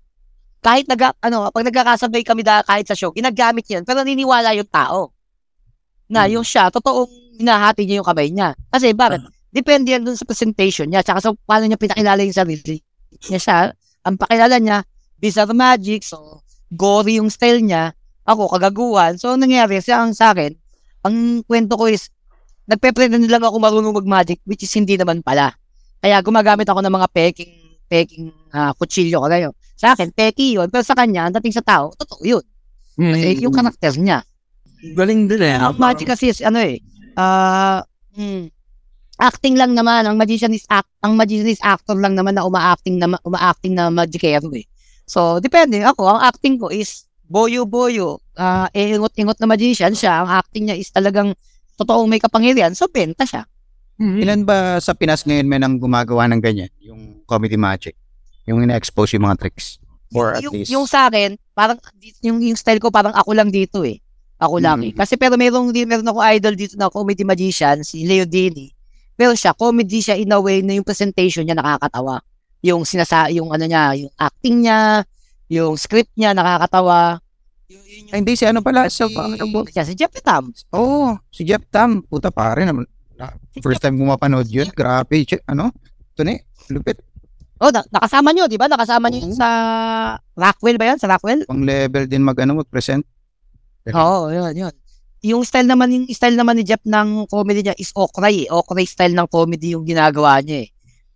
kahit 0.61 0.85
nag, 0.93 1.17
ano, 1.25 1.49
pag 1.49 1.65
nagkakasabay 1.65 2.21
kami 2.21 2.45
da, 2.45 2.61
kahit 2.61 2.85
sa 2.85 2.93
show, 2.93 3.17
ginagamit 3.17 3.65
yun. 3.73 3.81
Pero 3.89 4.05
naniniwala 4.05 4.53
yung 4.61 4.69
tao. 4.69 5.09
Na 6.05 6.29
Hmm. 6.29 6.37
yung 6.37 6.45
siya, 6.45 6.69
totoong 6.69 7.41
hinahati 7.41 7.89
niya 7.89 8.05
yung 8.05 8.09
kamay 8.09 8.29
niya. 8.29 8.53
Kasi 8.69 8.93
bakit? 8.93 9.25
Depende 9.51 9.95
yan 9.95 10.07
dun 10.07 10.15
sa 10.15 10.27
presentation 10.27 10.87
niya. 10.87 11.03
Tsaka 11.03 11.19
sa 11.19 11.31
paano 11.35 11.67
niya 11.67 11.79
pinakilala 11.79 12.23
yung 12.23 12.35
sarili 12.35 12.79
niya 13.29 13.41
siya. 13.41 13.59
Ang 14.07 14.17
pakilala 14.17 14.57
niya, 14.63 14.87
bizarre 15.19 15.53
magic. 15.53 16.07
So, 16.07 16.41
gory 16.73 17.19
yung 17.19 17.29
style 17.29 17.61
niya. 17.61 17.93
Ako, 18.25 18.47
kagaguhan. 18.49 19.19
So, 19.19 19.35
ang 19.35 19.43
nangyari 19.43 19.83
siya 19.83 20.07
ang 20.07 20.15
sa 20.15 20.31
akin, 20.33 20.55
ang 21.03 21.43
kwento 21.45 21.75
ko 21.75 21.91
is, 21.91 22.09
nagpe-pretend 22.71 23.27
lang 23.27 23.43
ako 23.43 23.59
marunong 23.59 23.99
mag-magic, 23.99 24.39
which 24.47 24.63
is 24.63 24.73
hindi 24.73 24.95
naman 24.95 25.21
pala. 25.27 25.51
Kaya 26.01 26.23
gumagamit 26.23 26.65
ako 26.71 26.81
ng 26.81 26.95
mga 26.95 27.09
peking 27.11 27.53
peking 27.91 28.31
uh, 28.55 28.71
kutsilyo 28.79 29.19
kagayo. 29.27 29.51
Sa 29.75 29.99
akin, 29.99 30.15
peki 30.15 30.55
yun. 30.55 30.71
Pero 30.71 30.87
sa 30.87 30.95
kanya, 30.95 31.27
ang 31.27 31.35
dating 31.35 31.59
sa 31.59 31.65
tao, 31.67 31.91
totoo 31.99 32.23
yun. 32.23 32.45
Mm. 32.95 33.15
Eh, 33.19 33.35
yung 33.43 33.51
karakter 33.51 33.99
niya. 33.99 34.23
Galing 34.95 35.27
din 35.27 35.43
eh. 35.43 35.59
Magic 35.75 36.07
kasi 36.07 36.31
is, 36.31 36.39
ano 36.41 36.63
eh, 36.63 36.79
ah, 37.19 37.83
hmm, 38.15 38.47
acting 39.21 39.55
lang 39.61 39.77
naman. 39.77 40.09
Ang 40.09 40.17
magician 40.17 40.51
is 40.57 40.65
act, 40.73 40.89
ang 41.05 41.15
magician 41.15 41.47
is 41.47 41.61
actor 41.61 41.95
lang 41.95 42.17
naman 42.17 42.35
na 42.35 42.49
uma-acting 42.49 42.97
na 42.97 43.21
uma-acting 43.23 43.77
na 43.77 43.93
magicero 43.93 44.49
eh. 44.57 44.65
So, 45.05 45.39
depende. 45.39 45.85
Ako, 45.85 46.09
ang 46.09 46.21
acting 46.25 46.57
ko 46.57 46.73
is 46.73 47.05
boyo-boyo. 47.29 48.19
Ah, 48.35 48.67
eh, 48.73 48.97
ingot-ingot 48.97 49.39
na 49.39 49.47
magician 49.47 49.93
siya. 49.93 50.25
Ang 50.25 50.29
acting 50.33 50.65
niya 50.67 50.77
is 50.81 50.89
talagang 50.91 51.37
totoong 51.77 52.09
may 52.09 52.19
kapangyarihan. 52.19 52.73
So, 52.73 52.89
benta 52.89 53.29
siya. 53.29 53.45
Mm. 54.01 54.19
Ilan 54.25 54.41
ba 54.49 54.81
sa 54.81 54.97
Pinas 54.97 55.29
ngayon 55.29 55.47
may 55.47 55.61
nang 55.61 55.77
gumagawa 55.77 56.25
ng 56.33 56.41
ganyan? 56.41 56.73
Yung 56.81 57.21
comedy 57.29 57.61
magic? 57.61 57.95
Yung 58.49 58.65
ina-expose 58.65 59.15
yung 59.15 59.29
mga 59.29 59.47
tricks? 59.47 59.77
Or 60.17 60.35
at 60.35 60.43
yung, 60.43 60.55
least... 60.57 60.73
yung 60.73 60.87
sa 60.89 61.07
akin, 61.07 61.37
parang 61.53 61.79
yung, 62.25 62.41
yung 62.41 62.59
style 62.59 62.81
ko 62.81 62.89
parang 62.89 63.13
ako 63.13 63.31
lang 63.37 63.53
dito 63.53 63.85
eh. 63.85 64.01
Ako 64.41 64.57
lang 64.57 64.81
eh. 64.83 64.91
Mhm. 64.91 64.99
Kasi 64.99 65.21
pero 65.21 65.37
merong, 65.37 65.69
meron 65.71 66.09
ako 66.09 66.19
idol 66.33 66.55
dito 66.57 66.75
na 66.81 66.89
comedy 66.89 67.23
magician, 67.29 67.85
si 67.85 68.09
Leo 68.09 68.25
Dini. 68.25 68.73
Pero 69.21 69.37
siya, 69.37 69.53
comedy 69.53 70.01
siya 70.01 70.17
in 70.17 70.33
a 70.33 70.41
way 70.41 70.65
na 70.65 70.81
yung 70.81 70.87
presentation 70.89 71.45
niya 71.45 71.53
nakakatawa. 71.53 72.25
Yung 72.65 72.89
sinasa, 72.89 73.29
yung 73.29 73.53
ano 73.53 73.69
niya, 73.69 73.93
yung 74.01 74.09
acting 74.17 74.65
niya, 74.65 75.05
yung 75.53 75.77
script 75.77 76.09
niya 76.17 76.33
nakakatawa. 76.33 77.21
Yung, 77.69 77.85
yun 77.85 78.01
yung, 78.09 78.13
Ay, 78.17 78.19
hindi, 78.25 78.33
si 78.33 78.49
ano 78.49 78.65
pala? 78.65 78.89
Si... 78.89 79.05
Siya, 79.77 79.85
si 79.85 79.93
Jeff 79.93 80.17
Tam. 80.25 80.49
Oo, 80.73 81.13
oh, 81.13 81.21
si 81.29 81.45
Jeff 81.45 81.61
Tam. 81.69 82.01
Puta 82.01 82.33
pare 82.33 82.65
naman. 82.65 82.89
Na- 83.21 83.37
First 83.61 83.85
time 83.85 84.01
ko 84.01 84.09
mapanood 84.09 84.49
yun. 84.49 84.73
Grabe. 84.73 85.21
Ano? 85.45 85.69
Ito 86.17 86.25
eh. 86.25 86.41
Lupit. 86.73 87.05
Oh, 87.61 87.69
na- 87.69 87.85
nakasama 87.93 88.33
niyo, 88.33 88.49
di 88.49 88.57
ba? 88.57 88.73
Nakasama 88.73 89.13
niyo 89.13 89.37
sa 89.37 89.49
Rockwell 90.33 90.81
ba 90.81 90.89
yan? 90.89 90.97
Sa 90.97 91.13
Rockwell? 91.13 91.45
Pang 91.45 91.61
level 91.61 92.09
din 92.09 92.25
mag, 92.25 92.41
ano, 92.41 92.65
mag-present. 92.65 93.05
Oo, 93.93 94.33
yun, 94.33 94.57
yun. 94.57 94.73
Yung 95.23 95.43
style 95.43 95.67
naman, 95.67 95.89
yung 95.91 96.05
style 96.09 96.33
naman 96.33 96.57
ni 96.57 96.65
Jeff 96.65 96.81
ng 96.83 97.27
comedy 97.27 97.61
niya 97.61 97.77
is 97.77 97.93
okray 97.93 98.45
eh. 98.45 98.49
Okray 98.49 98.85
style 98.85 99.13
ng 99.13 99.29
comedy 99.29 99.73
yung 99.73 99.85
ginagawa 99.85 100.41
niya 100.41 100.65
eh. 100.65 100.69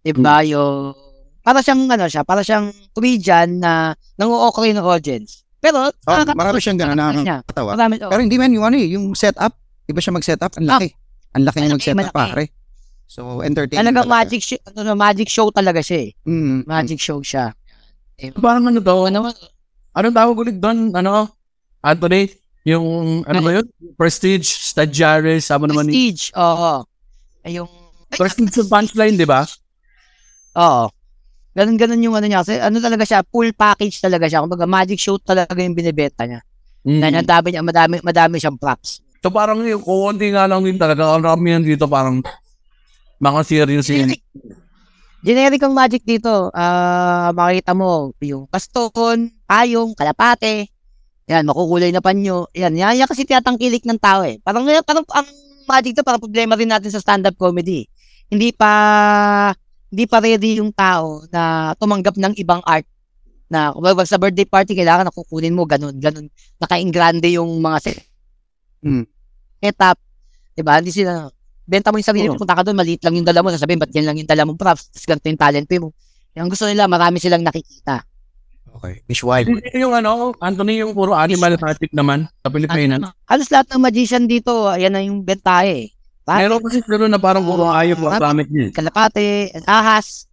Diba? 0.05 0.45
Yung, 0.45 0.93
para 1.41 1.61
siyang, 1.61 1.89
ano 1.89 2.05
siya, 2.05 2.21
para 2.21 2.41
siyang 2.41 2.69
comedian 2.93 3.57
na 3.57 3.73
nangu-okray 4.15 4.73
ng 4.73 4.85
audience. 4.85 5.49
Pero, 5.57 5.89
Oh, 5.89 6.13
nakaka- 6.13 6.37
marami 6.37 6.59
siyang 6.61 6.77
gano'n 6.77 6.93
na 6.95 7.07
nakakatawa. 7.11 7.71
Marami, 7.73 7.95
oh. 7.99 8.11
Pero 8.13 8.21
hindi 8.21 8.37
man 8.37 8.53
yung 8.53 8.67
ano 8.67 8.77
eh, 8.77 8.89
yung 8.91 9.13
setup. 9.15 9.57
Iba 9.87 9.97
siya 9.99 10.13
mag-setup. 10.13 10.53
Ang 10.57 10.69
laki. 10.69 10.89
Ang 11.33 11.43
laki 11.43 11.57
niya 11.59 11.73
mag-setup 11.73 11.97
malaki. 12.05 12.13
pare. 12.15 12.45
So, 13.07 13.41
entertaining 13.41 13.81
Talagang 13.81 14.05
talaga. 14.05 14.17
magic 14.21 14.41
show, 14.43 14.61
ano, 14.71 14.91
magic 14.95 15.29
show 15.29 15.49
talaga 15.49 15.81
siya 15.81 15.99
eh. 16.05 16.11
Mm, 16.25 16.59
Magic 16.65 17.01
show 17.01 17.21
siya. 17.21 17.57
Parang 18.37 18.69
ano 18.69 18.81
daw, 18.81 19.09
Ano, 19.09 19.33
anong 19.93 20.13
tawag 20.15 20.37
ulit 20.39 20.57
doon? 20.57 20.93
Ano? 20.93 21.33
Anthony? 21.81 22.29
Yung, 22.65 23.21
ano 23.29 23.41
ba 23.45 23.51
yun? 23.61 23.67
Prestige, 24.01 24.49
Stagiaries, 24.49 25.45
sama 25.45 25.69
naman 25.69 25.85
ni... 25.85 25.93
prestige, 25.93 26.33
oo. 26.33 26.85
Ay, 27.45 27.61
yung, 27.61 27.69
ay, 28.09 28.17
Prestige 28.17 28.53
sa 28.57 28.65
punchline, 28.65 29.21
di 29.21 29.29
ba? 29.29 29.45
oo. 30.57 30.89
Ganun, 31.55 31.79
ganun 31.79 32.03
yung 32.03 32.17
ano 32.19 32.27
niya. 32.27 32.43
Kasi 32.43 32.59
ano 32.59 32.83
talaga 32.83 33.07
siya, 33.07 33.23
full 33.23 33.55
package 33.55 34.03
talaga 34.03 34.27
siya. 34.27 34.43
Kumbaga, 34.43 34.67
magic 34.67 34.99
show 34.99 35.23
talaga 35.23 35.55
yung 35.63 35.79
binibenta 35.79 36.27
niya. 36.27 36.43
Mm. 36.83 37.01
Na 37.01 37.09
madami 37.23 37.49
niya, 37.55 37.63
madami, 37.63 37.95
madami 38.03 38.37
siyang 38.43 38.59
props. 38.59 38.99
So 39.23 39.31
parang 39.31 39.63
yung 39.65 39.81
kukunti 39.81 40.35
nga 40.35 40.51
lang 40.51 40.67
din 40.67 40.77
talaga. 40.77 41.15
Ang 41.15 41.25
rami 41.25 41.55
yan 41.55 41.65
dito 41.65 41.87
parang 41.87 42.21
mga 43.23 43.41
serious 43.47 43.87
yun. 43.89 44.13
Generic. 45.25 45.63
Ang 45.65 45.73
magic 45.73 46.03
dito. 46.05 46.53
Ah, 46.53 47.33
makita 47.33 47.73
mo 47.73 48.13
yung 48.21 48.45
baston, 48.51 49.33
payong, 49.49 49.97
kalapate. 49.97 50.74
Yan, 51.31 51.49
makukulay 51.49 51.89
na 51.91 52.05
panyo. 52.05 52.49
Yan, 52.53 52.77
yan, 52.77 53.01
yan 53.01 53.09
kasi 53.09 53.25
tinatangkilik 53.25 53.85
ng 53.85 54.01
tao 54.01 54.25
eh. 54.25 54.41
Parang, 54.45 54.65
parang 54.85 55.05
ang 55.09 55.27
magic 55.65 55.97
to, 55.97 56.05
parang 56.05 56.21
problema 56.21 56.53
rin 56.59 56.69
natin 56.69 56.93
sa 56.93 57.01
stand-up 57.01 57.35
comedy. 57.41 57.89
Hindi 58.29 58.53
pa, 58.53 58.73
hindi 59.89 60.05
pa 60.05 60.19
ready 60.21 60.61
yung 60.61 60.75
tao 60.75 61.25
na 61.33 61.73
tumanggap 61.81 62.19
ng 62.21 62.35
ibang 62.37 62.61
art 62.65 62.85
na 63.49 63.71
kumbaga 63.73 64.09
sa 64.09 64.17
birthday 64.17 64.49
party 64.49 64.73
kailangan 64.73 65.05
na 65.07 65.13
kukunin 65.13 65.53
mo 65.53 65.69
ganun 65.69 65.93
ganun 66.01 66.33
naka-ingrande 66.59 67.29
yung 67.37 67.61
mga 67.61 67.79
set 67.85 68.01
Mm. 68.85 69.05
setup 69.61 70.01
diba 70.57 70.81
hindi 70.81 70.93
sila 70.93 71.29
benta 71.65 71.89
mo 71.89 71.97
yung 71.97 72.09
sarili 72.09 72.29
mo, 72.29 72.37
punta 72.37 72.53
ka 72.53 72.63
doon, 72.63 72.77
maliit 72.77 73.01
lang 73.01 73.17
yung 73.17 73.27
dala 73.27 73.41
mo, 73.41 73.49
sasabihin, 73.49 73.81
ba't 73.81 73.91
yan 73.93 74.05
lang 74.05 74.17
yung 74.21 74.29
dala 74.29 74.45
mong 74.45 74.61
props, 74.61 74.93
tapos 74.93 75.05
ganito 75.09 75.27
yung 75.33 75.41
talent 75.41 75.69
mo. 75.81 75.89
Yung 76.37 76.49
gusto 76.53 76.69
nila, 76.69 76.85
marami 76.85 77.17
silang 77.17 77.41
nakikita. 77.41 78.05
Okay. 78.75 78.95
Visual. 79.07 79.43
Yung 79.73 79.95
ano, 79.95 80.35
Anthony, 80.39 80.83
yung 80.83 80.93
puro 80.93 81.15
animal 81.15 81.55
magic 81.57 81.95
naman 81.95 82.27
sa 82.43 82.49
Pilipinas. 82.51 83.15
Halos 83.25 83.49
lahat 83.49 83.71
ng 83.71 83.83
magician 83.83 84.25
dito, 84.27 84.67
ayan 84.67 84.93
na 84.93 85.01
yung 85.01 85.23
bentahe. 85.23 85.89
eh. 85.89 85.95
Meron 86.25 86.59
kasi 86.59 86.81
gano'n 86.81 87.13
na 87.13 87.21
parang 87.21 87.45
puro 87.45 87.69
ayop 87.69 88.01
ang 88.03 88.17
gamit 88.19 88.49
niya. 88.49 88.73
Kalapate, 88.73 89.53
ahas, 89.65 90.25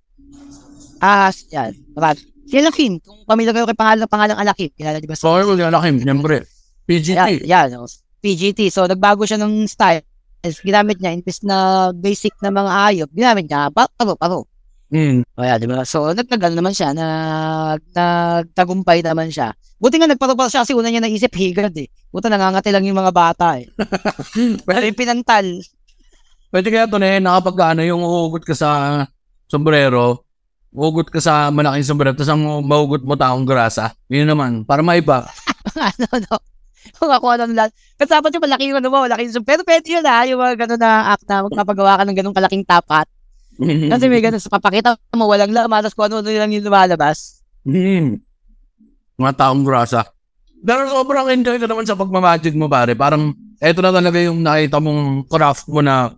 ahas, 0.98 1.44
yan. 1.52 1.76
Marami. 1.92 2.24
Si 2.48 2.56
Alakin, 2.56 3.00
kung 3.00 3.24
pamilya 3.24 3.52
kayo 3.52 3.64
kay 3.64 3.76
pangalan, 3.76 4.08
pangalang 4.08 4.40
Alakin, 4.40 4.72
kilala 4.76 5.00
di 5.00 5.08
ba? 5.08 5.16
So, 5.16 5.36
yung 5.40 5.56
lalaking, 5.56 6.04
siyempre. 6.04 6.44
Yan, 6.44 6.48
PGT. 6.88 7.30
yan, 7.48 7.68
oh. 7.80 7.88
PGT. 8.20 8.68
So, 8.68 8.84
nagbago 8.88 9.24
siya 9.24 9.40
ng 9.40 9.64
style. 9.68 10.04
As 10.42 10.60
ginamit 10.60 11.00
niya, 11.00 11.14
imbes 11.14 11.40
na 11.46 11.90
basic 11.94 12.34
na 12.42 12.50
mga 12.50 12.72
ayop, 12.90 13.10
ginamit 13.14 13.46
niya, 13.48 13.70
pa- 13.70 13.88
paro, 13.94 14.18
paro. 14.18 14.40
Mm. 14.92 15.24
O 15.24 15.44
yan, 15.48 15.58
di 15.64 15.68
ba? 15.72 15.88
So, 15.88 16.12
nagtagal 16.12 16.52
naman 16.52 16.76
siya, 16.76 16.92
nag, 16.92 17.80
nagtagumpay 17.96 19.00
naman 19.08 19.32
siya. 19.32 19.56
Buti 19.80 19.98
nga 19.98 20.12
nagparo-paro 20.12 20.52
siya 20.52 20.68
kasi 20.68 20.76
una 20.76 20.92
niya 20.92 21.00
naisip, 21.00 21.32
higad 21.32 21.72
eh. 21.80 21.88
Buta 22.12 22.28
nangangati 22.28 22.76
lang 22.76 22.84
yung 22.84 23.00
mga 23.00 23.16
bata 23.16 23.56
eh. 23.56 23.72
Pero 24.68 24.84
yung 24.84 25.00
pinantal, 25.00 25.64
Pwede 26.52 26.68
kaya 26.68 26.84
ito 26.84 27.00
na 27.00 27.16
nakapag 27.24 27.72
ano, 27.72 27.82
yung 27.88 28.04
uhugot 28.04 28.44
ka 28.44 28.52
sa 28.52 28.70
sombrero, 29.48 30.28
uhugot 30.76 31.08
ka 31.08 31.24
sa 31.24 31.48
malaking 31.48 31.88
sombrero, 31.88 32.12
tapos 32.12 32.28
ang 32.28 32.44
mahugot 32.68 33.08
mo 33.08 33.16
taong 33.16 33.48
grasa. 33.48 33.96
Yun 34.12 34.28
naman, 34.28 34.68
para 34.68 34.84
maiba. 34.84 35.32
ano, 35.96 36.08
no? 36.12 36.36
Kung 37.00 37.08
ako 37.08 37.40
ano 37.40 37.56
lang. 37.56 37.72
Pero 37.96 38.20
dapat 38.20 38.36
yung 38.36 38.44
malaki 38.44 38.64
yung 38.68 38.80
ano 38.84 38.90
mo, 38.92 39.00
malaki 39.00 39.32
yung 39.32 39.48
Pero 39.48 39.64
pwede 39.64 39.88
yun 39.96 40.04
ha, 40.04 40.28
yung 40.28 40.44
mga 40.44 40.68
gano'n 40.68 40.82
na 40.82 41.16
act 41.16 41.24
na 41.24 41.48
magpapagawa 41.48 41.92
ka 41.96 42.04
ng 42.04 42.18
gano'ng 42.20 42.36
kalaking 42.36 42.68
top 42.68 42.86
hat. 42.92 43.08
Kasi 43.60 44.06
may 44.08 44.24
gano'n, 44.24 44.42
sa 44.42 44.50
papakita 44.50 44.96
mo, 45.14 45.28
walang 45.28 45.52
lamatas 45.52 45.92
kung 45.94 46.08
ano-ano 46.08 46.32
lang 46.32 46.52
yung 46.56 46.66
lumalabas. 46.66 47.44
Mm. 47.68 48.18
Mga 49.20 49.34
taong 49.38 49.64
grasa. 49.68 50.08
Pero 50.62 50.88
sobrang 50.90 51.30
enjoy 51.30 51.58
ka 51.58 51.68
naman 51.68 51.86
sa 51.86 51.98
pagmamagic 51.98 52.54
mo, 52.54 52.70
pare. 52.70 52.94
Parang, 52.94 53.34
eto 53.62 53.82
na 53.82 53.94
talaga 53.94 54.18
yung 54.22 54.42
nakita 54.42 54.78
mong 54.82 55.26
craft 55.30 55.66
mo 55.70 55.82
na 55.82 56.14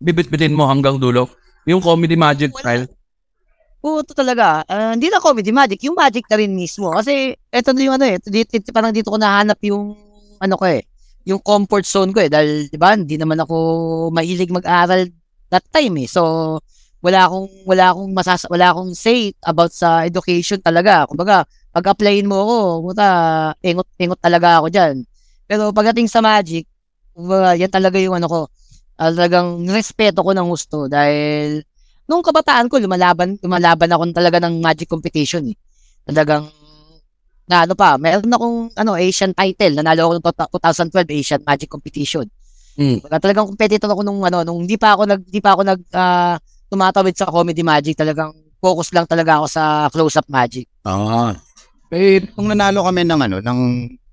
bibit-bitin 0.00 0.54
mo 0.54 0.66
hanggang 0.66 0.96
dulo. 0.96 1.28
Yung 1.68 1.82
comedy 1.82 2.16
magic 2.16 2.50
Wala. 2.56 2.62
style. 2.62 2.84
Oo, 3.80 4.04
ito 4.04 4.12
talaga. 4.12 4.64
Ah, 4.68 4.92
hindi 4.92 5.08
na 5.08 5.22
comedy 5.22 5.52
magic, 5.54 5.80
yung 5.86 5.96
magic 5.96 6.26
na 6.28 6.36
rin 6.40 6.52
mismo. 6.52 6.90
Kasi 6.92 7.36
eto 7.52 7.70
na 7.72 7.80
yung 7.84 7.94
ano 7.96 8.04
eh, 8.08 8.16
dito, 8.20 8.50
dito, 8.58 8.70
parang 8.74 8.92
dito 8.92 9.08
ko 9.12 9.16
nahanap 9.16 9.56
yung 9.64 9.94
ano 10.40 10.54
ko 10.56 10.64
eh, 10.68 10.84
yung 11.28 11.40
comfort 11.40 11.84
zone 11.84 12.10
ko 12.12 12.20
eh. 12.20 12.30
Dahil, 12.32 12.68
di 12.68 12.78
ba, 12.80 12.96
hindi 12.96 13.16
naman 13.20 13.40
ako 13.40 13.54
mahilig 14.12 14.52
mag-aral 14.52 15.08
that 15.50 15.66
time 15.70 15.94
eh. 16.02 16.08
So, 16.08 16.58
wala 17.00 17.26
akong, 17.26 17.48
wala 17.66 17.84
akong 17.92 18.10
masas, 18.12 18.40
wala 18.48 18.72
akong 18.72 18.92
say 18.96 19.32
about 19.44 19.72
sa 19.72 20.04
education 20.04 20.60
talaga. 20.60 21.08
Kumbaga, 21.08 21.44
pag-applyin 21.72 22.28
mo 22.28 22.36
ako, 22.44 22.56
puta, 22.92 23.08
ingot, 23.64 23.88
ingot 23.96 24.20
talaga 24.20 24.60
ako 24.60 24.66
dyan. 24.68 24.94
Pero 25.48 25.70
pagdating 25.74 26.06
sa 26.10 26.20
magic, 26.22 26.66
kumbaga, 27.14 27.56
yan 27.58 27.72
talaga 27.72 27.96
yung 27.98 28.16
ano 28.18 28.26
ko, 28.28 28.40
ah, 29.00 29.10
talagang 29.10 29.64
respeto 29.70 30.20
ko 30.22 30.30
ng 30.36 30.48
gusto 30.50 30.86
dahil 30.86 31.64
nung 32.10 32.20
kabataan 32.26 32.66
ko, 32.66 32.82
lumalaban, 32.82 33.38
lumalaban 33.40 33.90
ako 33.90 34.02
talaga 34.10 34.38
ng 34.42 34.58
magic 34.58 34.90
competition 34.90 35.46
eh. 35.50 35.56
Talagang, 36.04 36.50
na 37.50 37.66
ano 37.66 37.74
pa, 37.74 37.98
meron 37.98 38.30
akong 38.30 38.56
ano, 38.78 38.94
Asian 38.98 39.34
title. 39.34 39.78
Nanalo 39.78 40.10
ako 40.10 40.12
ng 40.18 40.24
to- 40.26 40.50
2012 40.90 41.10
Asian 41.18 41.42
Magic 41.42 41.70
Competition. 41.70 42.26
Mm. 42.78 43.02
Kaya 43.02 43.20
talagang 43.22 43.46
competitor 43.50 43.90
ako 43.90 44.02
nung 44.06 44.20
ano, 44.22 44.46
nung 44.46 44.62
hindi 44.62 44.78
pa 44.78 44.94
ako 44.94 45.08
nag, 45.08 45.20
hindi 45.26 45.40
pa 45.42 45.50
ako 45.56 45.62
nag, 45.66 45.80
ah, 45.94 46.36
tumatawid 46.70 47.14
sa 47.18 47.26
comedy 47.26 47.66
magic. 47.66 47.98
Talagang 47.98 48.30
focus 48.60 48.92
lang 48.92 49.08
talaga 49.08 49.40
ako 49.40 49.46
sa 49.50 49.62
close-up 49.90 50.28
magic. 50.28 50.68
Ah. 50.84 51.34
Eh, 51.90 52.22
kung 52.36 52.46
nanalo 52.46 52.86
kami 52.86 53.02
ng 53.02 53.20
ano, 53.26 53.36
ng 53.42 53.60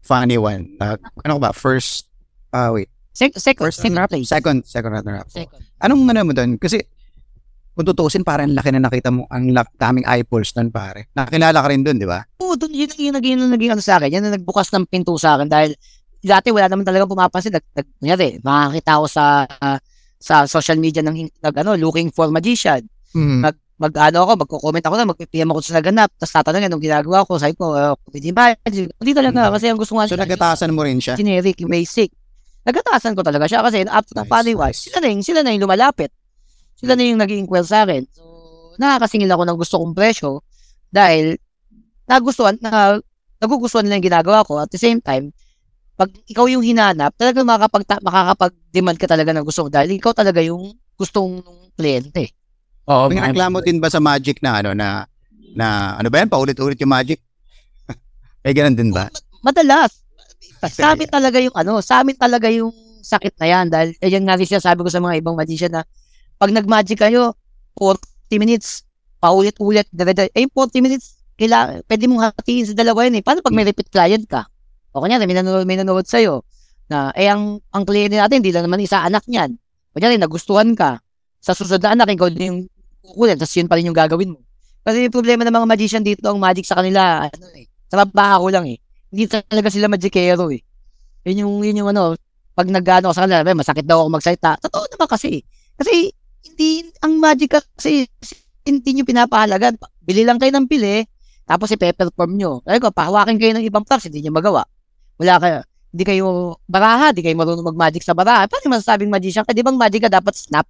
funny 0.02 0.40
one, 0.40 0.80
uh, 0.82 0.98
ano 1.22 1.38
ba, 1.38 1.52
first, 1.54 2.10
ah 2.56 2.74
wait, 2.74 2.90
Sec- 3.12 3.38
second, 3.38 3.66
first, 3.70 3.82
second 3.84 3.98
place. 4.08 4.30
second, 4.30 4.58
second 4.66 4.92
runner 4.94 5.22
up. 5.22 5.28
Second. 5.30 5.62
Anong 5.84 6.02
ano 6.10 6.20
mo 6.26 6.34
doon? 6.34 6.58
Kasi, 6.58 6.82
kung 7.78 7.86
tutuusin, 7.86 8.26
parang 8.26 8.50
ang 8.50 8.58
laki 8.58 8.70
na 8.74 8.82
nakita 8.82 9.14
mo, 9.14 9.30
ang 9.30 9.54
lak, 9.54 9.70
daming 9.78 10.06
eyeballs 10.10 10.54
doon, 10.56 10.74
pare. 10.74 11.10
Nakilala 11.14 11.62
ka 11.62 11.68
rin 11.70 11.86
doon, 11.86 11.98
di 12.02 12.08
ba? 12.10 12.26
Oo, 12.42 12.58
dun, 12.58 12.74
yun, 12.74 12.90
yun, 12.98 13.14
yun, 13.14 13.22
yun, 13.22 13.38
yun, 13.46 13.50
naging 13.54 13.74
ano 13.78 13.84
sa 13.84 14.02
akin. 14.02 14.10
Yan 14.10 14.26
ang 14.26 14.38
nagbukas 14.38 14.74
ng 14.74 14.86
pinto 14.90 15.14
sa 15.22 15.38
akin 15.38 15.46
dahil 15.46 15.78
dati 16.28 16.52
wala 16.52 16.68
naman 16.68 16.84
talaga 16.84 17.08
pumapansin. 17.08 17.56
Nag, 17.56 17.66
nag, 17.74 17.88
kunyari, 17.98 18.38
makakita 18.44 18.92
ako 19.00 19.06
sa 19.08 19.48
ah, 19.48 19.80
sa 20.18 20.50
social 20.50 20.78
media 20.82 21.02
ng 21.06 21.30
nag, 21.42 21.56
ano, 21.56 21.78
looking 21.78 22.12
for 22.12 22.28
magician. 22.30 22.84
Mm. 23.16 23.42
mag 23.78 23.94
ano 23.94 24.26
ako, 24.26 24.32
magko-comment 24.42 24.86
ako 24.90 24.96
na, 24.98 25.06
mag-PM 25.06 25.54
ako 25.54 25.62
sa 25.62 25.78
naganap, 25.78 26.10
tapos 26.18 26.34
tatanungin 26.34 26.66
anong 26.66 26.82
ginagawa 26.82 27.22
ko, 27.30 27.38
sabi 27.38 27.54
ko, 27.54 27.78
uh, 27.78 27.94
hindi 28.10 28.34
ba? 28.34 28.50
Hindi 28.66 29.14
talaga, 29.14 29.54
kasi 29.54 29.70
ang 29.70 29.78
gusto 29.78 29.94
nga 29.94 30.10
So 30.10 30.18
nila, 30.18 30.26
nagatasan 30.26 30.74
mo 30.74 30.82
rin 30.82 30.98
siya. 30.98 31.14
generic, 31.14 31.62
basic. 31.62 32.10
Nagatasan 32.66 33.14
ko 33.14 33.22
talaga 33.22 33.46
siya 33.46 33.62
kasi 33.62 33.86
up 33.86 34.02
to 34.10 34.18
Nice, 34.18 34.26
paliwas, 34.26 34.74
nice. 34.74 34.82
sila 34.90 34.98
na 34.98 35.08
yung, 35.14 35.22
sila 35.22 35.40
na 35.46 35.54
yung 35.54 35.64
lumalapit. 35.70 36.10
Sila 36.74 36.98
na 36.98 37.06
yung 37.06 37.22
nag 37.22 37.30
inquire 37.30 37.70
sa 37.70 37.86
akin. 37.86 38.02
So, 38.18 38.26
nakakasingil 38.82 39.30
ako 39.30 39.44
ng 39.46 39.58
gusto 39.62 39.76
kong 39.78 39.94
presyo 39.94 40.42
dahil 40.90 41.38
nagustuhan, 42.10 42.58
na, 42.58 42.98
nagugustuhan 43.38 43.86
nila 43.86 44.02
yung 44.02 44.08
ginagawa 44.10 44.42
ko. 44.42 44.58
At 44.58 44.74
the 44.74 44.82
same 44.82 45.06
time, 45.06 45.30
pag 45.98 46.14
ikaw 46.30 46.46
yung 46.46 46.62
hinanap, 46.62 47.18
talagang 47.18 47.50
makakapag, 47.50 47.98
makakapag-demand 48.06 48.98
ka 49.02 49.10
talaga 49.10 49.34
ng 49.34 49.42
gusto 49.42 49.66
mo 49.66 49.70
dahil 49.74 49.98
ikaw 49.98 50.14
talaga 50.14 50.46
yung 50.46 50.78
gustong 50.94 51.42
ng 51.42 51.58
kliyente. 51.74 52.30
Oo, 52.86 53.10
May 53.10 53.20
reklamo 53.20 53.66
din 53.66 53.82
ba 53.82 53.90
sa 53.90 53.98
Magic 53.98 54.40
na 54.46 54.62
ano 54.62 54.78
na 54.78 55.10
na 55.58 55.98
ano 55.98 56.08
ba 56.14 56.22
yan? 56.22 56.30
Paulit-ulit 56.30 56.78
yung 56.78 56.94
Magic? 56.94 57.18
May 58.46 58.54
ganun 58.54 58.78
din 58.78 58.94
ba? 58.94 59.10
Madalas, 59.42 60.06
sa 60.70 60.94
amin 60.94 61.10
talaga 61.10 61.42
yung 61.42 61.56
ano, 61.58 61.82
sa 61.82 62.06
amin 62.06 62.14
talaga 62.14 62.46
yung 62.54 62.70
sakit 63.02 63.34
na 63.42 63.48
yan 63.50 63.66
dahil 63.74 63.90
ayun 63.98 64.24
nga 64.30 64.38
rin 64.38 64.46
siya 64.46 64.62
sabi 64.62 64.86
ko 64.86 64.90
sa 64.94 65.02
mga 65.02 65.18
ibang 65.18 65.34
magician 65.34 65.74
na 65.74 65.82
pag 66.38 66.54
nag-magic 66.54 67.02
kayo, 67.02 67.34
40 67.74 68.38
minutes, 68.38 68.86
paulit-ulit, 69.18 69.90
eh 70.38 70.46
40 70.46 70.86
minutes, 70.86 71.18
kailangan, 71.38 71.82
pwede 71.90 72.04
mong 72.06 72.22
hatiin 72.30 72.66
sa 72.70 72.76
dalawa 72.78 73.10
yun 73.10 73.18
eh. 73.18 73.24
Paano 73.26 73.42
pag 73.42 73.54
may 73.58 73.66
repeat 73.66 73.90
client 73.90 74.26
ka? 74.30 74.46
O 74.98 75.06
kanya, 75.06 75.22
may 75.22 75.38
nanonood, 75.38 75.70
may 75.70 75.78
nanonood 75.78 76.10
sa'yo 76.10 76.42
na, 76.90 77.14
eh, 77.14 77.30
ang, 77.30 77.62
ang 77.70 77.84
kliyente 77.86 78.18
natin, 78.18 78.42
hindi 78.42 78.50
lang 78.50 78.66
naman 78.66 78.82
isa 78.82 79.06
anak 79.06 79.22
niyan. 79.30 79.54
Kunyari, 79.94 80.18
nagustuhan 80.18 80.74
ka. 80.74 80.98
Sa 81.38 81.54
susunod 81.54 81.86
na 81.86 81.94
anak, 81.94 82.18
ikaw 82.18 82.34
din 82.34 82.46
yung 82.50 82.60
kukunin, 83.06 83.38
tapos 83.38 83.54
yun 83.54 83.68
pa 83.70 83.78
rin 83.78 83.86
yung 83.86 83.98
gagawin 83.98 84.34
mo. 84.34 84.42
Kasi 84.82 85.06
yung 85.06 85.14
problema 85.14 85.44
ng 85.46 85.54
mga 85.54 85.68
magician 85.68 86.04
dito, 86.04 86.26
ang 86.26 86.40
magic 86.42 86.66
sa 86.66 86.80
kanila, 86.80 87.28
ano 87.28 87.46
eh, 87.54 87.68
trabaho 87.92 88.50
lang 88.50 88.66
eh. 88.66 88.80
Hindi 89.12 89.28
talaga 89.30 89.70
sila 89.70 89.92
magicero 89.92 90.50
eh. 90.50 90.64
Yun 91.28 91.44
yung, 91.44 91.54
yun 91.62 91.80
yung 91.84 91.90
ano, 91.92 92.16
pag 92.58 92.68
nag-ano 92.72 93.12
sa 93.14 93.28
kanila, 93.28 93.46
"Be, 93.46 93.54
masakit 93.54 93.86
daw 93.86 94.02
ako 94.02 94.10
magsalita. 94.18 94.58
Totoo 94.64 94.86
naman 94.96 95.08
kasi. 95.12 95.44
Kasi, 95.78 96.10
hindi, 96.48 96.88
ang 97.04 97.20
magic 97.20 97.54
kasi, 97.54 98.08
hindi 98.66 98.90
nyo 98.96 99.04
pinapahalagan. 99.06 99.78
Bili 100.02 100.24
lang 100.24 100.40
kayo 100.40 100.56
ng 100.56 100.66
pili, 100.66 101.04
tapos 101.48 101.72
i-perform 101.72 102.34
nyo. 102.36 102.52
Kaya 102.64 102.80
ko, 102.80 102.90
pahawakin 102.92 103.38
kayo 103.40 103.54
ng 103.56 103.68
ibang 103.68 103.84
props, 103.84 104.08
hindi 104.08 104.24
nyo 104.24 104.36
magawa. 104.36 104.64
Wala 105.18 105.36
kayo, 105.42 105.58
hindi 105.94 106.04
kayo 106.06 106.26
baraha, 106.70 107.10
hindi 107.10 107.26
kayo 107.26 107.36
marunong 107.38 107.66
mag-magic 107.74 108.06
sa 108.06 108.14
baraha. 108.14 108.46
Paano 108.46 108.78
masasabing 108.78 109.10
magician 109.10 109.42
ka? 109.42 109.54
Di 109.54 109.66
bang 109.66 109.78
magic 109.78 110.06
ka 110.06 110.12
dapat 110.14 110.38
snap? 110.38 110.70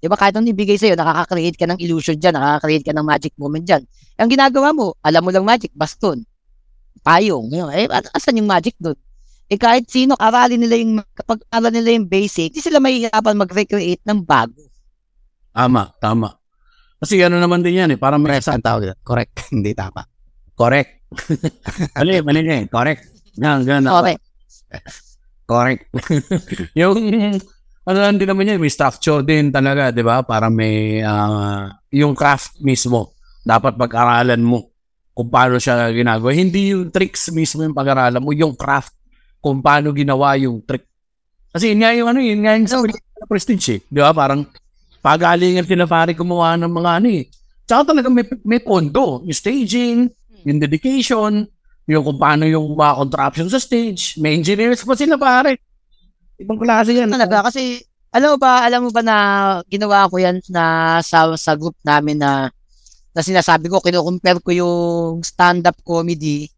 Di 0.00 0.08
ba 0.08 0.16
kahit 0.16 0.36
anong 0.36 0.52
ibigay 0.52 0.76
sa'yo, 0.76 0.96
nakaka-create 0.96 1.56
ka 1.56 1.66
ng 1.68 1.80
illusion 1.80 2.16
dyan, 2.16 2.36
nakaka-create 2.36 2.84
ka 2.84 2.92
ng 2.92 3.06
magic 3.06 3.32
moment 3.40 3.64
dyan. 3.64 3.82
Ang 4.20 4.28
ginagawa 4.32 4.72
mo, 4.72 4.96
alam 5.00 5.24
mo 5.24 5.32
lang 5.32 5.44
magic, 5.44 5.72
baston, 5.72 6.24
payong. 7.00 7.48
Yun. 7.52 7.68
Eh, 7.72 7.88
asan 8.12 8.40
yung 8.40 8.48
magic 8.48 8.76
doon? 8.80 8.96
Eh 9.46 9.56
kahit 9.56 9.86
sino, 9.88 10.18
aralin 10.18 10.58
nila 10.58 10.74
yung, 10.76 11.00
kapag 11.14 11.44
aralin 11.48 11.80
nila 11.80 11.96
yung 11.96 12.08
basic, 12.08 12.52
di 12.52 12.60
sila 12.60 12.82
mahihirapan 12.82 13.36
mag-recreate 13.38 14.04
ng 14.04 14.20
bago. 14.20 14.58
Tama, 15.54 15.96
tama. 16.02 16.28
Kasi 17.00 17.20
ano 17.20 17.40
naman 17.40 17.64
din 17.64 17.80
yan 17.80 17.92
eh, 17.92 17.98
parang 18.00 18.20
may 18.20 18.36
Correct 18.36 18.52
ang 18.52 18.64
tawag. 18.64 18.92
Correct. 19.00 19.32
Hindi 19.54 19.72
tama. 19.72 20.04
Correct. 20.56 21.08
mali, 21.96 22.20
mali 22.20 22.40
nga 22.44 22.56
eh. 22.60 22.66
Correct. 22.68 23.15
Yan, 23.40 23.64
yan. 23.64 23.84
Okay. 23.86 24.16
Correct. 25.50 25.82
yung, 26.80 26.98
ano 27.86 27.98
lang 28.02 28.18
din 28.18 28.26
naman 28.26 28.50
yan, 28.50 28.58
may 28.58 28.72
structure 28.72 29.22
din 29.22 29.54
talaga, 29.54 29.94
di 29.94 30.02
ba? 30.02 30.26
Parang 30.26 30.50
may, 30.50 31.00
ah, 31.06 31.70
yung 31.94 32.18
craft 32.18 32.58
mismo, 32.58 33.14
dapat 33.46 33.78
pag-aralan 33.78 34.42
mo 34.42 34.74
kung 35.14 35.30
paano 35.30 35.56
siya 35.62 35.88
ginagawa. 35.94 36.34
Hindi 36.34 36.74
yung 36.74 36.90
tricks 36.90 37.30
mismo 37.30 37.62
yung 37.62 37.76
pag-aralan 37.76 38.20
mo, 38.20 38.34
yung 38.34 38.58
craft, 38.58 38.92
kung 39.38 39.62
paano 39.62 39.94
ginawa 39.94 40.34
yung 40.34 40.58
trick. 40.66 40.84
Kasi 41.54 41.72
yun 41.72 41.80
nga 41.80 41.94
yung 41.94 42.08
ano, 42.10 42.18
yun 42.18 42.42
nga 42.42 42.58
yung 42.58 42.66
sa 42.66 42.82
sa 42.82 43.24
prestige 43.30 43.78
eh. 43.78 43.80
Di 43.86 44.02
ba? 44.02 44.10
Parang 44.10 44.42
pagalingan 45.00 45.62
sila 45.62 45.86
pare 45.86 46.12
gumawa 46.12 46.58
ng 46.58 46.68
mga 46.68 46.90
ano 46.98 47.08
eh. 47.08 47.24
Tsaka 47.62 47.94
talaga 47.94 48.10
may, 48.10 48.26
may 48.42 48.58
pondo. 48.58 49.22
Yung 49.22 49.38
staging, 49.38 50.10
yung 50.42 50.58
dedication, 50.58 51.46
yung 51.86 52.02
kung 52.02 52.18
paano 52.18 52.44
yung 52.50 52.74
mga 52.74 52.98
contraption 52.98 53.46
sa 53.46 53.62
stage. 53.62 54.18
May 54.18 54.34
engineers 54.34 54.82
pa 54.82 54.98
sila 54.98 55.14
pare. 55.14 55.62
Ibang 56.36 56.58
klase 56.58 56.92
yan. 56.92 57.08
talaga 57.08 57.46
kasi 57.48 57.80
alam 58.10 58.34
mo 58.34 58.38
ba, 58.38 58.66
alam 58.66 58.80
mo 58.82 58.90
ba 58.90 59.02
na 59.06 59.16
ginawa 59.70 60.10
ko 60.10 60.18
yan 60.18 60.42
na 60.50 60.98
sa 61.00 61.30
sa 61.38 61.54
group 61.54 61.78
namin 61.86 62.18
na 62.18 62.50
na 63.16 63.20
sinasabi 63.24 63.72
ko, 63.72 63.80
kino-compare 63.80 64.44
ko 64.44 64.50
yung 64.52 65.24
stand-up 65.24 65.80
comedy, 65.80 66.52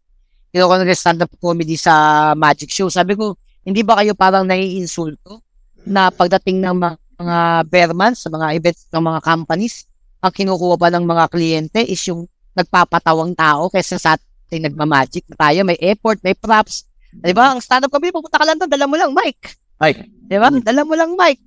kino-compare 0.51 0.91
stand-up 0.91 1.31
comedy 1.39 1.79
sa 1.79 2.35
magic 2.35 2.67
show. 2.67 2.91
Sabi 2.91 3.15
ko, 3.15 3.39
hindi 3.63 3.79
ba 3.79 4.03
kayo 4.03 4.11
parang 4.11 4.43
naiinsulto 4.43 5.39
na 5.87 6.11
pagdating 6.11 6.59
ng 6.59 6.75
mga, 6.75 6.95
mga 7.15 7.37
bearmans 7.71 8.19
sa 8.19 8.27
mga 8.27 8.59
events 8.59 8.91
ng 8.91 9.03
mga 9.07 9.19
companies, 9.23 9.87
ang 10.19 10.35
kinukuha 10.35 10.75
pa 10.75 10.91
ng 10.91 11.05
mga 11.07 11.25
kliyente 11.31 11.79
is 11.87 12.03
yung 12.11 12.27
nagpapatawang 12.51 13.31
tao 13.39 13.71
kaysa 13.71 13.95
sa 13.95 14.19
ating 14.49 14.65
nagmamagic 14.65 15.29
na 15.29 15.37
tayo, 15.37 15.61
may 15.61 15.77
effort, 15.77 16.17
may 16.25 16.33
props. 16.33 16.89
Di 17.13 17.37
ba? 17.37 17.53
Ang 17.53 17.61
stand-up 17.61 17.93
comedy, 17.93 18.09
pupunta 18.09 18.41
ka 18.41 18.45
lang 18.49 18.57
doon, 18.57 18.69
dala 18.73 18.89
mo 18.89 18.97
lang 18.97 19.13
mic. 19.13 19.37
Ay, 19.77 20.09
Di 20.25 20.37
ba? 20.41 20.49
Dala 20.49 20.81
mo 20.81 20.97
lang 20.97 21.13
mic. 21.13 21.37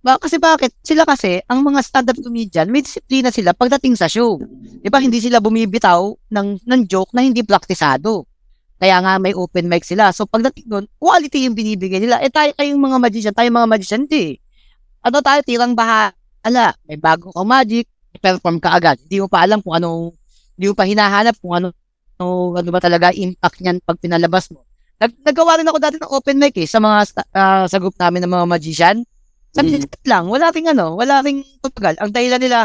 Ba, 0.00 0.16
kasi 0.16 0.40
bakit? 0.40 0.72
Sila 0.80 1.04
kasi, 1.04 1.44
ang 1.44 1.60
mga 1.60 1.80
stand-up 1.84 2.16
comedian, 2.20 2.72
may 2.72 2.80
disiplina 2.80 3.28
sila 3.28 3.52
pagdating 3.52 3.98
sa 3.98 4.08
show. 4.08 4.40
Di 4.80 4.88
ba? 4.88 5.04
Hindi 5.04 5.20
sila 5.20 5.44
bumibitaw 5.44 6.32
ng, 6.32 6.64
ng 6.64 6.80
joke 6.88 7.12
na 7.12 7.26
hindi 7.26 7.44
praktisado. 7.44 8.24
Kaya 8.76 9.00
nga 9.00 9.16
may 9.16 9.32
open 9.32 9.72
mic 9.72 9.88
sila. 9.88 10.12
So 10.12 10.28
pagdating 10.28 10.68
doon, 10.68 10.84
quality 11.00 11.48
yung 11.48 11.56
binibigay 11.56 11.96
nila. 11.96 12.20
Eh 12.20 12.28
tayo 12.28 12.52
kayong 12.54 12.76
mga 12.76 12.98
magician, 13.00 13.34
tayo 13.34 13.48
mga 13.48 13.68
magician, 13.72 14.04
hindi. 14.04 14.36
Ano 15.00 15.24
tayo, 15.24 15.40
tirang 15.40 15.72
bahala. 15.72 16.76
May 16.84 17.00
bago 17.00 17.32
kang 17.32 17.48
magic, 17.48 17.88
perform 18.20 18.60
ka 18.60 18.76
agad. 18.76 19.00
Hindi 19.00 19.24
mo 19.24 19.28
pa 19.32 19.48
alam 19.48 19.64
kung 19.64 19.74
anong, 19.80 20.12
hindi 20.56 20.66
mo 20.66 20.74
pa 20.74 20.84
hinahanap 20.84 21.36
kung 21.36 21.54
ano, 21.54 21.68
ano, 22.16 22.26
ano 22.52 22.68
ba 22.70 22.80
talaga 22.80 23.12
impact 23.12 23.60
niyan 23.60 23.78
pag 23.80 23.96
pinalabas 23.96 24.48
mo. 24.48 24.64
Nag, 24.96 25.12
nagawa 25.22 25.60
rin 25.60 25.68
ako 25.68 25.78
dati 25.78 25.96
ng 25.96 26.08
open 26.10 26.36
mic 26.36 26.56
eh, 26.56 26.64
sa 26.64 26.80
mga 26.80 26.96
ah, 27.30 27.64
sa 27.64 27.76
group 27.76 27.94
namin 27.94 28.24
ng 28.24 28.32
mga 28.32 28.46
magician. 28.46 28.96
Sabi 29.52 29.72
Mm. 29.72 29.84
mm. 29.84 30.04
lang, 30.04 30.24
wala 30.26 30.48
ring 30.50 30.66
ano, 30.66 30.96
wala 30.96 31.20
ring 31.20 31.44
tumagal. 31.60 31.96
Ang 31.98 32.10
dahilan 32.10 32.36
nila, 32.38 32.64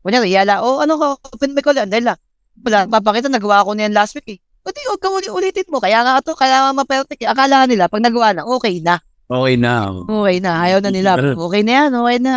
kunyari, 0.00 0.28
yala, 0.30 0.60
oh, 0.60 0.80
ano 0.80 0.96
ka, 0.96 1.06
open 1.30 1.52
mic 1.52 1.64
ulit. 1.64 1.84
Ang 1.84 1.92
dahilan, 1.92 2.16
wala, 2.58 2.78
papakita, 2.86 3.28
nagawa 3.28 3.62
ko 3.62 3.72
na 3.72 3.84
yan 3.84 3.92
last 3.92 4.12
week 4.14 4.28
eh. 4.30 4.38
O 4.60 4.72
di, 4.72 4.80
huwag 4.84 4.98
ka 4.98 5.08
uli, 5.08 5.28
ulitin 5.28 5.68
mo. 5.68 5.76
Kaya 5.78 6.00
nga 6.00 6.20
ito, 6.20 6.32
kaya 6.32 6.56
nga 6.62 6.72
ma-perfect. 6.74 7.20
eh. 7.20 7.28
Akala 7.28 7.64
nila, 7.64 7.88
pag 7.88 8.00
nagawa 8.00 8.32
na, 8.32 8.42
okay 8.44 8.80
na. 8.80 8.96
okay 9.24 9.56
na. 9.56 9.92
Okay 10.04 10.36
na. 10.40 10.52
Ayaw 10.62 10.78
na 10.80 10.90
nila. 10.90 11.10
Okay 11.38 11.60
na 11.60 11.72
yan, 11.78 11.90
okay 11.94 12.18
na. 12.18 12.32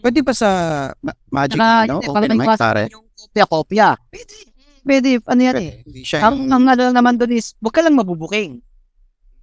Pwede 0.00 0.20
pa 0.20 0.32
sa 0.32 0.48
ma- 0.98 1.16
Magic, 1.30 1.56
Saka, 1.56 1.84
no? 1.86 2.00
hindi, 2.00 2.08
Open 2.08 2.32
mic, 2.34 2.48
pare. 2.56 2.82
yung 2.88 3.04
kopya-kopya. 3.30 3.94
Pwede. 4.10 4.36
Pwede, 4.82 5.10
ano 5.22 5.40
yan 5.40 5.56
eh. 5.56 5.70
Pwede. 5.70 5.86
Hindi 5.86 6.02
siya. 6.02 6.18
Ang, 6.26 6.50
ang 6.50 6.64
ano 6.66 6.80
lang 6.90 6.96
naman 6.98 7.14
doon 7.14 7.32
is, 7.38 7.54
huwag 7.62 7.74
ka 7.74 7.80
lang 7.86 7.94
mabubuking. 7.94 8.58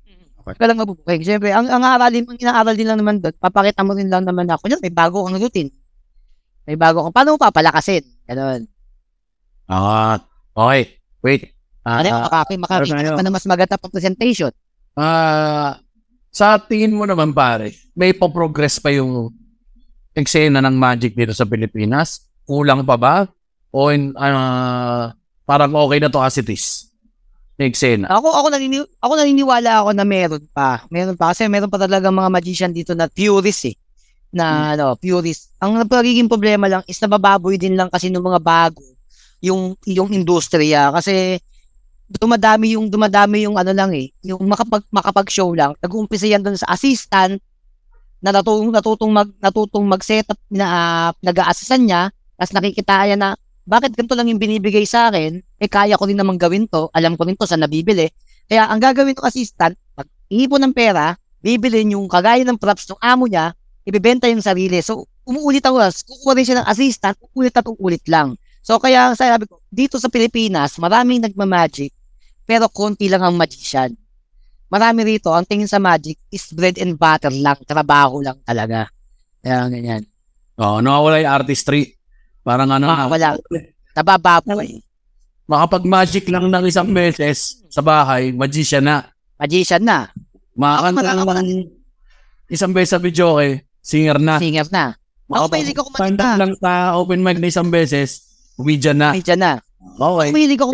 Okay. 0.04 0.44
Huwag 0.44 0.58
ka 0.60 0.66
lang 0.68 0.80
mabubuking. 0.84 1.24
Siyempre, 1.24 1.56
ang, 1.56 1.72
ang 1.72 1.84
aralin, 1.88 2.28
ang 2.28 2.38
inaaral 2.38 2.76
din 2.76 2.88
lang 2.88 3.00
naman 3.00 3.24
doon, 3.24 3.34
papakita 3.40 3.88
mo 3.88 3.96
rin 3.96 4.12
lang 4.12 4.28
naman 4.28 4.52
ako, 4.52 4.68
yan, 4.68 4.84
may 4.84 4.92
bago 4.92 5.24
kang 5.24 5.40
routine. 5.40 5.72
May 6.68 6.76
bago 6.76 7.08
kang, 7.08 7.16
paano 7.16 7.34
mo 7.34 7.40
papalakasin? 7.40 8.04
Ganon. 8.28 8.68
Ah, 9.72 10.20
okay. 10.52 11.00
Wait. 11.24 11.56
Ah, 11.88 12.04
Ano 12.04 12.12
yung 12.12 12.20
ah, 12.20 12.26
makaki, 12.28 12.54
makakita 12.60 13.00
ano? 13.00 13.16
ka 13.16 13.24
na 13.24 13.32
mas 13.32 13.48
maganda 13.48 13.80
pang 13.80 13.94
presentation. 13.94 14.52
Ah, 15.00 15.80
sa 16.28 16.60
tingin 16.60 16.92
mo 16.92 17.08
naman 17.08 17.32
pare, 17.32 17.72
may 17.96 18.12
pa-progress 18.12 18.84
pa 18.84 18.92
yung 18.92 19.32
eksena 20.12 20.60
ng 20.60 20.76
magic 20.76 21.16
dito 21.16 21.32
sa 21.32 21.48
Pilipinas? 21.48 22.28
Kulang 22.44 22.84
pa 22.84 22.98
ba? 23.00 23.16
O 23.78 23.94
in, 23.94 24.18
ah, 24.18 25.14
parang 25.46 25.70
okay 25.78 26.02
na 26.02 26.10
to 26.10 26.18
as 26.18 26.42
it 26.42 26.50
is? 26.50 26.90
Yung 27.62 27.70
eksena. 27.70 28.10
Ako 28.10 28.34
ako 28.34 28.48
nanini 28.50 28.82
ako 29.02 29.14
naniniwala 29.14 29.86
ako 29.86 29.90
na 29.94 30.06
meron 30.06 30.42
pa. 30.50 30.82
Meron 30.90 31.14
pa 31.14 31.30
kasi 31.30 31.46
meron 31.46 31.70
pa 31.70 31.78
talaga 31.78 32.10
mga 32.10 32.30
magician 32.34 32.74
dito 32.74 32.98
na 32.98 33.06
purist 33.06 33.70
eh. 33.70 33.78
Na 34.34 34.74
ano, 34.74 34.98
purist. 34.98 35.54
Ang 35.62 35.86
nagiging 35.86 36.26
problema 36.26 36.66
lang 36.66 36.82
is 36.90 36.98
nabababoy 36.98 37.62
din 37.62 37.78
lang 37.78 37.94
kasi 37.94 38.10
ng 38.10 38.22
mga 38.22 38.42
bago 38.42 38.82
yung 39.46 39.78
yung 39.86 40.10
industriya 40.10 40.90
kasi 40.90 41.38
dumadami 42.10 42.74
yung 42.74 42.90
dumadami 42.90 43.46
yung 43.46 43.62
ano 43.62 43.70
lang 43.78 43.94
eh, 43.94 44.10
yung 44.26 44.42
makapag 44.50 44.86
makapag-show 44.90 45.54
lang. 45.54 45.78
Nag-uumpisa 45.86 46.26
yan 46.26 46.42
doon 46.42 46.58
sa 46.58 46.74
assistant 46.74 47.38
na 48.26 48.34
natutong 48.34 48.74
natutong 48.74 49.12
mag 49.14 49.30
natutong 49.38 49.86
mag-setup 49.86 50.40
na 50.50 50.66
uh, 50.66 51.10
nag-aasasan 51.22 51.86
niya, 51.86 52.02
tapos 52.38 52.54
nakikita 52.58 53.06
niya 53.06 53.18
na 53.18 53.30
bakit 53.68 54.00
ganito 54.00 54.16
lang 54.16 54.32
yung 54.32 54.40
binibigay 54.40 54.88
sa 54.88 55.12
akin, 55.12 55.44
eh 55.60 55.68
kaya 55.68 56.00
ko 56.00 56.08
din 56.08 56.16
naman 56.16 56.40
gawin 56.40 56.72
to, 56.72 56.88
alam 56.96 57.20
ko 57.20 57.28
rin 57.28 57.36
to 57.36 57.44
sa 57.44 57.60
nabibili. 57.60 58.08
Kaya 58.48 58.72
ang 58.72 58.80
gagawin 58.80 59.12
ng 59.12 59.28
assistant, 59.28 59.76
mag-iipon 60.00 60.64
ng 60.64 60.74
pera, 60.74 61.20
bibilin 61.44 62.00
yung 62.00 62.08
kagaya 62.08 62.48
ng 62.48 62.56
props 62.56 62.88
ng 62.88 63.00
amo 63.04 63.28
niya, 63.28 63.52
ibebenta 63.84 64.32
yung 64.32 64.40
sarili. 64.40 64.80
So, 64.80 65.12
umuulit 65.28 65.68
oras. 65.68 66.08
Kukuha 66.08 66.32
rin 66.40 66.48
siya 66.48 66.58
ng 66.64 66.68
assistant, 66.72 67.20
uulit 67.36 67.52
at 67.60 67.68
uulit 67.68 68.08
lang. 68.08 68.40
So, 68.64 68.80
kaya 68.80 69.12
sabi 69.20 69.44
ko, 69.44 69.60
dito 69.68 70.00
sa 70.00 70.08
Pilipinas, 70.08 70.80
maraming 70.80 71.28
nagmamagic, 71.28 71.92
pero 72.48 72.72
konti 72.72 73.12
lang 73.12 73.20
ang 73.20 73.36
magician. 73.36 73.92
Marami 74.72 75.04
rito, 75.04 75.36
ang 75.36 75.44
tingin 75.44 75.68
sa 75.68 75.80
magic 75.80 76.16
is 76.32 76.48
bread 76.56 76.80
and 76.80 76.96
butter 76.96 77.32
lang, 77.36 77.60
trabaho 77.68 78.24
lang 78.24 78.40
talaga. 78.48 78.88
Kaya 79.44 79.68
ganyan. 79.68 80.08
Oo, 80.56 80.80
nawawala 80.80 81.20
yung 81.20 81.36
artistry. 81.44 81.97
Parang 82.48 82.72
ano, 82.72 82.88
Ah, 82.88 83.12
wala. 83.12 83.36
Nabababoy. 83.92 84.80
makapag-magic 85.48 86.28
lang 86.28 86.48
ng 86.48 86.64
isang 86.64 86.88
beses 86.88 87.60
sa 87.68 87.84
bahay, 87.84 88.32
magician 88.32 88.88
na. 88.88 89.04
Magician 89.36 89.84
na. 89.84 90.08
Makakanta 90.56 91.04
Ako, 91.04 91.28
lang 91.28 91.44
ng 91.44 91.50
isang 92.48 92.72
beses 92.72 92.96
sa 92.96 93.04
video 93.04 93.36
eh, 93.40 93.68
singer 93.80 94.16
na. 94.16 94.40
Singer 94.40 94.68
na. 94.72 94.96
Ako, 95.28 95.52
mahilig 95.52 95.76
ako 95.76 95.92
Kanta 95.92 96.00
manita. 96.00 96.40
lang 96.40 96.52
sa 96.56 96.72
open 96.96 97.20
mic 97.20 97.36
na 97.36 97.52
isang 97.52 97.68
beses, 97.68 98.24
comedian 98.56 98.96
na. 98.96 99.12
Magician 99.12 99.40
na. 99.40 99.54
Okay. 100.00 100.30
Mahilig 100.32 100.60
ako. 100.60 100.72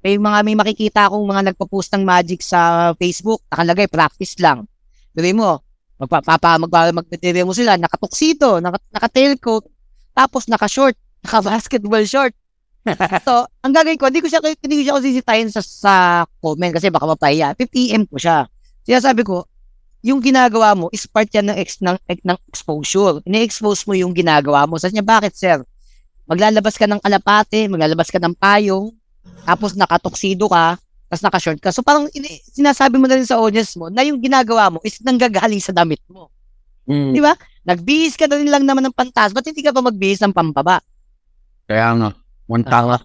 May 0.00 0.16
mga 0.16 0.38
may 0.44 0.56
makikita 0.56 1.08
akong 1.08 1.24
mga 1.24 1.52
nagpo-post 1.52 1.88
ng 1.92 2.04
magic 2.04 2.40
sa 2.40 2.92
Facebook, 2.96 3.40
nakalagay 3.48 3.88
practice 3.88 4.36
lang. 4.40 4.64
Dili 5.12 5.32
mo, 5.32 5.60
magpapapa 5.96 6.56
magpa 6.56 6.92
magdedere 6.92 7.44
mo 7.44 7.52
sila, 7.52 7.76
nakatuksito, 7.76 8.60
naka, 8.60 8.76
naka-tailcoat, 8.92 9.68
tapos 10.18 10.50
naka-short, 10.50 10.98
naka-basketball 11.22 12.02
short. 12.02 12.34
so, 13.26 13.46
ang 13.62 13.70
gagawin 13.70 13.94
ko, 13.94 14.10
hindi 14.10 14.18
ko 14.18 14.26
siya 14.26 14.42
hindi 14.42 14.74
ko 14.80 14.82
siya 14.82 14.92
ako 14.98 15.02
sisitahin 15.06 15.48
sa 15.54 15.62
sa 15.62 15.94
comment 16.42 16.74
kasi 16.74 16.90
baka 16.90 17.06
mapahiya. 17.06 17.54
50M 17.54 18.10
ko 18.10 18.18
siya. 18.18 18.50
Kaya 18.82 18.98
sabi 18.98 19.22
ko, 19.22 19.46
yung 20.02 20.18
ginagawa 20.18 20.74
mo 20.74 20.90
is 20.90 21.06
part 21.06 21.30
yan 21.30 21.54
ng, 21.54 21.58
ex, 21.62 21.78
ng, 21.78 21.94
ng 22.02 22.38
exposure. 22.50 23.22
Ini-expose 23.22 23.86
mo 23.86 23.94
yung 23.94 24.10
ginagawa 24.10 24.66
mo. 24.66 24.74
Sabi 24.80 24.98
niya, 24.98 25.06
bakit 25.06 25.38
sir? 25.38 25.62
maglalabas 26.28 26.76
ka 26.76 26.84
ng 26.84 27.00
kalapate, 27.00 27.66
maglalabas 27.72 28.12
ka 28.12 28.20
ng 28.20 28.36
payong, 28.36 28.92
tapos 29.48 29.72
nakatoksido 29.72 30.44
ka, 30.52 30.76
tapos 31.08 31.22
nakashort 31.24 31.58
ka. 31.58 31.72
So 31.72 31.80
parang 31.80 32.12
ini- 32.12 32.44
sinasabi 32.52 33.00
mo 33.00 33.08
na 33.08 33.16
rin 33.16 33.24
sa 33.24 33.40
audience 33.40 33.72
mo 33.80 33.88
na 33.88 34.04
yung 34.04 34.20
ginagawa 34.20 34.68
mo 34.68 34.78
is 34.84 35.00
nanggagaling 35.00 35.58
sa 35.64 35.72
damit 35.72 36.04
mo. 36.04 36.28
Mm. 36.84 37.16
Di 37.16 37.20
ba? 37.24 37.32
Nagbihis 37.68 38.16
ka 38.16 38.24
na 38.24 38.40
rin 38.40 38.48
lang 38.48 38.64
naman 38.64 38.80
ng 38.88 38.96
pantas, 38.96 39.36
ba't 39.36 39.44
hindi 39.44 39.60
ka 39.60 39.76
pa 39.76 39.84
magbihis 39.84 40.24
ng 40.24 40.32
pambaba? 40.32 40.80
Kaya 41.68 41.92
nga, 42.00 42.08
one 42.48 42.64
tanga. 42.64 42.96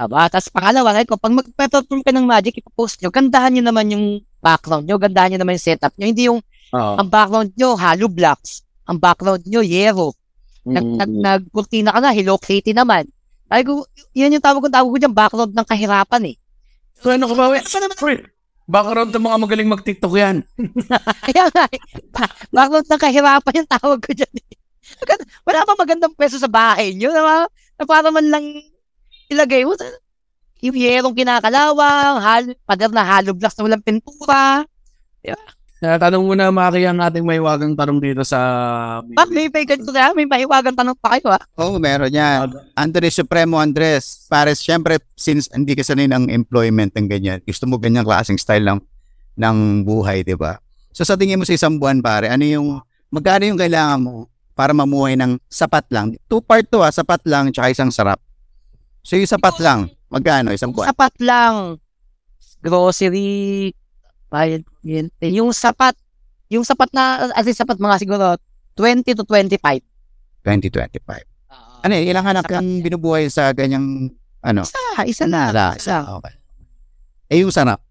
Aba, 0.00 0.32
tapos 0.32 0.48
pangalawa, 0.48 0.96
kahit 0.96 1.08
ko, 1.12 1.20
pag 1.20 1.36
mag-perform 1.36 2.00
ka 2.00 2.08
ng 2.08 2.24
magic, 2.24 2.56
ipopost 2.56 3.04
nyo, 3.04 3.12
gandahan 3.12 3.52
nyo 3.52 3.68
naman 3.68 3.92
yung 3.92 4.06
background 4.40 4.88
nyo, 4.88 4.96
gandahan 4.96 5.36
nyo 5.36 5.44
naman 5.44 5.60
yung 5.60 5.66
setup 5.68 5.92
nyo. 6.00 6.08
Hindi 6.08 6.32
yung 6.32 6.40
Oo. 6.72 6.94
ang 6.96 7.08
background 7.12 7.52
nyo, 7.52 7.76
hollow 7.76 8.08
blocks. 8.08 8.64
Ang 8.88 8.96
background 8.96 9.44
nyo, 9.44 9.60
yero. 9.60 10.16
Nag, 10.64 10.80
Mm. 10.82 10.96
nag, 10.96 11.12
nagkurtina 11.12 11.92
ka 11.92 12.00
na, 12.00 12.16
Hello 12.16 12.40
Kitty 12.40 12.72
naman. 12.72 13.04
Sabi 13.52 13.62
ko, 13.68 13.84
yan 14.16 14.32
yung 14.32 14.40
tawag 14.40 14.64
ko, 14.64 14.68
tawag 14.72 14.88
ko 14.88 14.98
dyan, 15.04 15.12
background 15.12 15.52
ng 15.52 15.68
kahirapan 15.68 16.22
eh. 16.32 16.36
So 17.04 17.12
ano 17.12 17.28
ka 17.28 17.34
ba? 17.36 17.52
Wait, 17.52 17.68
Friend, 17.68 18.24
background 18.72 19.12
ng 19.12 19.26
mga 19.28 19.38
magaling 19.44 19.68
mag-tiktok 19.68 20.14
yan. 20.16 20.36
Kaya 21.28 21.44
nga, 21.52 21.64
ba- 22.08 22.34
background 22.48 22.88
ng 22.88 23.02
kahirapan 23.04 23.58
yung 23.60 23.70
tawag 23.70 24.00
ko 24.00 24.10
dyan 24.16 24.32
Wala 25.44 25.68
pa 25.68 25.72
magandang 25.76 26.16
peso 26.16 26.40
sa 26.40 26.48
bahay 26.48 26.96
nyo 26.96 27.12
na, 27.12 27.44
na 27.76 27.84
para 27.84 28.08
man 28.08 28.24
lang 28.32 28.44
ilagay 29.28 29.68
mo. 29.68 29.76
Yung 30.62 30.78
yerong 30.78 31.16
kinakalawang, 31.16 32.16
hal, 32.22 32.42
pader 32.64 32.90
na 32.94 33.04
hollow 33.04 33.34
blocks 33.36 33.56
na 33.58 33.66
walang 33.66 33.84
pintura. 33.84 34.64
Kaya 35.20 35.36
tanong 35.82 36.22
mo 36.22 36.38
na, 36.38 36.54
Maki, 36.54 36.86
ang 36.86 37.02
ating 37.02 37.26
may 37.26 37.42
wagang 37.42 37.74
tanong 37.74 37.98
dito 37.98 38.22
sa... 38.22 38.38
Bak, 39.02 39.34
may 39.34 39.50
may 39.50 39.66
ganito 39.66 39.90
na, 39.90 40.14
may 40.14 40.30
mahiwagang 40.30 40.78
tanong 40.78 40.94
pa 40.94 41.18
kayo 41.18 41.34
ah. 41.34 41.42
Oo, 41.58 41.74
oh, 41.74 41.78
meron 41.82 42.14
yan. 42.14 42.54
Anthony 42.78 43.10
Supremo 43.10 43.58
Andres, 43.58 44.30
pares, 44.30 44.62
syempre, 44.62 45.02
since 45.18 45.50
hindi 45.50 45.74
ka 45.74 45.82
sanay 45.82 46.06
ng 46.06 46.30
employment 46.30 46.94
ng 46.94 47.10
ganyan, 47.10 47.38
gusto 47.42 47.66
mo 47.66 47.82
ganyang 47.82 48.06
klaseng 48.06 48.38
style 48.38 48.62
ng, 48.62 48.78
ng 49.34 49.82
buhay, 49.82 50.22
di 50.22 50.38
ba? 50.38 50.62
So 50.94 51.02
sa 51.02 51.18
tingin 51.18 51.42
mo 51.42 51.42
sa 51.42 51.58
isang 51.58 51.82
buwan, 51.82 51.98
pare, 51.98 52.30
ano 52.30 52.46
yung, 52.46 52.78
magkano 53.10 53.42
yung 53.50 53.58
kailangan 53.58 53.98
mo 53.98 54.30
para 54.54 54.70
mamuhay 54.70 55.18
ng 55.18 55.34
sapat 55.50 55.82
lang? 55.90 56.14
Two 56.30 56.38
part 56.38 56.62
to 56.70 56.86
ah, 56.86 56.94
sapat 56.94 57.26
lang, 57.26 57.50
tsaka 57.50 57.74
isang 57.74 57.90
sarap. 57.90 58.22
So 59.02 59.18
yung 59.18 59.26
sapat 59.26 59.58
lang, 59.58 59.90
magkano 60.06 60.54
isang 60.54 60.70
buwan? 60.70 60.94
Sapat 60.94 61.18
lang. 61.18 61.82
Grocery, 62.62 63.74
bayad, 64.32 64.64
kuryente. 64.74 65.28
Yung 65.28 65.52
sapat, 65.52 65.92
yung 66.48 66.64
sapat 66.64 66.88
na, 66.90 67.28
at 67.30 67.44
least 67.44 67.60
sapat 67.60 67.76
mga 67.76 68.00
siguro, 68.00 68.40
20 68.74 69.04
to 69.12 69.24
25. 69.28 69.84
2025. 70.40 71.28
Ano 71.82 71.92
eh, 71.92 72.08
ilang 72.08 72.24
anak 72.24 72.48
kang 72.48 72.64
yan. 72.64 72.80
binubuhay 72.80 73.28
sa 73.28 73.52
ganyang, 73.52 74.08
ano? 74.40 74.62
Ah, 74.96 75.04
isa 75.04 75.28
na. 75.28 75.50
Isa. 75.50 75.66
Isa. 75.76 75.96
Okay. 76.16 76.34
Eh 77.28 77.44
yung 77.44 77.52
sarap, 77.52 77.84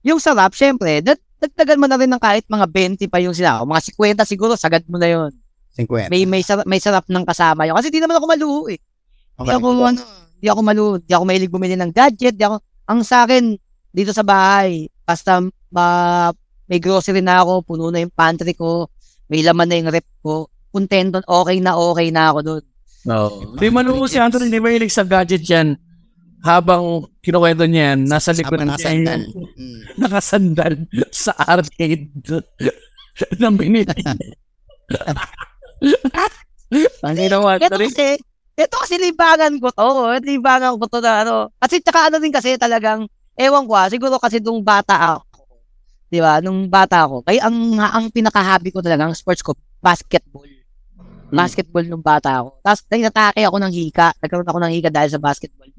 Yung 0.00 0.16
sarap, 0.16 0.56
syempre, 0.56 1.04
dag- 1.04 1.20
dagdagan 1.36 1.76
mo 1.76 1.84
na 1.84 2.00
rin 2.00 2.08
ng 2.08 2.16
kahit 2.16 2.48
mga 2.48 2.64
20 2.96 3.04
pa 3.04 3.20
yung 3.20 3.36
sila. 3.36 3.60
O 3.60 3.68
mga 3.68 3.84
50 4.16 4.24
siguro, 4.24 4.56
sagad 4.56 4.80
mo 4.88 4.96
na 4.96 5.12
yun. 5.12 5.28
50. 5.76 6.08
May, 6.08 6.24
may, 6.24 6.40
sarap, 6.40 6.64
may 6.64 6.80
sarap 6.80 7.04
ng 7.04 7.20
kasama 7.22 7.68
yun. 7.68 7.76
Kasi 7.76 7.92
di 7.92 8.00
naman 8.00 8.16
ako 8.16 8.26
maluho 8.26 8.60
eh. 8.66 8.80
Di 8.80 9.44
Okay. 9.44 9.56
ako, 9.56 9.68
ano, 9.76 10.00
di 10.36 10.48
ako 10.48 10.60
maluho. 10.60 10.92
Di 10.98 11.12
ako 11.12 11.24
mahilig 11.24 11.52
bumili 11.52 11.76
ng 11.76 11.92
gadget. 11.92 12.32
Di 12.32 12.44
ako, 12.44 12.56
ang 12.86 13.00
sa 13.04 13.24
akin, 13.24 13.56
dito 13.90 14.12
sa 14.12 14.24
bahay, 14.24 14.88
basta 15.10 15.42
ma, 15.74 15.86
may 16.70 16.78
grocery 16.78 17.18
na 17.18 17.42
ako, 17.42 17.66
puno 17.66 17.90
na 17.90 17.98
yung 17.98 18.14
pantry 18.14 18.54
ko, 18.54 18.86
may 19.26 19.42
laman 19.42 19.66
na 19.66 19.76
yung 19.82 19.90
rep 19.90 20.06
ko, 20.22 20.46
contento, 20.70 21.18
okay 21.26 21.58
na 21.58 21.74
okay 21.74 22.14
na 22.14 22.30
ako 22.30 22.38
doon. 22.46 22.64
No. 23.10 23.18
Di 23.58 23.66
manuho 23.74 24.06
si 24.06 24.22
Anthony, 24.22 24.46
di 24.52 24.62
ba 24.62 24.70
hilig 24.70 24.94
sa 24.94 25.02
gadget 25.02 25.42
yan? 25.42 25.74
Habang 26.40 27.10
kinukwento 27.20 27.66
niya 27.66 27.92
yan, 27.92 28.06
nasa 28.06 28.30
likod 28.30 28.54
niya 28.62 28.70
nakasandal. 28.78 29.20
yung 29.20 29.50
nakasandal 30.06 30.72
sa 31.10 31.32
arcade 31.36 32.08
ng 33.42 33.54
binili. 33.58 33.98
Ang 37.02 37.18
ginawa, 37.18 37.58
Ito 37.58 37.74
kasi, 37.74 38.14
ito 38.54 38.74
kasi 38.78 38.94
libangan 39.02 39.58
ko 39.58 39.74
to. 39.74 39.90
Libangan 40.22 40.78
ko 40.78 40.86
to 40.86 41.02
na 41.02 41.26
ano. 41.26 41.34
Kasi 41.58 41.82
tsaka 41.82 42.08
ano 42.08 42.22
din 42.22 42.30
kasi 42.30 42.54
talagang, 42.54 43.10
ewan 43.40 43.64
ko 43.64 43.72
ah, 43.72 43.88
siguro 43.88 44.20
kasi 44.20 44.36
nung 44.44 44.60
bata 44.60 45.16
ako. 45.16 45.48
Di 46.10 46.18
ba? 46.20 46.44
Nung 46.44 46.68
bata 46.68 47.08
ako. 47.08 47.24
Kaya 47.24 47.48
ang, 47.48 47.78
ang 47.80 48.12
pinaka-hobby 48.12 48.74
ko 48.74 48.84
talaga, 48.84 49.08
ang 49.08 49.16
sports 49.16 49.40
ko, 49.40 49.56
basketball. 49.80 50.44
Basketball 51.30 51.86
nung 51.86 52.02
bata 52.04 52.42
ako. 52.42 52.60
Tapos 52.60 52.80
natake 52.90 53.46
ako 53.46 53.56
ng 53.62 53.72
hika. 53.72 54.12
Nagkaroon 54.18 54.50
ako 54.50 54.58
ng 54.60 54.72
hika 54.74 54.90
dahil 54.90 55.10
sa 55.14 55.22
basketball. 55.22 55.70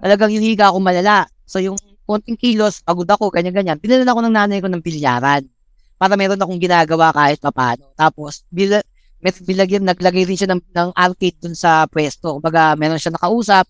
Talagang 0.00 0.30
yung 0.32 0.46
hika 0.46 0.70
ako 0.70 0.78
malala. 0.80 1.26
So 1.44 1.58
yung 1.58 1.76
konting 2.10 2.38
kilos, 2.38 2.82
pagod 2.82 3.06
ako, 3.06 3.30
ganyan-ganyan. 3.30 3.78
Pinalan 3.78 4.06
ako 4.06 4.20
ng 4.26 4.34
nanay 4.34 4.58
ko 4.58 4.66
ng 4.66 4.82
bilyaran. 4.82 5.46
Para 5.94 6.18
meron 6.18 6.40
akong 6.42 6.58
ginagawa 6.58 7.14
kahit 7.14 7.38
papano. 7.38 7.94
Tapos, 7.94 8.42
bila, 8.50 8.82
may 9.22 9.30
bilagyan, 9.30 9.86
naglagay 9.86 10.26
rin 10.26 10.34
siya 10.34 10.50
ng, 10.50 10.62
ng 10.74 10.90
arcade 10.96 11.38
dun 11.38 11.54
sa 11.54 11.86
pwesto. 11.86 12.40
Kumbaga, 12.40 12.74
meron 12.74 12.98
siya 12.98 13.14
nakausap. 13.14 13.68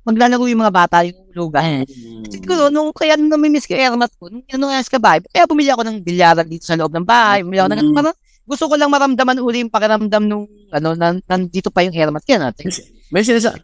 Maglalaro 0.00 0.48
yung 0.48 0.62
mga 0.64 0.74
bata, 0.74 0.96
yung 1.04 1.28
lugan. 1.36 1.84
Siguro, 2.32 2.72
nung 2.72 2.88
kaya 2.90 3.20
nung 3.20 3.28
namimiss 3.28 3.68
ko 3.68 3.76
yung 3.76 3.84
airmat 3.94 4.10
ko, 4.16 4.32
nung 4.32 4.44
ano 4.48 4.64
nga 4.72 4.80
ka 4.80 4.96
ba, 4.96 5.20
kaya 5.20 5.44
bumili 5.44 5.68
ako 5.68 5.82
ng 5.84 5.98
bilyaran 6.00 6.48
dito 6.48 6.64
sa 6.64 6.78
loob 6.78 6.92
ng 6.96 7.04
bahay. 7.04 7.44
Bumili 7.44 7.60
ako 7.60 7.68
ng, 7.68 7.80
Mm. 7.92 7.96
parang, 7.96 8.16
gusto 8.48 8.64
ko 8.66 8.74
lang 8.80 8.90
maramdaman 8.90 9.38
uli 9.44 9.62
yung 9.62 9.72
pakiramdam 9.72 10.24
nung, 10.24 10.48
ano, 10.72 10.88
nan, 10.96 11.20
nandito 11.28 11.68
pa 11.68 11.84
yung 11.84 11.92
hairmat. 11.92 12.24
Kaya 12.24 12.48
natin. 12.48 12.72
May 13.12 13.22
sinasa, 13.22 13.54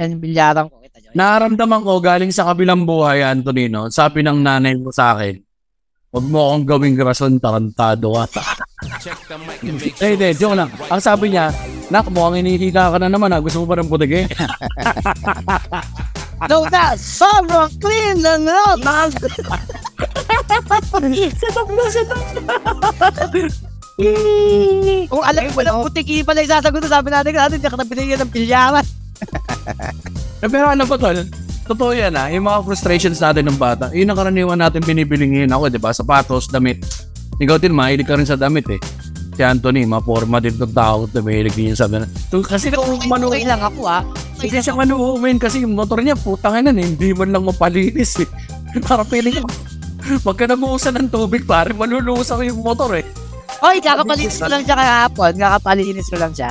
Yan 0.00 0.16
yung 0.16 0.22
bilyaran 0.24 0.72
ko. 0.72 0.80
Kita 0.80 0.96
nyo. 1.04 1.08
Naramdaman 1.12 1.80
ko 1.84 2.00
galing 2.00 2.32
sa 2.32 2.48
kabilang 2.48 2.88
buhay, 2.88 3.20
Antonino. 3.20 3.92
Sabi 3.92 4.24
ng 4.24 4.40
nanay 4.40 4.72
mo 4.80 4.88
sa 4.88 5.12
akin, 5.12 5.36
huwag 6.08 6.26
mo 6.32 6.48
akong 6.48 6.64
gawing 6.64 6.96
rason, 6.96 7.36
tarantado 7.36 8.16
ka. 8.16 8.24
Eh, 10.00 10.16
hindi, 10.16 10.28
joke 10.32 10.56
lang. 10.56 10.72
Ang 10.88 11.02
sabi 11.04 11.36
niya, 11.36 11.52
Nak, 11.86 12.10
mukhang 12.10 12.42
inihika 12.42 12.90
ka 12.90 12.98
na 12.98 13.06
naman 13.06 13.30
ha. 13.30 13.38
Gusto 13.38 13.62
mo 13.62 13.70
ba 13.70 13.78
ng 13.78 13.90
putige? 13.90 14.26
No, 16.50 16.68
na, 16.68 16.92
sobrang 17.00 17.72
clean 17.80 18.20
ng 18.20 18.44
road. 18.44 18.84
Kung 25.08 25.24
alam 25.24 25.48
mo 25.56 25.60
lang, 25.64 25.80
butiki 25.80 26.20
pala 26.20 26.44
yung 26.44 26.52
sasagot, 26.52 26.84
sabi 26.84 27.08
natin, 27.08 27.32
natin, 27.32 27.56
hindi 27.56 27.72
ka 27.72 27.80
na 27.80 27.88
binigyan 27.88 28.20
ng 28.20 28.32
bilyaran. 28.32 28.86
Eh, 30.44 30.52
pero 30.52 30.68
ano 30.68 30.84
ba 30.84 31.00
tol? 31.00 31.16
Totoo 31.64 31.96
yan 31.96 32.12
ha. 32.12 32.28
Yung 32.28 32.44
mga 32.44 32.60
frustrations 32.68 33.24
natin 33.24 33.48
ng 33.48 33.56
bata, 33.56 33.88
yun 33.96 34.04
ang 34.12 34.20
karaniwan 34.20 34.60
natin 34.60 34.84
binibiling 34.84 35.32
ngayon 35.32 35.56
ako, 35.56 35.72
di 35.72 35.80
ba? 35.80 35.96
Sapatos, 35.96 36.52
damit. 36.52 36.84
Ikaw 37.40 37.56
din, 37.56 37.72
mahilig 37.72 38.04
ka 38.04 38.20
rin 38.20 38.28
sa 38.28 38.36
damit 38.36 38.68
eh. 38.68 38.76
Si 39.36 39.44
Anthony, 39.44 39.84
maporma 39.84 40.40
din 40.40 40.56
ng 40.56 40.72
tao 40.72 41.04
at 41.04 41.12
mahilig 41.20 41.52
din 41.52 41.76
sa 41.76 41.84
damit. 41.84 42.08
To- 42.32 42.40
Kasi 42.40 42.72
kung 42.72 42.96
manu 43.04 43.28
Okay 43.28 43.44
lang 43.44 43.60
ako, 43.60 43.84
ah. 43.84 44.00
Hindi 44.40 44.64
siya 44.64 44.72
manuumin 44.72 45.36
kasi 45.36 45.60
yung 45.60 45.76
motor 45.76 46.00
niya, 46.00 46.16
putang 46.16 46.56
ina, 46.56 46.72
hindi 46.72 47.12
man 47.12 47.36
lang 47.36 47.44
mapalinis 47.44 48.24
eh. 48.24 48.28
Para 48.80 49.04
feeling 49.04 49.44
ko, 49.44 49.48
pagka 50.24 50.48
nabuhusan 50.48 50.96
ng 50.96 51.08
tubig 51.12 51.44
pare, 51.44 51.76
malulusaw 51.76 52.40
yung 52.48 52.64
motor 52.64 52.96
eh. 52.96 53.04
Oy, 53.60 53.80
kakapalinis 53.80 54.40
ko 54.40 54.48
lang 54.48 54.64
siya 54.64 54.76
kahapon. 54.76 55.32
Kakapalinis 55.36 56.08
ko 56.08 56.16
lang 56.16 56.32
siya. 56.32 56.50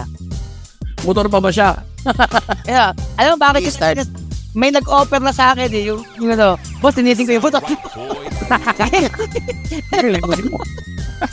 Motor 1.06 1.26
pa 1.30 1.42
ba 1.42 1.50
siya? 1.50 1.82
Yeah. 2.70 2.94
Alam 3.18 3.38
mo 3.38 3.38
bakit 3.42 3.66
yung 3.66 4.06
may 4.56 4.72
nag-offer 4.72 5.20
na 5.20 5.36
sa 5.36 5.52
akin 5.52 5.68
eh, 5.68 5.90
yung, 5.92 6.00
yung 6.22 6.32
ano, 6.32 6.56
boss, 6.80 6.96
tinitin 6.96 7.28
ko 7.28 7.34
yung 7.36 7.44
photo. 7.44 7.60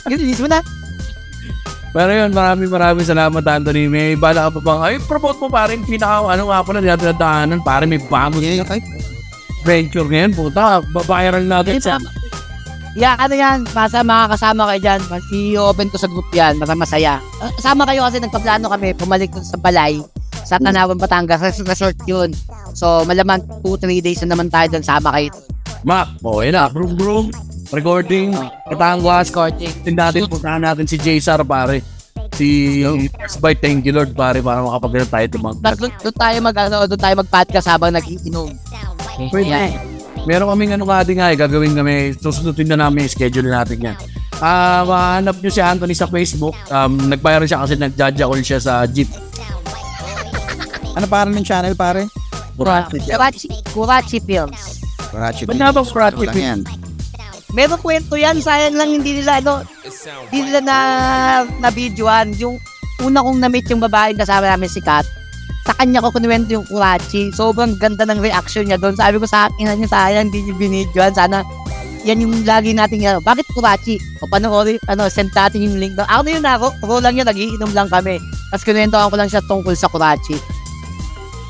Tinitin 0.09 0.43
mo 0.43 0.49
na. 0.51 0.59
Pero 1.93 2.09
yun, 2.09 2.33
maraming 2.33 2.73
maraming 2.73 3.05
salamat 3.05 3.45
Anthony. 3.45 3.85
May 3.85 4.17
bala 4.17 4.49
ka 4.49 4.57
pa 4.57 4.61
bang, 4.65 4.79
ay, 4.81 4.93
promote 5.05 5.37
mo 5.37 5.47
pa 5.47 5.69
rin 5.69 5.85
pinaka, 5.85 6.25
ano 6.25 6.49
nga 6.49 6.65
pala, 6.65 6.81
nadaanan. 6.81 7.61
Pare, 7.61 7.85
may 7.85 8.01
bago 8.01 8.41
Yeah, 8.41 8.65
na 8.65 8.81
venture 9.63 10.09
ngayon. 10.09 10.33
Puta, 10.33 10.81
babayaran 10.89 11.45
natin 11.45 11.77
sa... 11.77 12.01
Yeah, 12.93 13.17
ano 13.17 13.33
yan, 13.33 13.65
basta 13.73 14.05
makakasama 14.05 14.69
kayo 14.69 14.79
dyan. 14.81 15.01
Mas 15.09 15.23
i-open 15.29 15.89
ko 15.89 15.97
sa 15.97 16.09
group 16.09 16.29
yan, 16.29 16.57
basta 16.57 16.73
masaya. 16.73 17.17
Uh, 17.41 17.49
Kasama 17.57 17.85
kayo 17.85 18.05
kasi 18.05 18.17
nagpaplano 18.21 18.69
kami, 18.69 18.93
pumalik 18.93 19.33
dun 19.33 19.41
sa 19.41 19.57
balay, 19.57 19.97
sa 20.45 20.61
Tanawan, 20.61 20.97
Batangas, 20.97 21.41
res- 21.41 21.65
resort 21.65 21.97
yun. 22.05 22.29
So, 22.73 23.01
malaman 23.05 23.41
2-3 23.65 23.97
days 23.97 24.21
na 24.21 24.33
naman 24.33 24.49
tayo 24.49 24.69
dun, 24.69 24.85
sama 24.85 25.09
kayo. 25.09 25.29
Mac, 25.81 26.09
okay 26.21 26.49
na. 26.53 26.69
Broom, 26.69 26.93
broom. 26.93 27.25
Recording. 27.71 28.35
Katangwas. 28.67 29.29
Escorting. 29.29 29.71
Tin 29.85 29.95
natin, 29.95 30.27
puntahan 30.27 30.59
natin 30.59 30.83
si 30.89 30.99
J-Sar, 30.99 31.45
pare. 31.47 31.79
Si 32.33 32.81
First 33.13 33.37
Bite, 33.39 33.61
thank 33.61 33.85
you 33.85 33.93
Lord, 33.93 34.11
pare, 34.17 34.41
para 34.41 34.65
makapagano 34.65 35.05
tayo. 35.05 35.25
Tapos 35.61 35.79
doon, 35.79 35.91
doon 36.01 36.15
tayo 36.17 36.37
mag 36.41 36.57
ano, 36.57 36.77
doon 36.89 37.01
tayo 37.01 37.15
mag-podcast 37.21 37.67
habang 37.69 37.93
nagiinom. 37.93 38.49
Pwede. 39.29 39.53
Yan. 39.53 39.71
Meron 40.25 40.49
kaming 40.49 40.73
ano 40.73 40.83
nga 40.87 41.03
din 41.05 41.19
nga 41.19 41.29
eh, 41.29 41.37
gagawin 41.37 41.75
kami, 41.75 42.15
susundutin 42.17 42.73
na 42.73 42.79
namin 42.79 43.05
yung 43.05 43.13
schedule 43.13 43.49
natin 43.51 43.77
yan. 43.91 43.97
Ah, 44.41 44.81
mahanap 44.87 45.37
nyo 45.39 45.51
si 45.51 45.61
Anthony 45.61 45.93
sa 45.93 46.09
Facebook. 46.09 46.55
Um, 46.73 47.11
nagbayar 47.11 47.43
siya 47.45 47.61
kasi 47.63 47.75
nagjajakol 47.77 48.41
siya 48.41 48.59
sa 48.59 48.83
jeep. 48.89 49.07
Ano 50.93 51.09
parang 51.09 51.33
ng 51.33 51.41
channel, 51.41 51.73
pare? 51.73 52.05
Kurachi, 52.53 53.49
Kurachi 53.73 54.21
Films. 54.21 54.85
Karachi. 55.09 55.49
Ba't 55.49 55.57
nga 55.57 55.73
ba 55.73 55.81
Karachi 55.81 56.25
Lang 56.29 56.37
yan. 56.37 56.59
Meron 57.53 57.77
kwento 57.77 58.17
yan, 58.17 58.41
sayang 58.41 58.73
lang 58.73 58.89
hindi 58.89 59.21
nila 59.21 59.37
ano, 59.37 59.61
hindi 60.33 60.49
nila 60.49 60.61
na 60.65 60.77
na 61.61 61.69
videoan. 61.69 62.33
Yung 62.41 62.57
una 63.05 63.21
kong 63.21 63.37
na-meet 63.37 63.69
yung 63.69 63.81
babaeng 63.81 64.17
kasama 64.17 64.49
namin 64.49 64.69
si 64.69 64.81
Kat, 64.81 65.05
sa 65.63 65.77
kanya 65.77 66.03
ko 66.03 66.11
kinuwento 66.11 66.51
yung 66.51 66.67
Kurachi. 66.67 67.31
Sobrang 67.31 67.79
ganda 67.79 68.03
ng 68.03 68.19
reaction 68.19 68.67
niya 68.67 68.81
doon. 68.81 68.97
Sabi 68.99 69.15
ko 69.21 69.29
sa 69.29 69.47
akin, 69.47 69.69
ano 69.69 69.85
sayang, 69.87 70.27
hindi 70.27 70.49
niyo 70.49 70.53
binidyoan. 70.59 71.15
Sana 71.15 71.45
yan 72.03 72.19
yung 72.19 72.43
lagi 72.43 72.75
natin 72.75 72.99
yan. 72.99 73.23
Bakit 73.23 73.47
Kurachi? 73.55 73.95
O 74.19 74.27
panoorin, 74.27 74.75
ano, 74.91 75.07
send 75.07 75.31
natin 75.31 75.63
yung 75.63 75.79
link 75.79 75.95
doon. 75.95 76.09
Ako 76.11 76.21
na 76.25 76.31
yun 76.35 76.43
ako, 76.43 76.67
ako 76.83 76.93
lang 76.99 77.15
yun, 77.15 77.27
nagiinom 77.29 77.71
lang 77.71 77.87
kami. 77.87 78.19
Tapos 78.51 78.63
kinuwentohan 78.67 79.07
ko 79.07 79.15
lang 79.15 79.29
siya 79.31 79.41
tungkol 79.47 79.75
sa 79.77 79.87
Kurachi. 79.87 80.35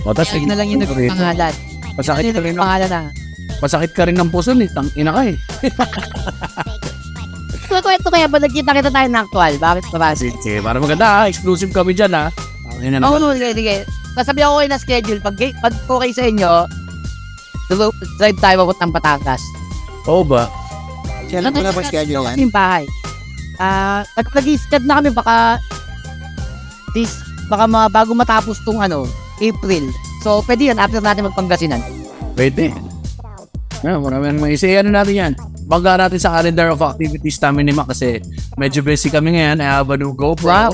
O, 0.06 0.14
Kaya 0.14 0.36
yun 0.36 0.52
na 0.52 0.58
lang 0.60 0.68
yung 0.68 0.84
naging 0.84 1.10
pangalan. 1.10 1.54
Pasakit 1.98 2.22
Yun 2.28 2.54
yung 2.54 2.60
pangalan 2.60 2.90
na. 2.92 3.02
Pasakit 3.64 3.96
ka 3.96 4.04
rin 4.04 4.20
ng 4.20 4.28
puso 4.28 4.52
ni 4.52 4.68
tang 4.68 4.92
ina 5.00 5.16
ka 5.16 5.24
eh. 5.24 5.40
Kwento 7.84 8.12
kaya 8.12 8.28
ba 8.30 8.38
nagkita-kita 8.38 8.92
tayo 8.92 9.08
ng 9.10 9.24
actual? 9.24 9.54
Bakit 9.58 9.84
Kurachi? 9.90 10.30
Sige, 10.44 10.60
para 10.62 10.78
maganda 10.78 11.08
ha. 11.08 11.22
Exclusive 11.32 11.74
kami 11.74 11.96
dyan 11.96 12.14
ha. 12.14 12.30
Ayun 12.78 13.00
na 13.00 13.08
Oo, 13.10 13.18
no, 13.18 13.34
sige, 13.34 13.56
sige. 13.56 13.76
Sasabihan 14.14 14.54
ko 14.54 14.62
kayo 14.62 14.70
na 14.70 14.78
schedule. 14.78 15.20
Pag, 15.24 15.36
pag 15.58 15.74
okay 15.90 16.12
sa 16.14 16.24
inyo, 16.28 16.52
drive 18.22 18.38
tayo 18.38 18.56
papuntang 18.62 18.94
Batangas. 18.94 19.42
Oo 20.06 20.22
ba? 20.22 20.46
Kailan 21.32 21.50
ko 21.50 21.66
na 21.66 21.74
ba 21.74 21.82
schedule 21.82 22.24
yan? 22.30 22.38
Yung 22.38 22.54
bahay. 22.54 22.86
Ah, 23.58 24.06
uh, 24.06 24.22
nag-schedule 24.22 24.86
na 24.86 25.02
kami 25.02 25.10
baka 25.10 25.58
this, 26.94 27.26
baka 27.50 27.66
ma, 27.66 27.90
bago 27.90 28.14
matapos 28.14 28.62
tong 28.62 28.86
ano, 28.86 29.10
April. 29.42 29.90
So, 30.22 30.46
pwede 30.46 30.70
yan 30.70 30.78
after 30.78 31.02
natin 31.02 31.26
magpangasinan. 31.26 31.82
Pwede. 32.38 32.93
Yeah, 33.84 34.00
marami 34.00 34.32
nang 34.32 34.40
may 34.40 34.56
ano 34.56 34.90
natin 34.96 35.14
yan. 35.14 35.34
Bangga 35.68 36.00
natin 36.00 36.16
sa 36.16 36.40
calendar 36.40 36.72
of 36.72 36.80
activities 36.80 37.36
namin 37.44 37.68
ni 37.68 37.74
Mac 37.76 37.92
kasi 37.92 38.24
medyo 38.56 38.80
busy 38.80 39.12
kami 39.12 39.36
ngayon. 39.36 39.60
I 39.60 39.68
have 39.68 39.92
a 39.92 40.00
new 40.00 40.16
GoPro. 40.16 40.48
Wow. 40.48 40.72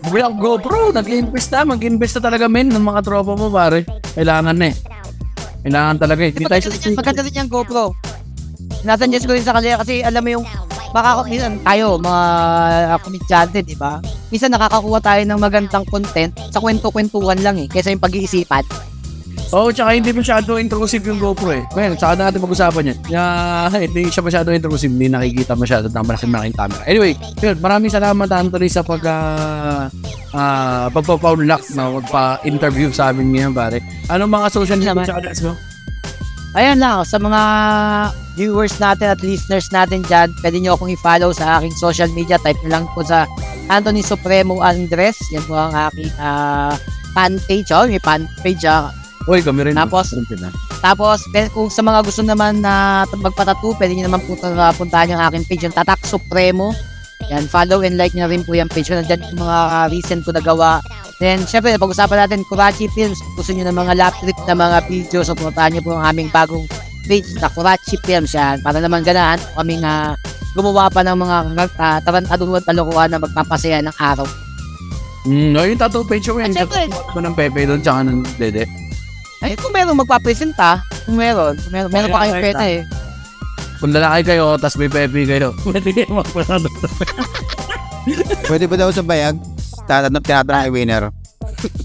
Ako 0.00 0.32
GoPro. 0.40 0.80
Nag-invest 0.96 1.52
na. 1.52 1.68
Mag-invest 1.68 2.16
na 2.16 2.32
talaga 2.32 2.48
men 2.48 2.72
ng 2.72 2.80
mga 2.80 3.04
tropa 3.04 3.36
mo 3.36 3.52
pare. 3.52 3.84
Kailangan 4.16 4.56
na 4.56 4.72
eh. 4.72 4.74
Kailangan 5.60 5.96
talaga 6.00 6.20
eh. 6.24 6.32
Hindi 6.32 6.44
tayo 6.48 6.60
yan, 6.72 6.96
maganda 6.96 7.20
rin 7.20 7.36
yung 7.36 7.50
GoPro. 7.52 7.84
Sinasuggest 8.80 9.28
ko 9.28 9.32
rin 9.36 9.44
sa 9.44 9.52
kanila 9.52 9.76
kasi 9.84 10.00
alam 10.00 10.24
mo 10.24 10.30
yung 10.40 10.44
baka 10.96 11.20
minsan 11.28 11.60
tayo, 11.60 12.00
mga 12.00 12.22
komedyante, 13.04 13.58
di 13.60 13.76
ba? 13.76 14.00
Minsan 14.32 14.56
nakakakuha 14.56 15.04
tayo 15.04 15.22
ng 15.28 15.36
magandang 15.36 15.84
content 15.84 16.32
sa 16.48 16.64
kwento-kwentuhan 16.64 17.44
lang 17.44 17.60
eh, 17.60 17.68
kaysa 17.68 17.92
yung 17.92 18.00
pag-iisipan. 18.00 18.64
Oo, 19.54 19.68
oh, 19.68 19.70
tsaka 19.70 19.94
hindi 19.94 20.10
masyado 20.10 20.58
intrusive 20.58 21.06
yung 21.06 21.22
GoPro 21.22 21.54
eh. 21.54 21.62
Ngayon, 21.70 21.94
tsaka 21.94 22.12
na 22.18 22.22
natin 22.28 22.42
pag-usapan 22.42 22.90
yan. 22.90 22.98
Yeah, 23.06 23.70
hindi 23.86 24.10
siya 24.10 24.26
masyado 24.26 24.50
intrusive, 24.50 24.90
hindi 24.90 25.06
nakikita 25.06 25.54
masyado 25.54 25.86
ng 25.86 26.02
malaking 26.02 26.32
malaking 26.34 26.58
camera. 26.58 26.82
Anyway, 26.82 27.12
yun, 27.38 27.56
maraming 27.62 27.92
salamat 27.94 28.26
Anthony 28.26 28.66
sa 28.66 28.82
pag 28.82 29.02
uh, 29.06 29.86
uh, 30.34 30.86
pagpapaunlak 30.90 31.62
na 31.78 31.94
magpa-interview 32.02 32.90
sa 32.90 33.14
amin 33.14 33.30
ngayon 33.30 33.54
pare. 33.54 33.78
Anong 34.10 34.34
mga 34.34 34.46
social 34.50 34.78
media 34.82 34.98
channels 35.06 35.40
mo? 35.46 35.54
Ayan 36.58 36.82
lang, 36.82 37.06
sa 37.06 37.20
mga 37.20 37.40
viewers 38.34 38.74
natin 38.82 39.14
at 39.14 39.20
listeners 39.22 39.70
natin 39.70 40.02
dyan, 40.04 40.32
pwede 40.42 40.56
nyo 40.58 40.74
akong 40.74 40.90
i-follow 40.90 41.30
sa 41.30 41.60
aking 41.60 41.72
social 41.78 42.10
media. 42.10 42.40
Type 42.42 42.58
nyo 42.66 42.70
lang 42.80 42.84
po 42.92 43.06
sa 43.06 43.30
Anthony 43.70 44.02
Supremo 44.02 44.58
Andres. 44.58 45.20
Yan 45.30 45.44
po 45.46 45.54
ang 45.54 45.72
aking 45.72 46.10
ah, 46.18 46.74
fan 47.14 47.38
page. 47.46 47.70
Oh, 47.70 47.86
may 47.86 48.00
fan 48.00 48.26
page. 48.42 48.64
ah. 48.66 48.90
Uy, 49.26 49.42
kami 49.42 49.66
rin. 49.66 49.74
Tapos. 49.74 50.14
Tapos, 50.78 51.26
kung 51.50 51.66
sa 51.66 51.82
mga 51.82 52.00
gusto 52.06 52.22
naman 52.22 52.62
na 52.62 53.02
magpatattoo, 53.10 53.74
pwede 53.74 53.98
nyo 53.98 54.06
naman 54.06 54.22
po 54.22 54.38
uh, 54.38 54.70
puntahan 54.70 55.10
yung 55.10 55.22
aking 55.26 55.44
page, 55.50 55.62
yung 55.66 55.74
Tatak 55.74 56.06
Supremo. 56.06 56.70
Yan, 57.26 57.50
follow 57.50 57.82
and 57.82 57.98
like 57.98 58.14
nyo 58.14 58.30
rin 58.30 58.46
po 58.46 58.54
yung 58.54 58.70
page 58.70 58.86
ko. 58.86 58.94
Nandyan 58.94 59.34
yung 59.34 59.42
mga 59.42 59.58
uh, 59.66 59.86
recent 59.90 60.22
ko 60.22 60.30
nagawa. 60.30 60.78
Then, 61.18 61.42
syempre, 61.42 61.74
pag-usapan 61.74 62.28
natin, 62.28 62.46
Kurachi 62.46 62.86
Films. 62.94 63.18
Gusto 63.34 63.50
nyo 63.50 63.66
ng 63.66 63.74
mga 63.74 63.92
lap 63.98 64.14
trip 64.22 64.38
na 64.46 64.54
mga 64.54 64.78
video, 64.86 65.26
so 65.26 65.34
puntahan 65.34 65.74
nyo 65.74 65.82
po 65.82 65.98
ang 65.98 66.06
aming 66.06 66.30
bagong 66.30 66.62
page 67.10 67.26
na 67.42 67.50
Kurachi 67.50 67.98
Films. 68.06 68.30
Yan, 68.30 68.62
para 68.62 68.78
naman 68.78 69.02
ganahan 69.02 69.42
kaming 69.58 69.82
uh, 69.82 70.14
gumawa 70.54 70.86
pa 70.86 71.02
ng 71.02 71.18
mga 71.18 71.36
uh, 71.74 71.98
tarantaduan 72.06 72.62
talukuhan 72.62 73.10
na 73.10 73.18
magpapasaya 73.18 73.82
ng 73.82 73.96
araw. 73.98 74.28
Mm, 75.26 75.50
no, 75.50 75.66
yung 75.66 75.80
tattoo 75.82 76.06
page 76.06 76.30
mo 76.30 76.38
yan. 76.38 76.54
At 76.54 76.62
syempre- 76.62 76.94
ng 76.94 77.34
Pepe 77.34 77.66
doon, 77.66 77.82
tsaka 77.82 78.06
ng 78.06 78.22
Dede. 78.38 78.85
Ay, 79.46 79.54
kung 79.54 79.70
meron 79.70 79.94
magpapresenta, 79.94 80.82
kung 81.06 81.22
meron, 81.22 81.54
kung 81.54 81.70
meron, 81.70 81.90
meron 81.94 82.10
pa 82.10 82.26
kayong 82.26 82.42
peta 82.42 82.66
eh. 82.66 82.82
Kung 83.78 83.94
lalaki 83.94 84.34
kayo, 84.34 84.58
tas 84.58 84.74
may 84.74 84.90
Pepe 84.90 85.22
kayo. 85.22 85.54
Pwede 85.70 85.94
kayo 85.94 86.18
magpasado. 86.18 86.66
Pwede 88.50 88.66
ba 88.66 88.74
daw 88.74 88.90
sa 88.90 89.06
bayag? 89.06 89.38
Tatanap 89.86 90.26
tinatanong 90.26 90.66
ay 90.66 90.70
winner. 90.74 91.14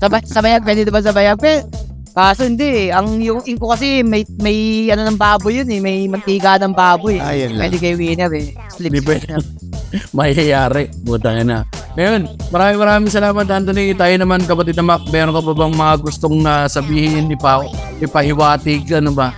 Sabay, 0.01 0.25
sabayag, 0.25 0.65
pwede 0.65 0.89
diba 0.89 1.05
sabayag? 1.05 1.37
Pero, 1.37 1.69
kaso 2.17 2.49
hindi 2.49 2.89
eh. 2.89 2.97
Ang 2.97 3.21
yung 3.21 3.45
ink 3.45 3.61
ko 3.61 3.77
kasi 3.77 4.01
may, 4.01 4.25
may 4.41 4.89
ano 4.89 5.05
ng 5.05 5.21
baboy 5.21 5.61
yun 5.61 5.69
eh. 5.69 5.77
May 5.77 6.09
mantika 6.09 6.57
ng 6.57 6.73
baboy 6.73 7.21
eh. 7.21 7.45
Ayun 7.45 7.61
lang. 7.61 7.69
Pwede 7.69 7.77
kayo 7.77 7.95
winner 8.01 8.31
eh. 8.33 8.57
Slip. 8.73 8.89
Hindi 8.89 9.05
pwede. 9.05 9.37
Mahihiyari. 10.17 10.89
Buta 11.05 11.37
na. 11.45 11.61
Ngayon, 11.91 12.21
maraming 12.55 12.79
maraming 12.79 13.11
salamat 13.11 13.43
Anthony. 13.51 13.91
Tayo 13.91 14.15
naman 14.15 14.47
kapatid 14.47 14.79
na 14.79 14.85
Mac, 14.87 15.03
meron 15.11 15.35
ka 15.35 15.43
pa 15.43 15.51
bang 15.51 15.73
mga 15.75 15.95
gustong 15.99 16.39
na 16.39 16.71
sabihin, 16.71 17.27
ipa, 17.27 17.67
ipahiwatig, 17.99 18.87
ano 18.95 19.11
ba? 19.11 19.35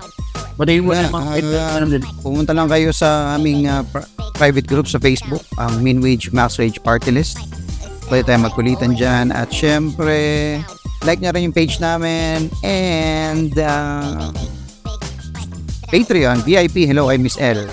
Pati 0.54 0.78
mo 0.78 0.94
Wala, 0.94 1.10
sa 1.10 1.10
mga 1.10 1.26
ah, 1.26 1.34
kaibigan, 1.34 1.70
ano 1.74 1.86
din. 1.90 2.04
Pumunta 2.22 2.54
lang 2.54 2.70
kayo 2.70 2.94
sa 2.94 3.34
aming 3.34 3.66
ah, 3.66 3.82
pri- 3.82 4.06
private 4.38 4.70
group 4.70 4.86
sa 4.86 5.02
Facebook, 5.02 5.42
ang 5.58 5.82
Min 5.82 5.98
Wage 5.98 6.30
Max 6.30 6.62
Wage 6.62 6.78
Party 6.78 7.10
List. 7.10 7.42
Pwede 8.06 8.30
tayo 8.30 8.46
magkulitan 8.46 8.94
dyan. 8.94 9.34
At 9.34 9.50
syempre, 9.50 10.62
like 11.02 11.26
nyo 11.26 11.34
rin 11.34 11.50
yung 11.50 11.58
page 11.58 11.82
namin. 11.82 12.54
And 12.62 13.50
uh, 13.58 14.30
Patreon, 15.90 16.46
VIP, 16.46 16.86
hello, 16.86 17.10
I 17.10 17.18
Miss 17.18 17.42
L 17.42 17.66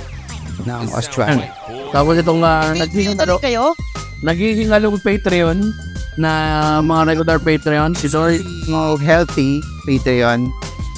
ng 0.64 0.84
Australia. 0.96 1.59
Tapos 1.90 2.14
itong 2.16 2.40
uh, 2.40 2.70
Ano 2.70 2.80
naghihingalo, 2.80 3.34
kayo? 3.38 3.74
naghihingalong 4.20 5.00
Patreon 5.00 5.58
na 6.14 6.30
mga 6.80 7.02
regular 7.08 7.38
Patreon. 7.38 7.94
Si 7.94 8.06
Dory, 8.06 8.38
Ng 8.66 8.98
healthy 8.98 9.58
Patreon. 9.82 10.50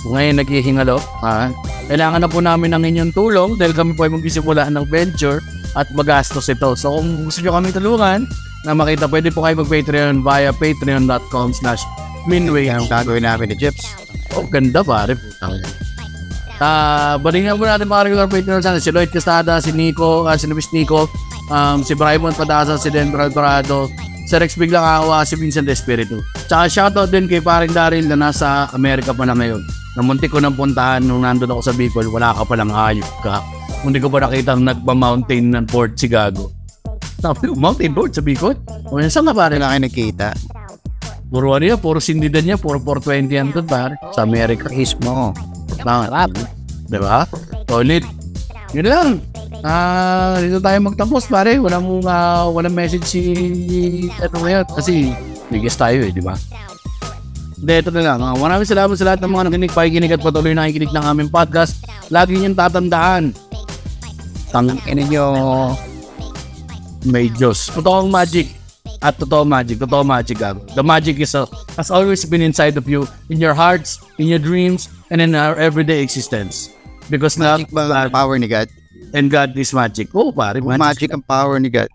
ngayon 0.05 0.37
naghihingalo. 0.37 0.99
Ah, 1.23 1.47
kailangan 1.87 2.21
na 2.21 2.29
po 2.29 2.43
namin 2.43 2.75
ng 2.75 2.83
inyong 2.85 3.13
tulong 3.13 3.55
dahil 3.55 3.71
kami 3.71 3.95
po 3.95 4.03
ay 4.03 4.11
magsisimula 4.11 4.67
ng 4.67 4.83
venture 4.85 5.39
at 5.73 5.87
magastos 5.95 6.51
ito. 6.51 6.75
So 6.75 6.99
kung 6.99 7.25
gusto 7.25 7.39
nyo 7.41 7.55
kami 7.55 7.71
tulungan 7.71 8.27
na 8.63 8.75
makita, 8.75 9.07
pwede 9.07 9.31
po 9.31 9.47
kayo 9.47 9.63
mag-Patreon 9.63 10.21
via 10.21 10.51
patreon.com 10.51 11.55
slash 11.55 11.87
minway. 12.27 12.67
Ang 12.67 12.91
gagawin 12.91 13.23
namin 13.23 13.55
ni 13.55 13.57
Jeps. 13.57 13.95
Oh, 14.35 14.43
ganda 14.43 14.83
pare. 14.83 15.15
Putang 15.15 15.63
ina. 16.57 16.65
Ah, 16.65 17.15
balingan 17.17 17.57
po 17.57 17.65
natin 17.65 17.89
mga 17.89 18.05
regular 18.11 18.29
patrons 18.29 18.65
natin. 18.67 18.83
Si 18.83 18.91
Lloyd 18.93 19.11
Castada, 19.13 19.61
si 19.63 19.73
Nico, 19.73 20.29
ah, 20.29 20.37
si 20.37 20.45
Luis 20.51 20.69
Nico, 20.73 21.09
um, 21.49 21.81
si 21.81 21.97
Brymon 21.97 22.37
Padasa, 22.37 22.77
si 22.77 22.93
Denver 22.93 23.25
Alvarado, 23.29 23.89
si 24.27 24.35
Rex 24.37 24.57
Biglang 24.57 24.85
Awa, 24.85 25.25
si 25.25 25.37
Vincent 25.37 25.69
Espiritu. 25.69 26.21
Tsaka 26.49 26.69
shoutout 26.69 27.11
din 27.13 27.29
kay 27.29 27.41
paring 27.45 27.73
Daryl 27.73 28.07
na 28.09 28.17
nasa 28.17 28.69
Amerika 28.73 29.13
pa 29.13 29.29
na 29.29 29.37
ngayon. 29.37 29.63
Namunti 29.93 30.25
ko 30.25 30.41
nang 30.41 30.57
puntahan 30.57 31.05
nung 31.05 31.21
nandun 31.21 31.53
ako 31.53 31.61
sa 31.61 31.77
Bicol, 31.77 32.09
wala 32.09 32.33
ka 32.33 32.49
palang 32.49 32.73
hayop 32.73 33.13
ka. 33.21 33.45
Hindi 33.85 34.01
ko 34.01 34.09
pa 34.09 34.25
nakita 34.25 34.57
nagpa-mountain 34.57 35.53
ng 35.53 35.67
Port 35.69 35.99
Chicago. 36.01 36.49
Sabi 37.21 37.53
ko, 37.53 37.55
mountain 37.55 37.93
board 37.93 38.17
sa 38.17 38.25
Bicol? 38.25 38.57
O 38.89 38.99
yan, 38.99 39.13
saan 39.13 39.29
ka 39.29 39.35
pare? 39.37 39.61
Wala 39.61 39.77
kayo 39.77 39.83
nakita. 39.85 40.29
Puro 41.29 41.55
ano 41.55 41.65
yan, 41.65 41.79
puro 41.79 42.01
sindidan 42.01 42.45
niya, 42.45 42.57
puro 42.59 42.81
420 42.81 43.31
yan 43.31 43.49
doon 43.53 43.69
pare. 43.69 43.95
Sa 44.17 44.25
Amerika. 44.25 44.73
Mismo. 44.73 45.37
Tama. 45.81 46.29
Diba? 46.93 47.25
Solid. 47.65 48.05
Yun 48.77 48.89
lang. 48.89 49.09
Ah, 49.63 50.37
dito 50.43 50.59
tayo 50.59 50.79
magtapos 50.83 51.31
pare. 51.31 51.57
Walang 51.57 52.03
uh, 52.03 52.51
walang 52.51 52.75
message 52.75 53.07
si 53.07 53.23
ano 54.19 54.37
ngayon 54.43 54.65
kasi 54.75 55.15
biggest 55.49 55.79
tayo 55.79 56.03
eh, 56.03 56.11
di 56.11 56.21
ba? 56.21 56.35
Hindi, 57.63 57.75
ito 57.79 57.95
na 57.95 58.03
lang. 58.03 58.19
Ah, 58.19 58.35
maraming 58.35 58.67
salamat 58.67 58.97
sa 58.99 59.07
lahat 59.07 59.23
ng 59.23 59.31
mga 59.31 59.45
nakinig, 59.47 59.77
pakikinig 59.77 60.13
at 60.19 60.25
patuloy 60.25 60.51
na 60.51 60.67
nakikinig 60.67 60.91
ng 60.91 61.05
aming 61.07 61.31
podcast. 61.31 61.79
Lagi 62.11 62.35
niyong 62.35 62.59
tatandaan. 62.59 63.31
Tangin 64.51 64.83
ninyo 64.85 65.25
may 67.07 67.31
Diyos. 67.31 67.71
Totoong 67.71 68.11
magic. 68.11 68.62
At 69.03 69.19
totoo 69.19 69.43
magic. 69.43 69.83
Totoo 69.83 70.07
magic, 70.07 70.39
gago. 70.39 70.63
The 70.79 70.83
magic 70.83 71.19
is 71.19 71.35
uh, 71.35 71.47
has 71.75 71.91
always 71.91 72.23
been 72.25 72.41
inside 72.41 72.79
of 72.79 72.87
you, 72.87 73.11
in 73.31 73.43
your 73.43 73.55
hearts, 73.55 73.99
in 74.23 74.31
your 74.31 74.39
dreams, 74.39 74.87
and 75.11 75.19
in 75.21 75.35
our 75.35 75.59
everyday 75.59 76.03
existence. 76.03 76.71
Because 77.11 77.35
Magic 77.35 77.67
na, 77.75 77.91
ba 77.91 78.07
ang 78.07 78.15
power 78.15 78.39
ni 78.39 78.47
God? 78.47 78.71
and 79.15 79.31
God 79.31 79.57
is 79.59 79.73
magic. 79.75 80.15
Oo, 80.15 80.33
pare. 80.33 80.63
Magic 80.63 81.13
ang 81.13 81.23
power 81.23 81.59
ni 81.61 81.69
God. 81.69 81.91